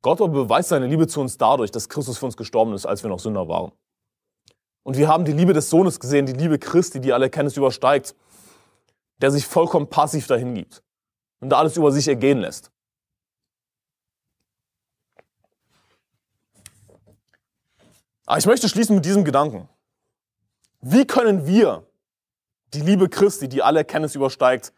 Gott 0.00 0.18
beweist 0.18 0.70
seine 0.70 0.86
Liebe 0.86 1.06
zu 1.06 1.20
uns 1.20 1.36
dadurch, 1.36 1.70
dass 1.70 1.88
Christus 1.88 2.18
für 2.18 2.26
uns 2.26 2.36
gestorben 2.36 2.72
ist, 2.72 2.86
als 2.86 3.02
wir 3.02 3.10
noch 3.10 3.20
Sünder 3.20 3.48
waren. 3.48 3.72
Und 4.82 4.96
wir 4.96 5.08
haben 5.08 5.24
die 5.24 5.32
Liebe 5.32 5.52
des 5.52 5.70
Sohnes 5.70 6.00
gesehen, 6.00 6.26
die 6.26 6.32
Liebe 6.32 6.58
Christi, 6.58 7.00
die 7.00 7.12
alle 7.12 7.30
Kenntnis 7.30 7.56
übersteigt, 7.56 8.16
der 9.18 9.30
sich 9.30 9.46
vollkommen 9.46 9.88
passiv 9.88 10.26
dahin 10.26 10.54
gibt 10.54 10.82
und 11.42 11.50
da 11.50 11.58
alles 11.58 11.76
über 11.76 11.90
sich 11.90 12.06
ergehen 12.06 12.38
lässt. 12.38 12.70
Aber 18.26 18.38
ich 18.38 18.46
möchte 18.46 18.68
schließen 18.68 18.94
mit 18.94 19.04
diesem 19.04 19.24
Gedanken. 19.24 19.68
Wie 20.80 21.04
können 21.04 21.46
wir 21.46 21.84
die 22.72 22.80
Liebe 22.80 23.08
Christi, 23.08 23.48
die 23.48 23.60
alle 23.60 23.84
Kenntnis 23.84 24.14
übersteigt, 24.14 24.72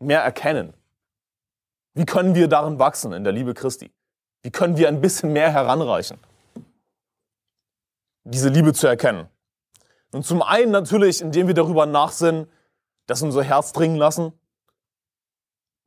mehr 0.00 0.20
erkennen? 0.20 0.74
Wie 1.94 2.04
können 2.04 2.34
wir 2.34 2.48
darin 2.48 2.80
wachsen 2.80 3.12
in 3.12 3.22
der 3.22 3.32
Liebe 3.32 3.54
Christi? 3.54 3.92
Wie 4.42 4.50
können 4.50 4.76
wir 4.76 4.88
ein 4.88 5.00
bisschen 5.00 5.32
mehr 5.32 5.52
heranreichen, 5.52 6.18
diese 8.24 8.48
Liebe 8.48 8.72
zu 8.72 8.88
erkennen? 8.88 9.28
Und 10.12 10.26
zum 10.26 10.42
einen 10.42 10.72
natürlich, 10.72 11.20
indem 11.20 11.46
wir 11.46 11.54
darüber 11.54 11.86
nachsinnen, 11.86 12.48
dass 13.06 13.22
unser 13.22 13.44
Herz 13.44 13.72
dringen 13.72 13.96
lassen 13.96 14.32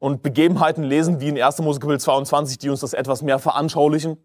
und 0.01 0.23
Begebenheiten 0.23 0.83
lesen, 0.83 1.21
wie 1.21 1.27
in 1.27 1.39
1. 1.39 1.59
Mose 1.59 1.79
Kapitel 1.79 1.99
22, 1.99 2.57
die 2.57 2.71
uns 2.71 2.79
das 2.79 2.93
etwas 2.93 3.21
mehr 3.21 3.37
veranschaulichen. 3.37 4.17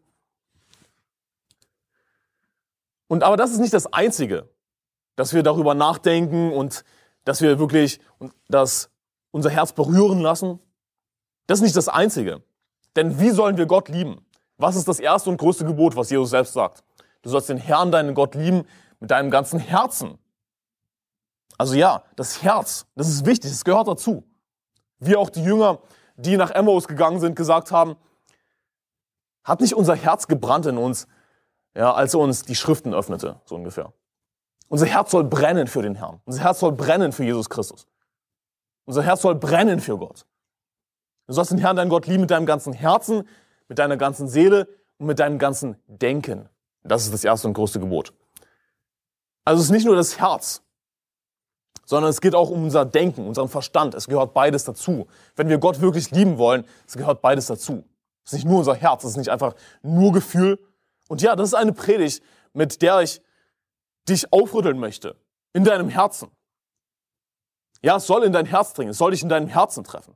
Und 3.09 3.23
aber 3.23 3.37
das 3.37 3.51
ist 3.51 3.59
nicht 3.59 3.75
das 3.75 3.93
Einzige, 3.93 4.49
dass 5.17 5.35
wir 5.35 5.43
darüber 5.43 5.75
nachdenken 5.75 6.51
und 6.51 6.83
dass 7.27 7.43
wir 7.43 7.59
wirklich 7.59 8.01
das, 8.49 8.89
unser 9.33 9.51
Herz 9.51 9.75
berühren 9.75 10.23
lassen. 10.23 10.61
Das 11.47 11.59
ist 11.59 11.65
nicht 11.65 11.77
das 11.77 11.89
Einzige. 11.89 12.43
Denn 12.97 13.21
wie 13.21 13.31
sollen 13.31 13.59
wir 13.59 13.67
Gott 13.67 13.91
lieben? 13.91 14.27
Was 14.57 14.77
ist 14.77 14.89
das 14.89 14.99
erste 14.99 15.29
und 15.29 15.37
größte 15.37 15.67
Gebot, 15.67 15.95
was 15.95 16.09
Jesus 16.09 16.31
selbst 16.31 16.55
sagt? 16.55 16.85
Du 17.21 17.29
sollst 17.29 17.51
den 17.51 17.59
Herrn, 17.59 17.93
deinen 17.93 18.15
Gott 18.15 18.35
lieben, 18.35 18.65
mit 18.99 19.11
deinem 19.11 19.31
ganzen 19.31 19.59
Herzen. 19.59 20.17
Also 21.59 21.75
ja, 21.75 22.03
das 22.17 22.43
Herz, 22.43 22.87
das 22.95 23.09
ist 23.09 23.27
wichtig, 23.27 23.51
das 23.51 23.63
gehört 23.63 23.89
dazu. 23.89 24.25
Wie 24.99 25.17
auch 25.17 25.31
die 25.31 25.43
Jünger, 25.43 25.79
die 26.17 26.37
nach 26.37 26.51
Emmaus 26.51 26.89
gegangen 26.89 27.21
sind, 27.21 27.37
gesagt 27.37 27.71
haben, 27.73 27.97
hat 29.45 29.61
nicht 29.61 29.75
unser 29.75 29.95
Herz 29.95 30.27
gebrannt 30.27 30.67
in 30.67 30.79
uns, 30.79 31.07
ja, 31.75 31.93
als 31.93 32.15
er 32.15 32.21
uns 32.21 32.43
die 32.43 32.55
Schriften 32.55 32.95
öffnete, 32.95 33.41
so 33.45 33.55
ungefähr. 33.55 33.93
Unser 34.69 34.87
Herz 34.87 35.11
soll 35.11 35.25
brennen 35.25 35.69
für 35.69 35.83
den 35.83 35.95
Herrn. 35.95 36.21
Unser 36.25 36.43
Herz 36.43 36.61
soll 36.61 36.73
brennen 36.73 37.13
für 37.13 37.23
Jesus 37.23 37.49
Christus. 37.49 37.87
Unser 38.85 39.03
Herz 39.03 39.23
soll 39.23 39.35
brennen 39.35 39.81
für 39.81 39.97
Gott. 39.99 40.27
Du 41.27 41.33
sollst 41.33 41.51
den 41.51 41.59
Herrn, 41.59 41.77
deinen 41.77 41.89
Gott 41.89 42.07
lieben 42.07 42.23
mit 42.23 42.31
deinem 42.31 42.47
ganzen 42.47 42.73
Herzen, 42.73 43.29
mit 43.69 43.79
deiner 43.79 43.97
ganzen 43.97 44.29
Seele 44.29 44.69
und 44.99 45.07
mit 45.07 45.19
deinem 45.19 45.39
ganzen 45.39 45.77
Denken. 45.87 46.49
Das 46.83 47.05
ist 47.05 47.13
das 47.13 47.25
erste 47.25 47.49
und 47.49 47.55
größte 47.55 47.81
Gebot. 47.81 48.13
Also 49.45 49.61
es 49.61 49.67
ist 49.67 49.73
nicht 49.73 49.87
nur 49.87 49.97
das 49.97 50.19
Herz, 50.19 50.63
sondern 51.87 52.11
es 52.11 52.21
geht 52.21 52.35
auch 52.35 52.51
um 52.51 52.65
unser 52.65 52.85
Denken, 52.85 53.27
unseren 53.27 53.49
Verstand. 53.49 53.95
Es 53.95 54.09
gehört 54.09 54.35
beides 54.35 54.65
dazu. 54.65 55.07
Wenn 55.37 55.49
wir 55.49 55.57
Gott 55.59 55.81
wirklich 55.81 56.11
lieben 56.11 56.37
wollen, 56.37 56.67
es 56.87 56.97
gehört 56.97 57.23
beides 57.23 57.47
dazu. 57.47 57.85
Es 58.25 58.33
ist 58.33 58.41
nicht 58.41 58.47
nur 58.47 58.59
unser 58.59 58.75
Herz, 58.75 59.05
es 59.05 59.11
ist 59.11 59.17
nicht 59.17 59.31
einfach 59.31 59.55
nur 59.83 60.13
Gefühl. 60.13 60.59
Und 61.09 61.23
ja, 61.23 61.37
das 61.37 61.49
ist 61.49 61.55
eine 61.55 61.73
Predigt, 61.73 62.23
mit 62.53 62.83
der 62.83 63.01
ich 63.01 63.23
dich 64.09 64.33
aufrütteln 64.33 64.79
möchte. 64.79 65.17
In 65.53 65.65
deinem 65.65 65.89
Herzen. 65.89 66.29
Ja, 67.83 67.97
es 67.97 68.07
soll 68.07 68.25
in 68.25 68.33
dein 68.33 68.47
Herz 68.47 68.75
dringen, 68.75 68.91
es 68.91 68.99
soll 68.99 69.13
dich 69.13 69.23
in 69.23 69.29
deinem 69.29 69.49
Herzen 69.49 69.85
treffen. 69.85 70.15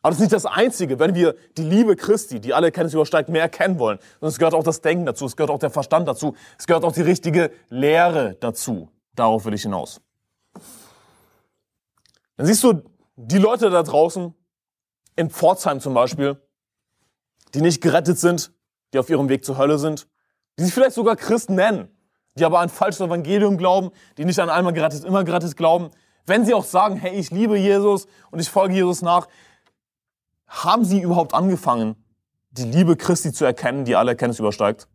Aber 0.00 0.10
das 0.10 0.18
ist 0.18 0.22
nicht 0.22 0.32
das 0.32 0.46
Einzige, 0.46 0.98
wenn 0.98 1.14
wir 1.14 1.34
die 1.56 1.64
Liebe 1.64 1.96
Christi, 1.96 2.40
die 2.40 2.54
alle 2.54 2.70
Kenntnis 2.70 2.94
übersteigt, 2.94 3.28
mehr 3.28 3.42
erkennen 3.42 3.78
wollen. 3.78 3.98
Sondern 4.20 4.28
es 4.28 4.38
gehört 4.38 4.54
auch 4.54 4.62
das 4.62 4.80
Denken 4.80 5.04
dazu, 5.04 5.26
es 5.26 5.36
gehört 5.36 5.50
auch 5.50 5.58
der 5.58 5.70
Verstand 5.70 6.08
dazu, 6.08 6.34
es 6.58 6.66
gehört 6.66 6.84
auch 6.84 6.92
die 6.92 7.02
richtige 7.02 7.50
Lehre 7.68 8.36
dazu. 8.40 8.88
Darauf 9.14 9.44
will 9.44 9.54
ich 9.54 9.62
hinaus. 9.62 10.00
Dann 12.36 12.46
siehst 12.46 12.62
du 12.64 12.82
die 13.16 13.38
Leute 13.38 13.70
da 13.70 13.82
draußen, 13.82 14.34
in 15.16 15.30
Pforzheim 15.30 15.80
zum 15.80 15.94
Beispiel, 15.94 16.40
die 17.54 17.62
nicht 17.62 17.80
gerettet 17.80 18.18
sind, 18.18 18.52
die 18.92 18.98
auf 18.98 19.08
ihrem 19.08 19.28
Weg 19.28 19.44
zur 19.44 19.56
Hölle 19.56 19.78
sind, 19.78 20.06
die 20.58 20.64
sich 20.64 20.74
vielleicht 20.74 20.94
sogar 20.94 21.16
Christen 21.16 21.54
nennen, 21.54 21.88
die 22.38 22.44
aber 22.44 22.60
ein 22.60 22.68
falsches 22.68 23.00
Evangelium 23.00 23.56
glauben, 23.56 23.90
die 24.18 24.24
nicht 24.24 24.38
an 24.38 24.50
einmal 24.50 24.74
gerettet, 24.74 25.04
immer 25.04 25.24
gerettet 25.24 25.56
glauben. 25.56 25.90
Wenn 26.26 26.44
sie 26.44 26.54
auch 26.54 26.64
sagen, 26.64 26.96
hey, 26.96 27.14
ich 27.14 27.30
liebe 27.30 27.56
Jesus 27.56 28.06
und 28.30 28.40
ich 28.40 28.50
folge 28.50 28.74
Jesus 28.74 29.00
nach, 29.00 29.26
haben 30.46 30.84
sie 30.84 31.00
überhaupt 31.00 31.34
angefangen, 31.34 31.96
die 32.50 32.64
Liebe 32.64 32.96
Christi 32.96 33.32
zu 33.32 33.44
erkennen, 33.44 33.84
die 33.84 33.96
alle 33.96 34.12
Erkenntnis 34.12 34.38
übersteigt? 34.38 34.88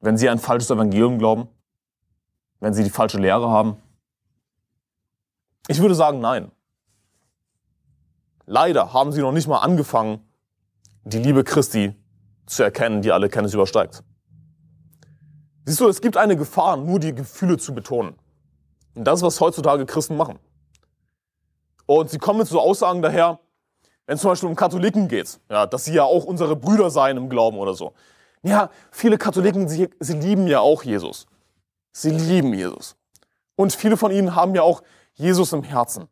Wenn 0.00 0.16
sie 0.16 0.28
ein 0.28 0.38
falsches 0.38 0.70
Evangelium 0.70 1.18
glauben? 1.18 1.48
Wenn 2.60 2.74
sie 2.74 2.84
die 2.84 2.90
falsche 2.90 3.18
Lehre 3.18 3.48
haben? 3.48 3.76
Ich 5.68 5.80
würde 5.80 5.94
sagen, 5.94 6.20
nein. 6.20 6.52
Leider 8.46 8.92
haben 8.92 9.12
sie 9.12 9.20
noch 9.20 9.32
nicht 9.32 9.48
mal 9.48 9.58
angefangen, 9.58 10.20
die 11.04 11.18
Liebe 11.18 11.42
Christi 11.44 11.94
zu 12.46 12.62
erkennen, 12.62 13.02
die 13.02 13.10
alle 13.10 13.28
Kenntnis 13.28 13.54
übersteigt. 13.54 14.04
Siehst 15.64 15.80
du, 15.80 15.88
es 15.88 16.00
gibt 16.00 16.16
eine 16.16 16.36
Gefahr, 16.36 16.76
nur 16.76 17.00
die 17.00 17.14
Gefühle 17.14 17.58
zu 17.58 17.74
betonen. 17.74 18.14
Und 18.94 19.04
das 19.04 19.18
ist, 19.18 19.22
was 19.24 19.40
heutzutage 19.40 19.84
Christen 19.84 20.16
machen. 20.16 20.38
Und 21.86 22.10
sie 22.10 22.18
kommen 22.18 22.38
mit 22.38 22.48
so 22.48 22.60
Aussagen 22.60 23.02
daher, 23.02 23.40
wenn 24.06 24.14
es 24.14 24.20
zum 24.20 24.30
Beispiel 24.30 24.48
um 24.48 24.54
Katholiken 24.54 25.08
geht, 25.08 25.40
ja, 25.50 25.66
dass 25.66 25.84
sie 25.84 25.94
ja 25.94 26.04
auch 26.04 26.24
unsere 26.24 26.54
Brüder 26.54 26.90
seien 26.90 27.16
im 27.16 27.28
Glauben 27.28 27.58
oder 27.58 27.74
so. 27.74 27.94
Ja, 28.42 28.70
viele 28.92 29.18
Katholiken, 29.18 29.68
sie, 29.68 29.90
sie 29.98 30.14
lieben 30.14 30.46
ja 30.46 30.60
auch 30.60 30.84
Jesus. 30.84 31.26
Sie 31.92 32.10
lieben 32.10 32.54
Jesus. 32.54 32.96
Und 33.56 33.72
viele 33.72 33.96
von 33.96 34.12
ihnen 34.12 34.36
haben 34.36 34.54
ja 34.54 34.62
auch 34.62 34.82
Jesus 35.16 35.52
im 35.52 35.62
Herzen. 35.62 36.08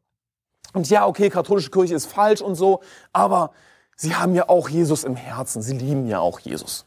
Und 0.72 0.90
ja, 0.90 1.06
okay, 1.06 1.30
katholische 1.30 1.70
Kirche 1.70 1.94
ist 1.94 2.06
falsch 2.06 2.40
und 2.40 2.56
so, 2.56 2.82
aber 3.12 3.52
sie 3.96 4.14
haben 4.14 4.34
ja 4.34 4.48
auch 4.48 4.68
Jesus 4.68 5.04
im 5.04 5.14
Herzen. 5.14 5.62
Sie 5.62 5.78
lieben 5.78 6.06
ja 6.06 6.18
auch 6.18 6.40
Jesus. 6.40 6.84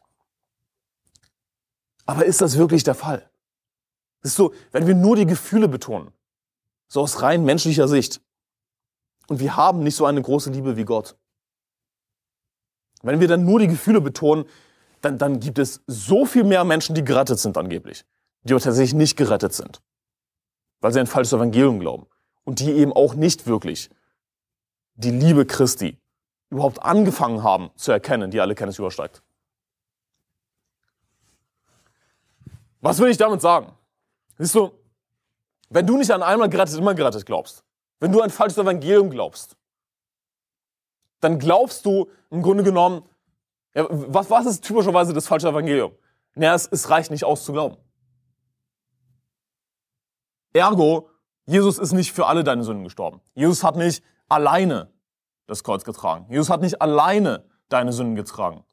Aber 2.06 2.26
ist 2.26 2.42
das 2.42 2.58
wirklich 2.58 2.84
der 2.84 2.96
Fall? 2.96 3.30
Ist 4.24 4.36
so, 4.36 4.54
wenn 4.72 4.88
wir 4.88 4.96
nur 4.96 5.16
die 5.16 5.26
Gefühle 5.26 5.68
betonen, 5.68 6.12
so 6.88 7.02
aus 7.02 7.22
rein 7.22 7.44
menschlicher 7.44 7.88
Sicht, 7.88 8.22
und 9.28 9.40
wir 9.40 9.56
haben 9.58 9.84
nicht 9.84 9.96
so 9.96 10.06
eine 10.06 10.22
große 10.22 10.50
Liebe 10.52 10.78
wie 10.78 10.86
Gott. 10.86 11.18
Wenn 13.04 13.20
wir 13.20 13.28
dann 13.28 13.46
nur 13.46 13.60
die 13.60 13.68
Gefühle 13.68 14.02
betonen, 14.02 14.46
dann, 15.02 15.18
dann 15.18 15.40
gibt 15.40 15.60
es 15.60 15.82
so 15.86 16.26
viel 16.26 16.44
mehr 16.44 16.64
Menschen, 16.64 16.96
die 16.96 17.04
gerettet 17.04 17.40
sind 17.40 17.58
angeblich, 17.58 18.06
die 18.44 18.54
aber 18.54 18.62
tatsächlich 18.62 18.96
nicht 18.96 19.18
gerettet 19.18 19.54
sind, 19.54 19.82
weil 20.82 20.94
sie 20.94 21.00
ein 21.00 21.08
falsches 21.08 21.34
Evangelium 21.34 21.80
glauben 21.80 22.08
und 22.44 22.60
die 22.60 22.72
eben 22.72 22.94
auch 22.94 23.14
nicht 23.14 23.48
wirklich 23.48 23.90
die 24.96 25.12
Liebe 25.12 25.46
Christi 25.46 25.98
überhaupt 26.50 26.82
angefangen 26.82 27.44
haben 27.44 27.72
zu 27.76 27.92
erkennen, 27.92 28.32
die 28.32 28.40
alle 28.40 28.56
Kenntnis 28.56 28.80
übersteigt. 28.80 29.22
Was 32.82 33.00
will 33.00 33.10
ich 33.10 33.18
damit 33.18 33.42
sagen? 33.42 33.74
Siehst 34.38 34.56
du, 34.56 34.72
wenn 35.70 35.86
du 35.86 35.98
nicht 35.98 36.12
an 36.12 36.24
einmal 36.24 36.50
gerettet, 36.50 36.78
immer 36.78 36.96
gerettet 36.96 37.26
glaubst, 37.26 37.64
wenn 38.00 38.12
du 38.12 38.22
ein 38.22 38.30
falsches 38.30 38.58
Evangelium 38.58 39.10
glaubst, 39.10 39.58
dann 41.20 41.40
glaubst 41.40 41.86
du 41.86 42.10
im 42.30 42.42
Grunde 42.42 42.64
genommen, 42.64 43.04
Ja, 43.74 43.88
was, 43.90 44.30
was 44.30 44.46
ist 44.46 44.64
typischerweise 44.64 45.14
das 45.14 45.28
falsche 45.28 45.50
Evangelium? 45.50 45.92
Naja, 46.36 46.54
es, 46.54 46.68
es 46.68 46.90
reicht 46.90 47.12
nicht 47.12 47.24
aus 47.24 47.44
zu 47.44 47.52
glauben. 47.52 47.78
Ergo, 50.58 51.10
Jesus 51.46 51.80
ist 51.80 51.94
nicht 51.94 52.12
für 52.12 52.28
alle 52.28 52.44
deine 52.44 52.64
Sünden 52.64 52.84
gestorben. 52.84 53.22
Jesus 53.34 53.64
hat 53.64 53.76
nicht 53.76 54.04
alleine 54.28 54.92
das 55.48 55.64
Kreuz 55.64 55.84
getragen. 55.86 56.26
Jesus 56.30 56.50
hat 56.50 56.62
nicht 56.62 56.82
alleine 56.82 57.46
deine 57.70 57.94
Sünden 57.94 58.16
getragen. 58.16 58.64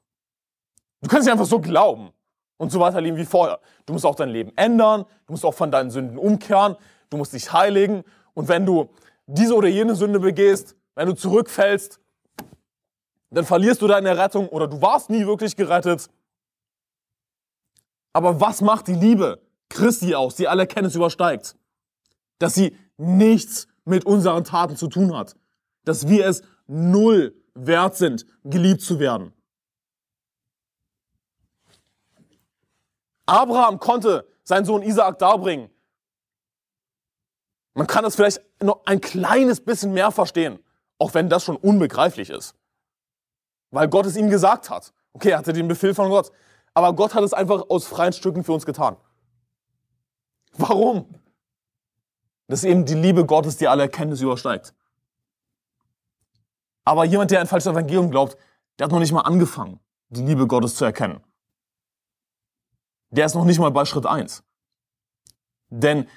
Du 1.00 1.08
kannst 1.08 1.26
nicht 1.26 1.32
einfach 1.32 1.46
so 1.46 1.60
glauben 1.60 2.12
und 2.56 2.72
so 2.72 2.80
weiter 2.80 3.00
leben 3.00 3.16
wie 3.16 3.24
vorher. 3.24 3.60
Du 3.86 3.92
musst 3.92 4.04
auch 4.04 4.16
dein 4.16 4.30
Leben 4.30 4.52
ändern, 4.56 5.04
du 5.26 5.32
musst 5.32 5.44
auch 5.44 5.54
von 5.54 5.70
deinen 5.70 5.90
Sünden 5.90 6.18
umkehren, 6.18 6.76
du 7.10 7.16
musst 7.16 7.32
dich 7.32 7.52
heiligen 7.52 8.04
und 8.34 8.48
wenn 8.48 8.66
du 8.66 8.90
diese 9.26 9.54
oder 9.54 9.68
jene 9.68 9.94
Sünde 9.94 10.20
begehst, 10.20 10.76
wenn 10.94 11.06
du 11.06 11.14
zurückfällst, 11.14 12.00
dann 13.30 13.44
verlierst 13.44 13.82
du 13.82 13.86
deine 13.86 14.16
Rettung 14.16 14.48
oder 14.48 14.68
du 14.68 14.80
warst 14.80 15.10
nie 15.10 15.26
wirklich 15.26 15.56
gerettet. 15.56 16.08
Aber 18.12 18.40
was 18.40 18.60
macht 18.60 18.86
die 18.86 18.94
Liebe 18.94 19.42
Christi 19.68 20.14
aus, 20.14 20.36
die 20.36 20.46
alle 20.46 20.66
Kenntnis 20.66 20.94
übersteigt? 20.94 21.56
Dass 22.38 22.54
sie 22.54 22.76
nichts 22.96 23.68
mit 23.84 24.04
unseren 24.06 24.44
Taten 24.44 24.76
zu 24.76 24.88
tun 24.88 25.16
hat. 25.16 25.36
Dass 25.84 26.08
wir 26.08 26.26
es 26.26 26.42
null 26.66 27.34
wert 27.54 27.96
sind, 27.96 28.26
geliebt 28.44 28.82
zu 28.82 28.98
werden. 28.98 29.32
Abraham 33.26 33.78
konnte 33.78 34.26
seinen 34.42 34.64
Sohn 34.64 34.82
Isaak 34.82 35.18
darbringen. 35.18 35.70
Man 37.74 37.86
kann 37.86 38.04
das 38.04 38.16
vielleicht 38.16 38.40
noch 38.62 38.82
ein 38.86 39.00
kleines 39.00 39.60
bisschen 39.60 39.92
mehr 39.92 40.10
verstehen, 40.10 40.58
auch 40.98 41.14
wenn 41.14 41.28
das 41.28 41.44
schon 41.44 41.56
unbegreiflich 41.56 42.30
ist. 42.30 42.54
Weil 43.70 43.88
Gott 43.88 44.06
es 44.06 44.16
ihm 44.16 44.30
gesagt 44.30 44.70
hat. 44.70 44.92
Okay, 45.12 45.30
er 45.30 45.38
hatte 45.38 45.52
den 45.52 45.68
Befehl 45.68 45.94
von 45.94 46.08
Gott. 46.08 46.30
Aber 46.74 46.94
Gott 46.94 47.14
hat 47.14 47.24
es 47.24 47.32
einfach 47.32 47.62
aus 47.68 47.86
freien 47.86 48.12
Stücken 48.12 48.44
für 48.44 48.52
uns 48.52 48.66
getan. 48.66 48.96
Warum? 50.52 51.06
Das 52.46 52.60
ist 52.60 52.64
eben 52.64 52.84
die 52.84 52.94
Liebe 52.94 53.24
Gottes, 53.24 53.56
die 53.56 53.68
alle 53.68 53.82
Erkenntnis 53.82 54.20
übersteigt. 54.20 54.74
Aber 56.84 57.04
jemand, 57.04 57.30
der 57.30 57.40
ein 57.40 57.46
falsches 57.46 57.72
Evangelium 57.72 58.10
glaubt, 58.10 58.36
der 58.78 58.84
hat 58.84 58.92
noch 58.92 58.98
nicht 58.98 59.12
mal 59.12 59.22
angefangen, 59.22 59.80
die 60.10 60.22
Liebe 60.22 60.46
Gottes 60.46 60.74
zu 60.74 60.84
erkennen. 60.84 61.22
Der 63.10 63.26
ist 63.26 63.34
noch 63.34 63.44
nicht 63.44 63.58
mal 63.58 63.70
bei 63.70 63.84
Schritt 63.84 64.06
eins. 64.06 64.42
Denn 65.70 66.08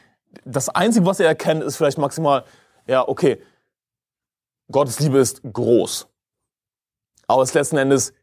das 0.44 0.70
Einzige, 0.70 1.06
was 1.06 1.20
er 1.20 1.28
erkennt, 1.28 1.64
ist 1.64 1.78
vielleicht 1.78 1.98
maximal, 1.98 2.44
ja, 2.86 3.08
okay, 3.08 3.42
Gottes 4.70 5.00
Liebe 5.00 5.20
ist 5.20 5.42
groß. 5.44 6.08
Aber 7.28 7.42
es 7.44 7.50
ist 7.50 7.56
letzten 7.56 7.78
Endes 7.78 8.14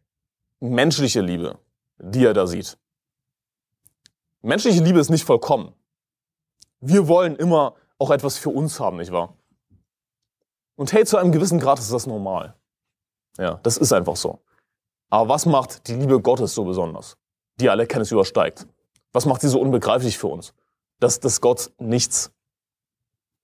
menschliche 0.60 1.20
Liebe, 1.20 1.58
die 1.98 2.24
er 2.24 2.34
da 2.34 2.46
sieht. 2.46 2.76
Menschliche 4.42 4.82
Liebe 4.82 4.98
ist 4.98 5.10
nicht 5.10 5.24
vollkommen. 5.24 5.74
Wir 6.80 7.08
wollen 7.08 7.36
immer 7.36 7.76
auch 7.98 8.10
etwas 8.10 8.38
für 8.38 8.50
uns 8.50 8.80
haben, 8.80 8.98
nicht 8.98 9.12
wahr? 9.12 9.36
Und 10.76 10.92
hey, 10.92 11.04
zu 11.04 11.16
einem 11.16 11.32
gewissen 11.32 11.60
Grad 11.60 11.78
ist 11.78 11.92
das 11.92 12.06
normal. 12.06 12.54
Ja, 13.38 13.60
das 13.62 13.76
ist 13.76 13.92
einfach 13.92 14.16
so. 14.16 14.40
Aber 15.10 15.28
was 15.28 15.46
macht 15.46 15.86
die 15.88 15.94
Liebe 15.94 16.20
Gottes 16.20 16.54
so 16.54 16.64
besonders, 16.64 17.16
die 17.60 17.70
alle 17.70 17.86
Kenntnis 17.86 18.10
übersteigt? 18.10 18.66
Was 19.12 19.26
macht 19.26 19.40
sie 19.40 19.48
so 19.48 19.60
unbegreiflich 19.60 20.18
für 20.18 20.26
uns? 20.26 20.54
Dass, 20.98 21.20
dass 21.20 21.40
Gott 21.40 21.70
nichts 21.78 22.32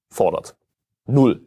fordert. 0.09 0.57
Null. 1.07 1.47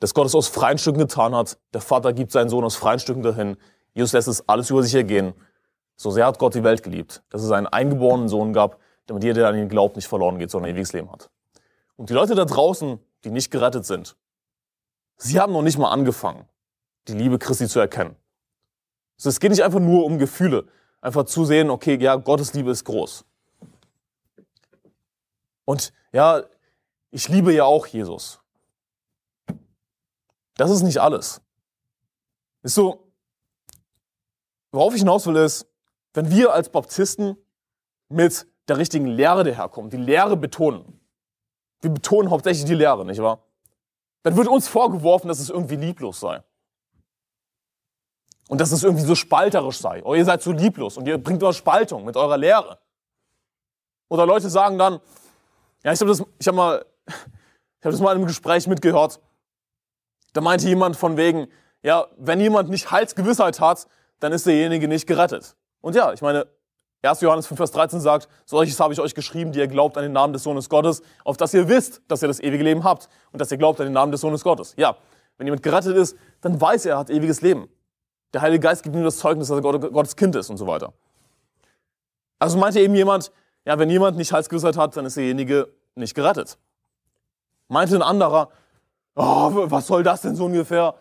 Dass 0.00 0.14
Gott 0.14 0.26
es 0.26 0.34
aus 0.34 0.48
freien 0.48 0.78
Stücken 0.78 0.98
getan 0.98 1.34
hat. 1.34 1.58
Der 1.74 1.80
Vater 1.80 2.12
gibt 2.12 2.32
seinen 2.32 2.48
Sohn 2.48 2.64
aus 2.64 2.76
freien 2.76 3.00
Stücken 3.00 3.22
dahin. 3.22 3.56
Jesus 3.94 4.12
lässt 4.12 4.28
es 4.28 4.48
alles 4.48 4.70
über 4.70 4.82
sich 4.82 4.94
ergehen. 4.94 5.34
So 5.96 6.10
sehr 6.10 6.26
hat 6.26 6.38
Gott 6.38 6.54
die 6.54 6.64
Welt 6.64 6.82
geliebt, 6.82 7.22
dass 7.30 7.42
es 7.42 7.50
einen 7.50 7.66
eingeborenen 7.66 8.28
Sohn 8.28 8.52
gab, 8.52 8.78
damit 9.06 9.24
jeder, 9.24 9.40
der 9.42 9.48
an 9.48 9.56
ihn 9.56 9.68
glaubt, 9.68 9.96
nicht 9.96 10.08
verloren 10.08 10.38
geht, 10.38 10.50
sondern 10.50 10.70
ewiges 10.70 10.92
Leben 10.92 11.10
hat. 11.10 11.30
Und 11.96 12.10
die 12.10 12.14
Leute 12.14 12.34
da 12.34 12.44
draußen, 12.44 12.98
die 13.24 13.30
nicht 13.30 13.50
gerettet 13.50 13.86
sind, 13.86 14.16
sie 15.16 15.40
haben 15.40 15.52
noch 15.52 15.62
nicht 15.62 15.78
mal 15.78 15.90
angefangen, 15.90 16.48
die 17.08 17.14
Liebe 17.14 17.38
Christi 17.38 17.68
zu 17.68 17.80
erkennen. 17.80 18.16
Also 19.16 19.30
es 19.30 19.40
geht 19.40 19.50
nicht 19.50 19.62
einfach 19.62 19.80
nur 19.80 20.04
um 20.04 20.18
Gefühle, 20.18 20.66
einfach 21.00 21.24
zu 21.24 21.44
sehen, 21.44 21.70
okay, 21.70 21.96
ja, 21.98 22.16
Gottes 22.16 22.52
Liebe 22.52 22.70
ist 22.70 22.84
groß. 22.84 23.24
Und 25.64 25.92
ja, 26.12 26.42
ich 27.10 27.28
liebe 27.28 27.52
ja 27.52 27.64
auch 27.64 27.86
Jesus. 27.86 28.40
Das 30.56 30.70
ist 30.70 30.82
nicht 30.82 30.98
alles. 30.98 31.40
Ist 32.62 32.74
so, 32.74 33.10
worauf 34.72 34.94
ich 34.94 35.00
hinaus 35.00 35.26
will, 35.26 35.36
ist, 35.36 35.66
wenn 36.14 36.30
wir 36.30 36.52
als 36.52 36.68
Baptisten 36.70 37.36
mit 38.08 38.46
der 38.68 38.78
richtigen 38.78 39.06
Lehre 39.06 39.44
daherkommen, 39.44 39.90
die 39.90 39.96
Lehre 39.96 40.36
betonen, 40.36 41.00
wir 41.80 41.90
betonen 41.90 42.30
hauptsächlich 42.30 42.64
die 42.64 42.74
Lehre, 42.74 43.04
nicht 43.04 43.20
wahr? 43.20 43.40
Dann 44.22 44.36
wird 44.36 44.48
uns 44.48 44.66
vorgeworfen, 44.66 45.28
dass 45.28 45.38
es 45.38 45.50
irgendwie 45.50 45.76
lieblos 45.76 46.20
sei. 46.20 46.42
Und 48.48 48.60
dass 48.60 48.72
es 48.72 48.82
irgendwie 48.82 49.04
so 49.04 49.14
spalterisch 49.14 49.78
sei. 49.78 50.02
Oh, 50.04 50.14
ihr 50.14 50.24
seid 50.24 50.42
so 50.42 50.52
lieblos 50.52 50.96
und 50.96 51.06
ihr 51.06 51.18
bringt 51.18 51.42
nur 51.42 51.52
Spaltung 51.52 52.04
mit 52.04 52.16
eurer 52.16 52.36
Lehre. 52.36 52.78
Oder 54.08 54.26
Leute 54.26 54.48
sagen 54.50 54.78
dann, 54.78 55.00
ja, 55.84 55.92
ich 55.92 56.00
habe 56.00 56.10
das, 56.10 56.24
ich 56.38 56.46
habe 56.46 56.56
mal, 56.56 56.86
ich 57.06 57.84
habe 57.84 57.92
das 57.92 58.00
mal 58.00 58.12
in 58.12 58.18
einem 58.18 58.26
Gespräch 58.26 58.66
mitgehört. 58.66 59.20
Da 60.32 60.40
meinte 60.40 60.68
jemand 60.68 60.96
von 60.96 61.16
wegen, 61.16 61.48
ja, 61.82 62.06
wenn 62.16 62.40
jemand 62.40 62.68
nicht 62.68 62.90
Heilsgewissheit 62.90 63.60
hat, 63.60 63.86
dann 64.20 64.32
ist 64.32 64.46
derjenige 64.46 64.88
nicht 64.88 65.06
gerettet. 65.06 65.56
Und 65.80 65.94
ja, 65.94 66.12
ich 66.12 66.22
meine, 66.22 66.46
1. 67.02 67.20
Johannes 67.20 67.46
5, 67.46 67.56
Vers 67.56 67.70
13 67.72 68.00
sagt, 68.00 68.28
solches 68.44 68.80
habe 68.80 68.92
ich 68.92 69.00
euch 69.00 69.14
geschrieben, 69.14 69.52
die 69.52 69.58
ihr 69.58 69.68
glaubt 69.68 69.96
an 69.96 70.02
den 70.02 70.12
Namen 70.12 70.32
des 70.32 70.42
Sohnes 70.42 70.68
Gottes, 70.68 71.02
auf 71.24 71.36
dass 71.36 71.54
ihr 71.54 71.68
wisst, 71.68 72.02
dass 72.08 72.22
ihr 72.22 72.28
das 72.28 72.40
ewige 72.40 72.64
Leben 72.64 72.84
habt 72.84 73.08
und 73.32 73.40
dass 73.40 73.50
ihr 73.52 73.58
glaubt 73.58 73.80
an 73.80 73.86
den 73.86 73.92
Namen 73.92 74.12
des 74.12 74.22
Sohnes 74.22 74.42
Gottes. 74.42 74.74
Ja, 74.76 74.96
wenn 75.38 75.46
jemand 75.46 75.62
gerettet 75.62 75.96
ist, 75.96 76.16
dann 76.40 76.60
weiß 76.60 76.86
er, 76.86 76.94
er 76.94 76.98
hat 76.98 77.10
ewiges 77.10 77.42
Leben. 77.42 77.68
Der 78.32 78.40
Heilige 78.40 78.60
Geist 78.60 78.82
gibt 78.82 78.96
ihm 78.96 79.04
das 79.04 79.18
Zeugnis, 79.18 79.48
dass 79.48 79.56
er 79.56 79.62
Gottes 79.62 80.16
Kind 80.16 80.34
ist 80.36 80.50
und 80.50 80.56
so 80.56 80.66
weiter. 80.66 80.92
Also 82.38 82.58
meinte 82.58 82.80
eben 82.80 82.94
jemand, 82.94 83.32
ja, 83.64 83.78
wenn 83.78 83.90
jemand 83.90 84.16
nicht 84.16 84.32
Heilsgewissheit 84.32 84.76
hat, 84.76 84.96
dann 84.96 85.06
ist 85.06 85.16
derjenige 85.16 85.68
nicht 85.94 86.14
gerettet. 86.14 86.58
Meinte 87.68 87.96
ein 87.96 88.02
anderer, 88.02 88.50
oh, 89.14 89.50
was 89.70 89.86
soll 89.86 90.02
das 90.02 90.22
denn 90.22 90.36
so 90.36 90.44
ungefähr? 90.44 90.94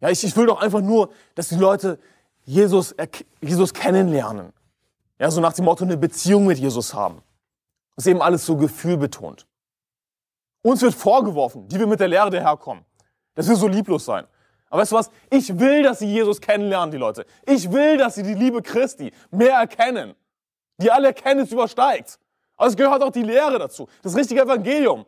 Ja, 0.00 0.10
ich, 0.10 0.22
ich 0.24 0.36
will 0.36 0.46
doch 0.46 0.60
einfach 0.60 0.80
nur, 0.80 1.10
dass 1.34 1.48
die 1.48 1.56
Leute 1.56 1.98
Jesus, 2.44 2.94
Jesus 3.40 3.74
kennenlernen. 3.74 4.52
Ja, 5.18 5.30
so 5.30 5.40
nach 5.40 5.52
dem 5.52 5.64
Motto 5.64 5.84
eine 5.84 5.96
Beziehung 5.96 6.46
mit 6.46 6.58
Jesus 6.58 6.94
haben. 6.94 7.22
Das 7.96 8.06
ist 8.06 8.10
eben 8.10 8.22
alles 8.22 8.46
so 8.46 8.56
gefühlbetont. 8.56 9.46
Uns 10.62 10.82
wird 10.82 10.94
vorgeworfen, 10.94 11.66
die 11.68 11.78
wir 11.78 11.86
mit 11.86 12.00
der 12.00 12.08
Lehre 12.08 12.30
daherkommen, 12.30 12.84
dass 13.34 13.48
wir 13.48 13.56
so 13.56 13.66
lieblos 13.66 14.04
sein. 14.04 14.26
Aber 14.70 14.82
weißt 14.82 14.92
du 14.92 14.96
was? 14.96 15.10
Ich 15.30 15.58
will, 15.58 15.82
dass 15.82 16.00
sie 16.00 16.06
Jesus 16.06 16.40
kennenlernen, 16.40 16.90
die 16.90 16.98
Leute. 16.98 17.24
Ich 17.46 17.72
will, 17.72 17.96
dass 17.96 18.16
sie 18.16 18.22
die 18.22 18.34
Liebe 18.34 18.62
Christi 18.62 19.12
mehr 19.30 19.54
erkennen. 19.54 20.14
Die 20.78 20.90
alle 20.90 21.08
Erkenntnis 21.08 21.50
übersteigt. 21.50 22.18
Aber 22.56 22.68
es 22.68 22.76
gehört 22.76 23.02
auch 23.02 23.10
die 23.10 23.22
Lehre 23.22 23.58
dazu. 23.58 23.88
Das 24.02 24.14
richtige 24.14 24.42
Evangelium. 24.42 25.06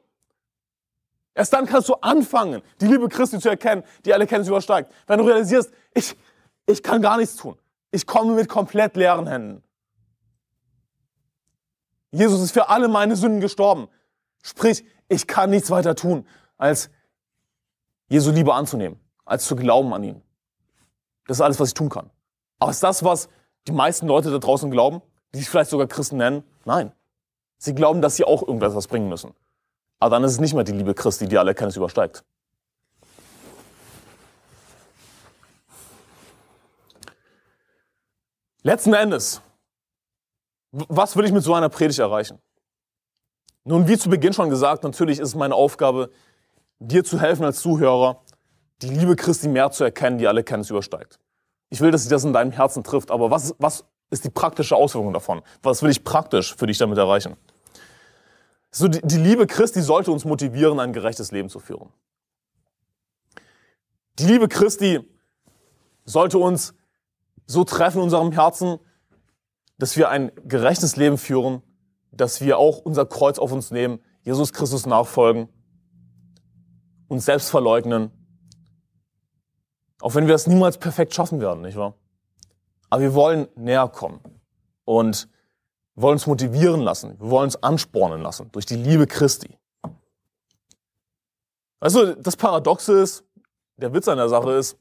Erst 1.34 1.52
dann 1.52 1.66
kannst 1.66 1.88
du 1.88 1.94
anfangen, 1.94 2.62
die 2.80 2.86
Liebe 2.86 3.08
Christi 3.08 3.38
zu 3.38 3.48
erkennen, 3.48 3.84
die 4.04 4.12
alle 4.12 4.24
Erkenntnis 4.24 4.48
übersteigt. 4.48 4.90
Wenn 5.06 5.18
du 5.18 5.24
realisierst, 5.24 5.72
ich, 5.94 6.16
ich 6.66 6.82
kann 6.82 7.02
gar 7.02 7.18
nichts 7.18 7.36
tun. 7.36 7.56
Ich 7.92 8.06
komme 8.06 8.34
mit 8.34 8.48
komplett 8.48 8.96
leeren 8.96 9.26
Händen. 9.26 9.62
Jesus 12.12 12.40
ist 12.40 12.52
für 12.52 12.68
alle 12.68 12.88
meine 12.88 13.16
Sünden 13.16 13.40
gestorben. 13.40 13.88
Sprich, 14.42 14.84
ich 15.08 15.26
kann 15.26 15.50
nichts 15.50 15.70
weiter 15.70 15.94
tun, 15.94 16.26
als 16.56 16.90
Jesu 18.08 18.30
Liebe 18.30 18.54
anzunehmen, 18.54 18.98
als 19.24 19.46
zu 19.46 19.54
glauben 19.56 19.92
an 19.92 20.02
ihn. 20.02 20.22
Das 21.26 21.36
ist 21.36 21.42
alles, 21.42 21.60
was 21.60 21.68
ich 21.68 21.74
tun 21.74 21.88
kann. 21.88 22.10
Aber 22.58 22.70
ist 22.70 22.82
das, 22.82 23.04
was 23.04 23.28
die 23.66 23.72
meisten 23.72 24.06
Leute 24.06 24.30
da 24.30 24.38
draußen 24.38 24.70
glauben, 24.70 25.02
die 25.32 25.38
sich 25.38 25.48
vielleicht 25.48 25.70
sogar 25.70 25.86
Christen 25.86 26.16
nennen? 26.16 26.42
Nein. 26.64 26.92
Sie 27.58 27.74
glauben, 27.74 28.02
dass 28.02 28.16
sie 28.16 28.24
auch 28.24 28.42
irgendwas 28.42 28.88
bringen 28.88 29.08
müssen. 29.08 29.34
Aber 30.00 30.10
dann 30.10 30.24
ist 30.24 30.32
es 30.32 30.40
nicht 30.40 30.54
mehr 30.54 30.64
die 30.64 30.72
Liebe 30.72 30.94
Christi, 30.94 31.28
die 31.28 31.38
alle 31.38 31.50
Erkenntnis 31.50 31.76
übersteigt. 31.76 32.24
Letzten 38.62 38.92
Endes 38.94 39.40
was 40.72 41.16
will 41.16 41.24
ich 41.24 41.32
mit 41.32 41.42
so 41.42 41.54
einer 41.54 41.68
Predigt 41.68 41.98
erreichen? 41.98 42.38
Nun, 43.64 43.88
wie 43.88 43.98
zu 43.98 44.08
Beginn 44.08 44.32
schon 44.32 44.50
gesagt, 44.50 44.84
natürlich 44.84 45.18
ist 45.18 45.28
es 45.28 45.34
meine 45.34 45.54
Aufgabe, 45.54 46.10
dir 46.78 47.04
zu 47.04 47.20
helfen 47.20 47.44
als 47.44 47.60
Zuhörer, 47.60 48.22
die 48.82 48.88
Liebe 48.88 49.16
Christi 49.16 49.48
mehr 49.48 49.70
zu 49.70 49.84
erkennen, 49.84 50.18
die 50.18 50.26
alle 50.26 50.42
Kenntnis 50.42 50.70
übersteigt. 50.70 51.18
Ich 51.68 51.80
will, 51.80 51.90
dass 51.90 52.02
sich 52.02 52.10
das 52.10 52.24
in 52.24 52.32
deinem 52.32 52.52
Herzen 52.52 52.82
trifft, 52.82 53.10
aber 53.10 53.30
was, 53.30 53.54
was 53.58 53.84
ist 54.10 54.24
die 54.24 54.30
praktische 54.30 54.74
Auswirkung 54.74 55.12
davon? 55.12 55.42
Was 55.62 55.82
will 55.82 55.90
ich 55.90 56.02
praktisch 56.02 56.54
für 56.56 56.66
dich 56.66 56.78
damit 56.78 56.98
erreichen? 56.98 57.36
So, 58.72 58.88
die, 58.88 59.00
die 59.02 59.18
Liebe 59.18 59.46
Christi 59.46 59.82
sollte 59.82 60.10
uns 60.10 60.24
motivieren, 60.24 60.80
ein 60.80 60.92
gerechtes 60.92 61.32
Leben 61.32 61.48
zu 61.48 61.58
führen. 61.58 61.90
Die 64.18 64.24
Liebe 64.24 64.48
Christi 64.48 65.00
sollte 66.04 66.38
uns 66.38 66.74
so 67.46 67.64
treffen 67.64 67.98
in 67.98 68.04
unserem 68.04 68.32
Herzen, 68.32 68.78
dass 69.80 69.96
wir 69.96 70.10
ein 70.10 70.30
gerechtes 70.44 70.96
Leben 70.96 71.16
führen, 71.16 71.62
dass 72.12 72.42
wir 72.42 72.58
auch 72.58 72.78
unser 72.78 73.06
Kreuz 73.06 73.38
auf 73.38 73.50
uns 73.50 73.70
nehmen, 73.70 73.98
Jesus 74.22 74.52
Christus 74.52 74.84
nachfolgen, 74.84 75.48
uns 77.08 77.24
selbst 77.24 77.48
verleugnen. 77.48 78.10
Auch 80.00 80.14
wenn 80.14 80.26
wir 80.26 80.34
das 80.34 80.46
niemals 80.46 80.76
perfekt 80.76 81.14
schaffen 81.14 81.40
werden, 81.40 81.62
nicht 81.62 81.76
wahr? 81.76 81.94
Aber 82.90 83.00
wir 83.00 83.14
wollen 83.14 83.48
näher 83.56 83.88
kommen 83.88 84.20
und 84.84 85.28
wollen 85.94 86.14
uns 86.14 86.26
motivieren 86.26 86.82
lassen, 86.82 87.18
wir 87.18 87.30
wollen 87.30 87.44
uns 87.44 87.62
anspornen 87.62 88.20
lassen 88.20 88.50
durch 88.52 88.66
die 88.66 88.76
Liebe 88.76 89.06
Christi. 89.06 89.56
Also 91.78 92.14
das 92.14 92.36
Paradoxe 92.36 93.00
ist, 93.00 93.24
der 93.76 93.94
Witz 93.94 94.08
an 94.08 94.18
der 94.18 94.28
Sache 94.28 94.52
ist, 94.52 94.76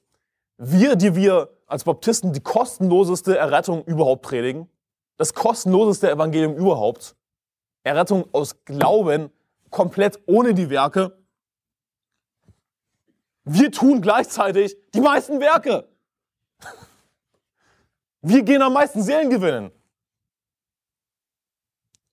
wir, 0.58 0.97
die 0.97 1.16
wir 1.16 1.50
als 1.68 1.86
Baptisten 1.86 2.34
die 2.34 2.41
kostenloseste 2.41 3.38
Errettung 3.38 3.86
überhaupt 3.86 4.24
predigen, 4.24 4.68
das 5.20 5.34
kostenloseste 5.34 6.10
Evangelium 6.10 6.56
überhaupt, 6.56 7.18
Errettung 7.84 8.28
aus 8.32 8.64
Glauben, 8.64 9.30
komplett 9.70 10.18
ohne 10.26 10.54
die 10.54 10.70
Werke, 10.70 11.20
wir 13.44 13.72
tun 13.72 14.02
gleichzeitig 14.02 14.78
die 14.94 15.02
meisten 15.02 15.40
Werke. 15.40 15.90
Wir 18.22 18.44
gehen 18.44 18.62
am 18.62 18.74
meisten 18.74 19.02
Seelen 19.02 19.30
gewinnen. 19.30 19.72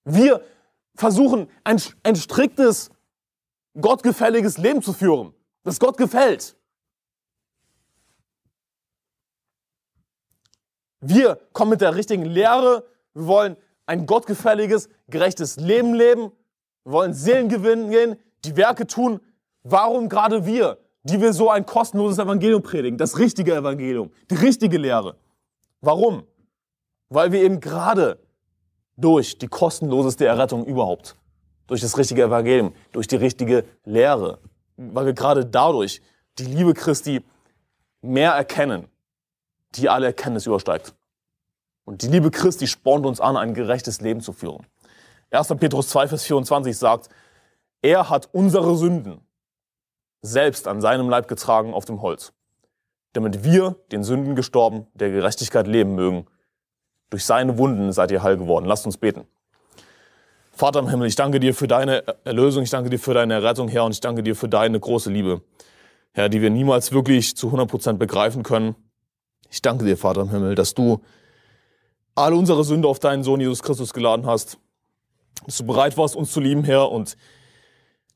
Wir 0.05 0.43
versuchen 0.95 1.49
ein, 1.63 1.81
ein 2.03 2.17
striktes, 2.17 2.91
gottgefälliges 3.81 4.59
Leben 4.59 4.83
zu 4.83 4.93
führen, 4.93 5.33
das 5.63 5.79
Gott 5.79 5.97
gefällt. 5.97 6.57
Wir 11.01 11.37
kommen 11.53 11.73
mit 11.73 11.83
der 11.83 11.95
richtigen 11.95 12.25
Lehre. 12.25 12.96
Wir 13.17 13.27
wollen 13.27 13.57
ein 13.87 14.05
gottgefälliges, 14.05 14.91
gerechtes 15.09 15.57
Leben 15.57 15.95
leben. 15.95 16.33
Wir 16.85 16.93
wollen 16.93 17.15
Seelen 17.15 17.49
gewinnen 17.49 17.91
gehen, 17.91 18.17
die 18.45 18.57
Werke 18.59 18.87
tun. 18.87 19.21
Warum 19.63 20.11
gerade 20.11 20.45
wir, 20.45 20.77
die 21.03 21.19
wir 21.23 21.33
so 21.33 21.49
ein 21.49 21.65
kostenloses 21.65 22.19
Evangelium 22.19 22.63
predigen, 22.63 22.99
das 22.99 23.19
richtige 23.19 23.55
Evangelium, 23.55 24.13
die 24.31 24.35
richtige 24.35 24.77
Lehre? 24.77 25.17
Warum? 25.81 26.25
Weil 27.09 27.33
wir 27.33 27.41
eben 27.41 27.59
gerade 27.61 28.19
durch 28.99 29.39
die 29.39 29.49
kostenloseste 29.49 30.27
Errettung 30.27 30.67
überhaupt, 30.67 31.17
durch 31.69 31.81
das 31.81 31.97
richtige 31.97 32.23
Evangelium, 32.25 32.75
durch 32.93 33.09
die 33.09 33.17
richtige 33.17 33.65
Lehre, 33.85 34.41
weil 34.77 35.07
wir 35.07 35.15
gerade 35.15 35.47
dadurch 35.47 36.03
die 36.39 36.45
Liebe 36.45 36.75
Christi 36.75 37.25
mehr 38.03 38.33
erkennen, 38.33 38.89
die 39.75 39.89
alle 39.89 40.07
Erkenntnis 40.07 40.47
übersteigt. 40.47 40.96
Und 41.87 42.03
die 42.03 42.09
Liebe 42.09 42.33
Christi 42.33 42.67
spornt 42.67 43.07
uns 43.07 43.21
an, 43.21 43.37
ein 43.37 43.55
gerechtes 43.55 44.01
Leben 44.01 44.21
zu 44.21 44.33
führen. 44.33 44.67
1. 45.31 45.49
Petrus 45.59 45.89
2, 45.89 46.09
Vers 46.09 46.25
24 46.25 46.77
sagt, 46.77 47.09
er 47.81 48.11
hat 48.11 48.29
unsere 48.33 48.77
Sünden 48.77 49.21
selbst 50.21 50.67
an 50.67 50.81
seinem 50.81 51.09
Leib 51.09 51.29
getragen 51.29 51.73
auf 51.73 51.85
dem 51.85 52.03
Holz, 52.03 52.33
damit 53.13 53.45
wir 53.45 53.77
den 53.93 54.03
Sünden 54.03 54.35
gestorben, 54.35 54.89
der 54.95 55.11
Gerechtigkeit 55.11 55.69
leben 55.69 55.95
mögen. 55.95 56.27
Durch 57.11 57.25
seine 57.25 57.57
Wunden 57.57 57.93
seid 57.93 58.11
ihr 58.11 58.25
heil 58.25 58.37
geworden. 58.37 58.67
Lasst 58.67 58.85
uns 58.85 58.97
beten. 58.97 59.29
Vater 60.53 60.81
im 60.81 60.89
Himmel, 60.89 61.07
ich 61.07 61.15
danke 61.15 61.39
dir 61.39 61.55
für 61.55 61.69
deine 61.69 62.03
Erlösung, 62.25 62.65
ich 62.65 62.71
danke 62.71 62.91
dir 62.91 62.99
für 62.99 63.15
deine 63.15 63.45
Rettung, 63.45 63.69
Herr, 63.69 63.85
und 63.85 63.93
ich 63.93 64.01
danke 64.01 64.25
dir 64.25 64.35
für 64.35 64.49
deine 64.49 64.81
große 64.81 65.11
Liebe, 65.11 65.43
Herr, 66.13 66.29
die 66.29 66.41
wir 66.41 66.51
niemals 66.51 66.91
wirklich 66.91 67.37
zu 67.37 67.47
100 67.47 67.71
Prozent 67.71 67.99
begreifen 68.01 68.43
können. 68.43 68.75
Ich 69.51 69.63
danke 69.63 69.85
dir, 69.85 69.97
Vater 69.97 70.23
im 70.23 70.31
Himmel, 70.31 70.57
dass 70.57 70.75
du 70.75 71.01
alle 72.17 72.35
unsere 72.35 72.65
Sünde 72.65 72.89
auf 72.89 72.99
deinen 72.99 73.23
Sohn 73.23 73.41
Jesus 73.41 73.63
Christus 73.63 73.93
geladen 73.93 74.27
hast, 74.27 74.59
dass 75.45 75.59
du 75.59 75.67
bereit 75.67 75.97
warst, 75.97 76.17
uns 76.17 76.33
zu 76.33 76.41
lieben, 76.41 76.65
Herr, 76.65 76.91
und 76.91 77.17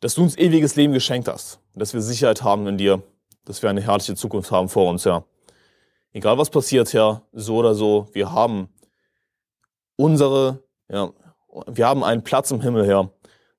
dass 0.00 0.14
du 0.14 0.22
uns 0.22 0.36
ewiges 0.36 0.74
Leben 0.74 0.92
geschenkt 0.92 1.28
hast, 1.28 1.60
dass 1.74 1.92
wir 1.92 2.00
Sicherheit 2.00 2.42
haben 2.42 2.66
in 2.66 2.78
dir, 2.78 3.02
dass 3.44 3.62
wir 3.62 3.70
eine 3.70 3.82
herrliche 3.82 4.14
Zukunft 4.14 4.50
haben 4.50 4.68
vor 4.68 4.88
uns, 4.88 5.04
Herr. 5.04 5.24
Egal 6.12 6.38
was 6.38 6.50
passiert, 6.50 6.92
Herr, 6.92 7.22
so 7.32 7.56
oder 7.56 7.74
so, 7.74 8.08
wir 8.12 8.32
haben 8.32 8.68
unsere, 9.96 10.64
ja, 10.88 11.12
wir 11.66 11.86
haben 11.86 12.02
einen 12.02 12.24
Platz 12.24 12.50
im 12.50 12.62
Himmel, 12.62 12.86
Herr. 12.86 13.10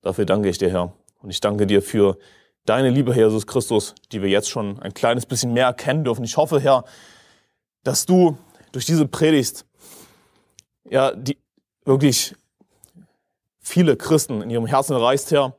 Dafür 0.02 0.26
danke 0.26 0.50
ich 0.50 0.58
dir, 0.58 0.72
Herr. 0.72 0.94
Und 1.22 1.30
ich 1.30 1.40
danke 1.40 1.68
dir 1.68 1.84
für 1.84 2.18
deine 2.66 2.90
Liebe, 2.90 3.14
Herr 3.14 3.28
Jesus 3.28 3.46
Christus, 3.46 3.94
die 4.12 4.22
wir 4.22 4.30
jetzt 4.30 4.50
schon 4.50 4.80
ein 4.80 4.94
kleines 4.94 5.28
bisschen 5.28 5.54
mehr 5.54 5.68
erkennen 5.68 6.04
dürfen. 6.04 6.24
Ich 6.24 6.38
hoffe, 6.38 6.60
Herr, 6.60 6.84
dass 7.84 8.06
du 8.06 8.38
durch 8.72 8.86
diese 8.86 9.08
Predigt 9.08 9.66
ja, 10.92 11.16
die 11.16 11.38
wirklich 11.86 12.36
viele 13.60 13.96
Christen 13.96 14.42
in 14.42 14.50
ihrem 14.50 14.68
Herzen 14.68 14.94
erreichst, 14.94 15.32
Herr, 15.32 15.56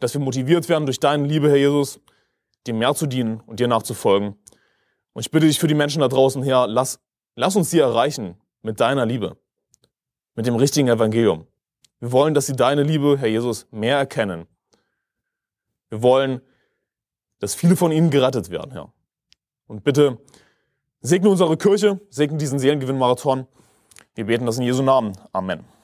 dass 0.00 0.12
wir 0.12 0.20
motiviert 0.20 0.68
werden 0.68 0.84
durch 0.84 1.00
deine 1.00 1.26
Liebe, 1.26 1.48
Herr 1.48 1.56
Jesus, 1.56 2.00
dir 2.66 2.74
mehr 2.74 2.94
zu 2.94 3.06
dienen 3.06 3.40
und 3.46 3.60
dir 3.60 3.68
nachzufolgen. 3.68 4.36
Und 5.12 5.20
ich 5.20 5.30
bitte 5.30 5.46
dich 5.46 5.58
für 5.58 5.68
die 5.68 5.74
Menschen 5.74 6.00
da 6.00 6.08
draußen, 6.08 6.42
Herr, 6.42 6.66
lass, 6.66 7.00
lass 7.36 7.56
uns 7.56 7.70
sie 7.70 7.78
erreichen 7.78 8.36
mit 8.62 8.80
deiner 8.80 9.06
Liebe, 9.06 9.36
mit 10.34 10.46
dem 10.46 10.56
richtigen 10.56 10.88
Evangelium. 10.88 11.46
Wir 12.00 12.12
wollen, 12.12 12.34
dass 12.34 12.46
sie 12.46 12.56
deine 12.56 12.82
Liebe, 12.82 13.16
Herr 13.18 13.28
Jesus, 13.28 13.66
mehr 13.70 13.96
erkennen. 13.96 14.46
Wir 15.88 16.02
wollen, 16.02 16.40
dass 17.38 17.54
viele 17.54 17.76
von 17.76 17.92
ihnen 17.92 18.10
gerettet 18.10 18.50
werden, 18.50 18.72
Herr. 18.72 18.92
Und 19.68 19.84
bitte 19.84 20.18
segne 21.00 21.28
unsere 21.28 21.56
Kirche, 21.56 22.00
segne 22.10 22.38
diesen 22.38 22.58
Seelengewinnmarathon. 22.58 23.46
Wir 24.18 24.26
beten 24.26 24.46
das 24.46 24.58
in 24.58 24.64
Jesu 24.64 24.82
Namen. 24.82 25.12
Amen. 25.32 25.77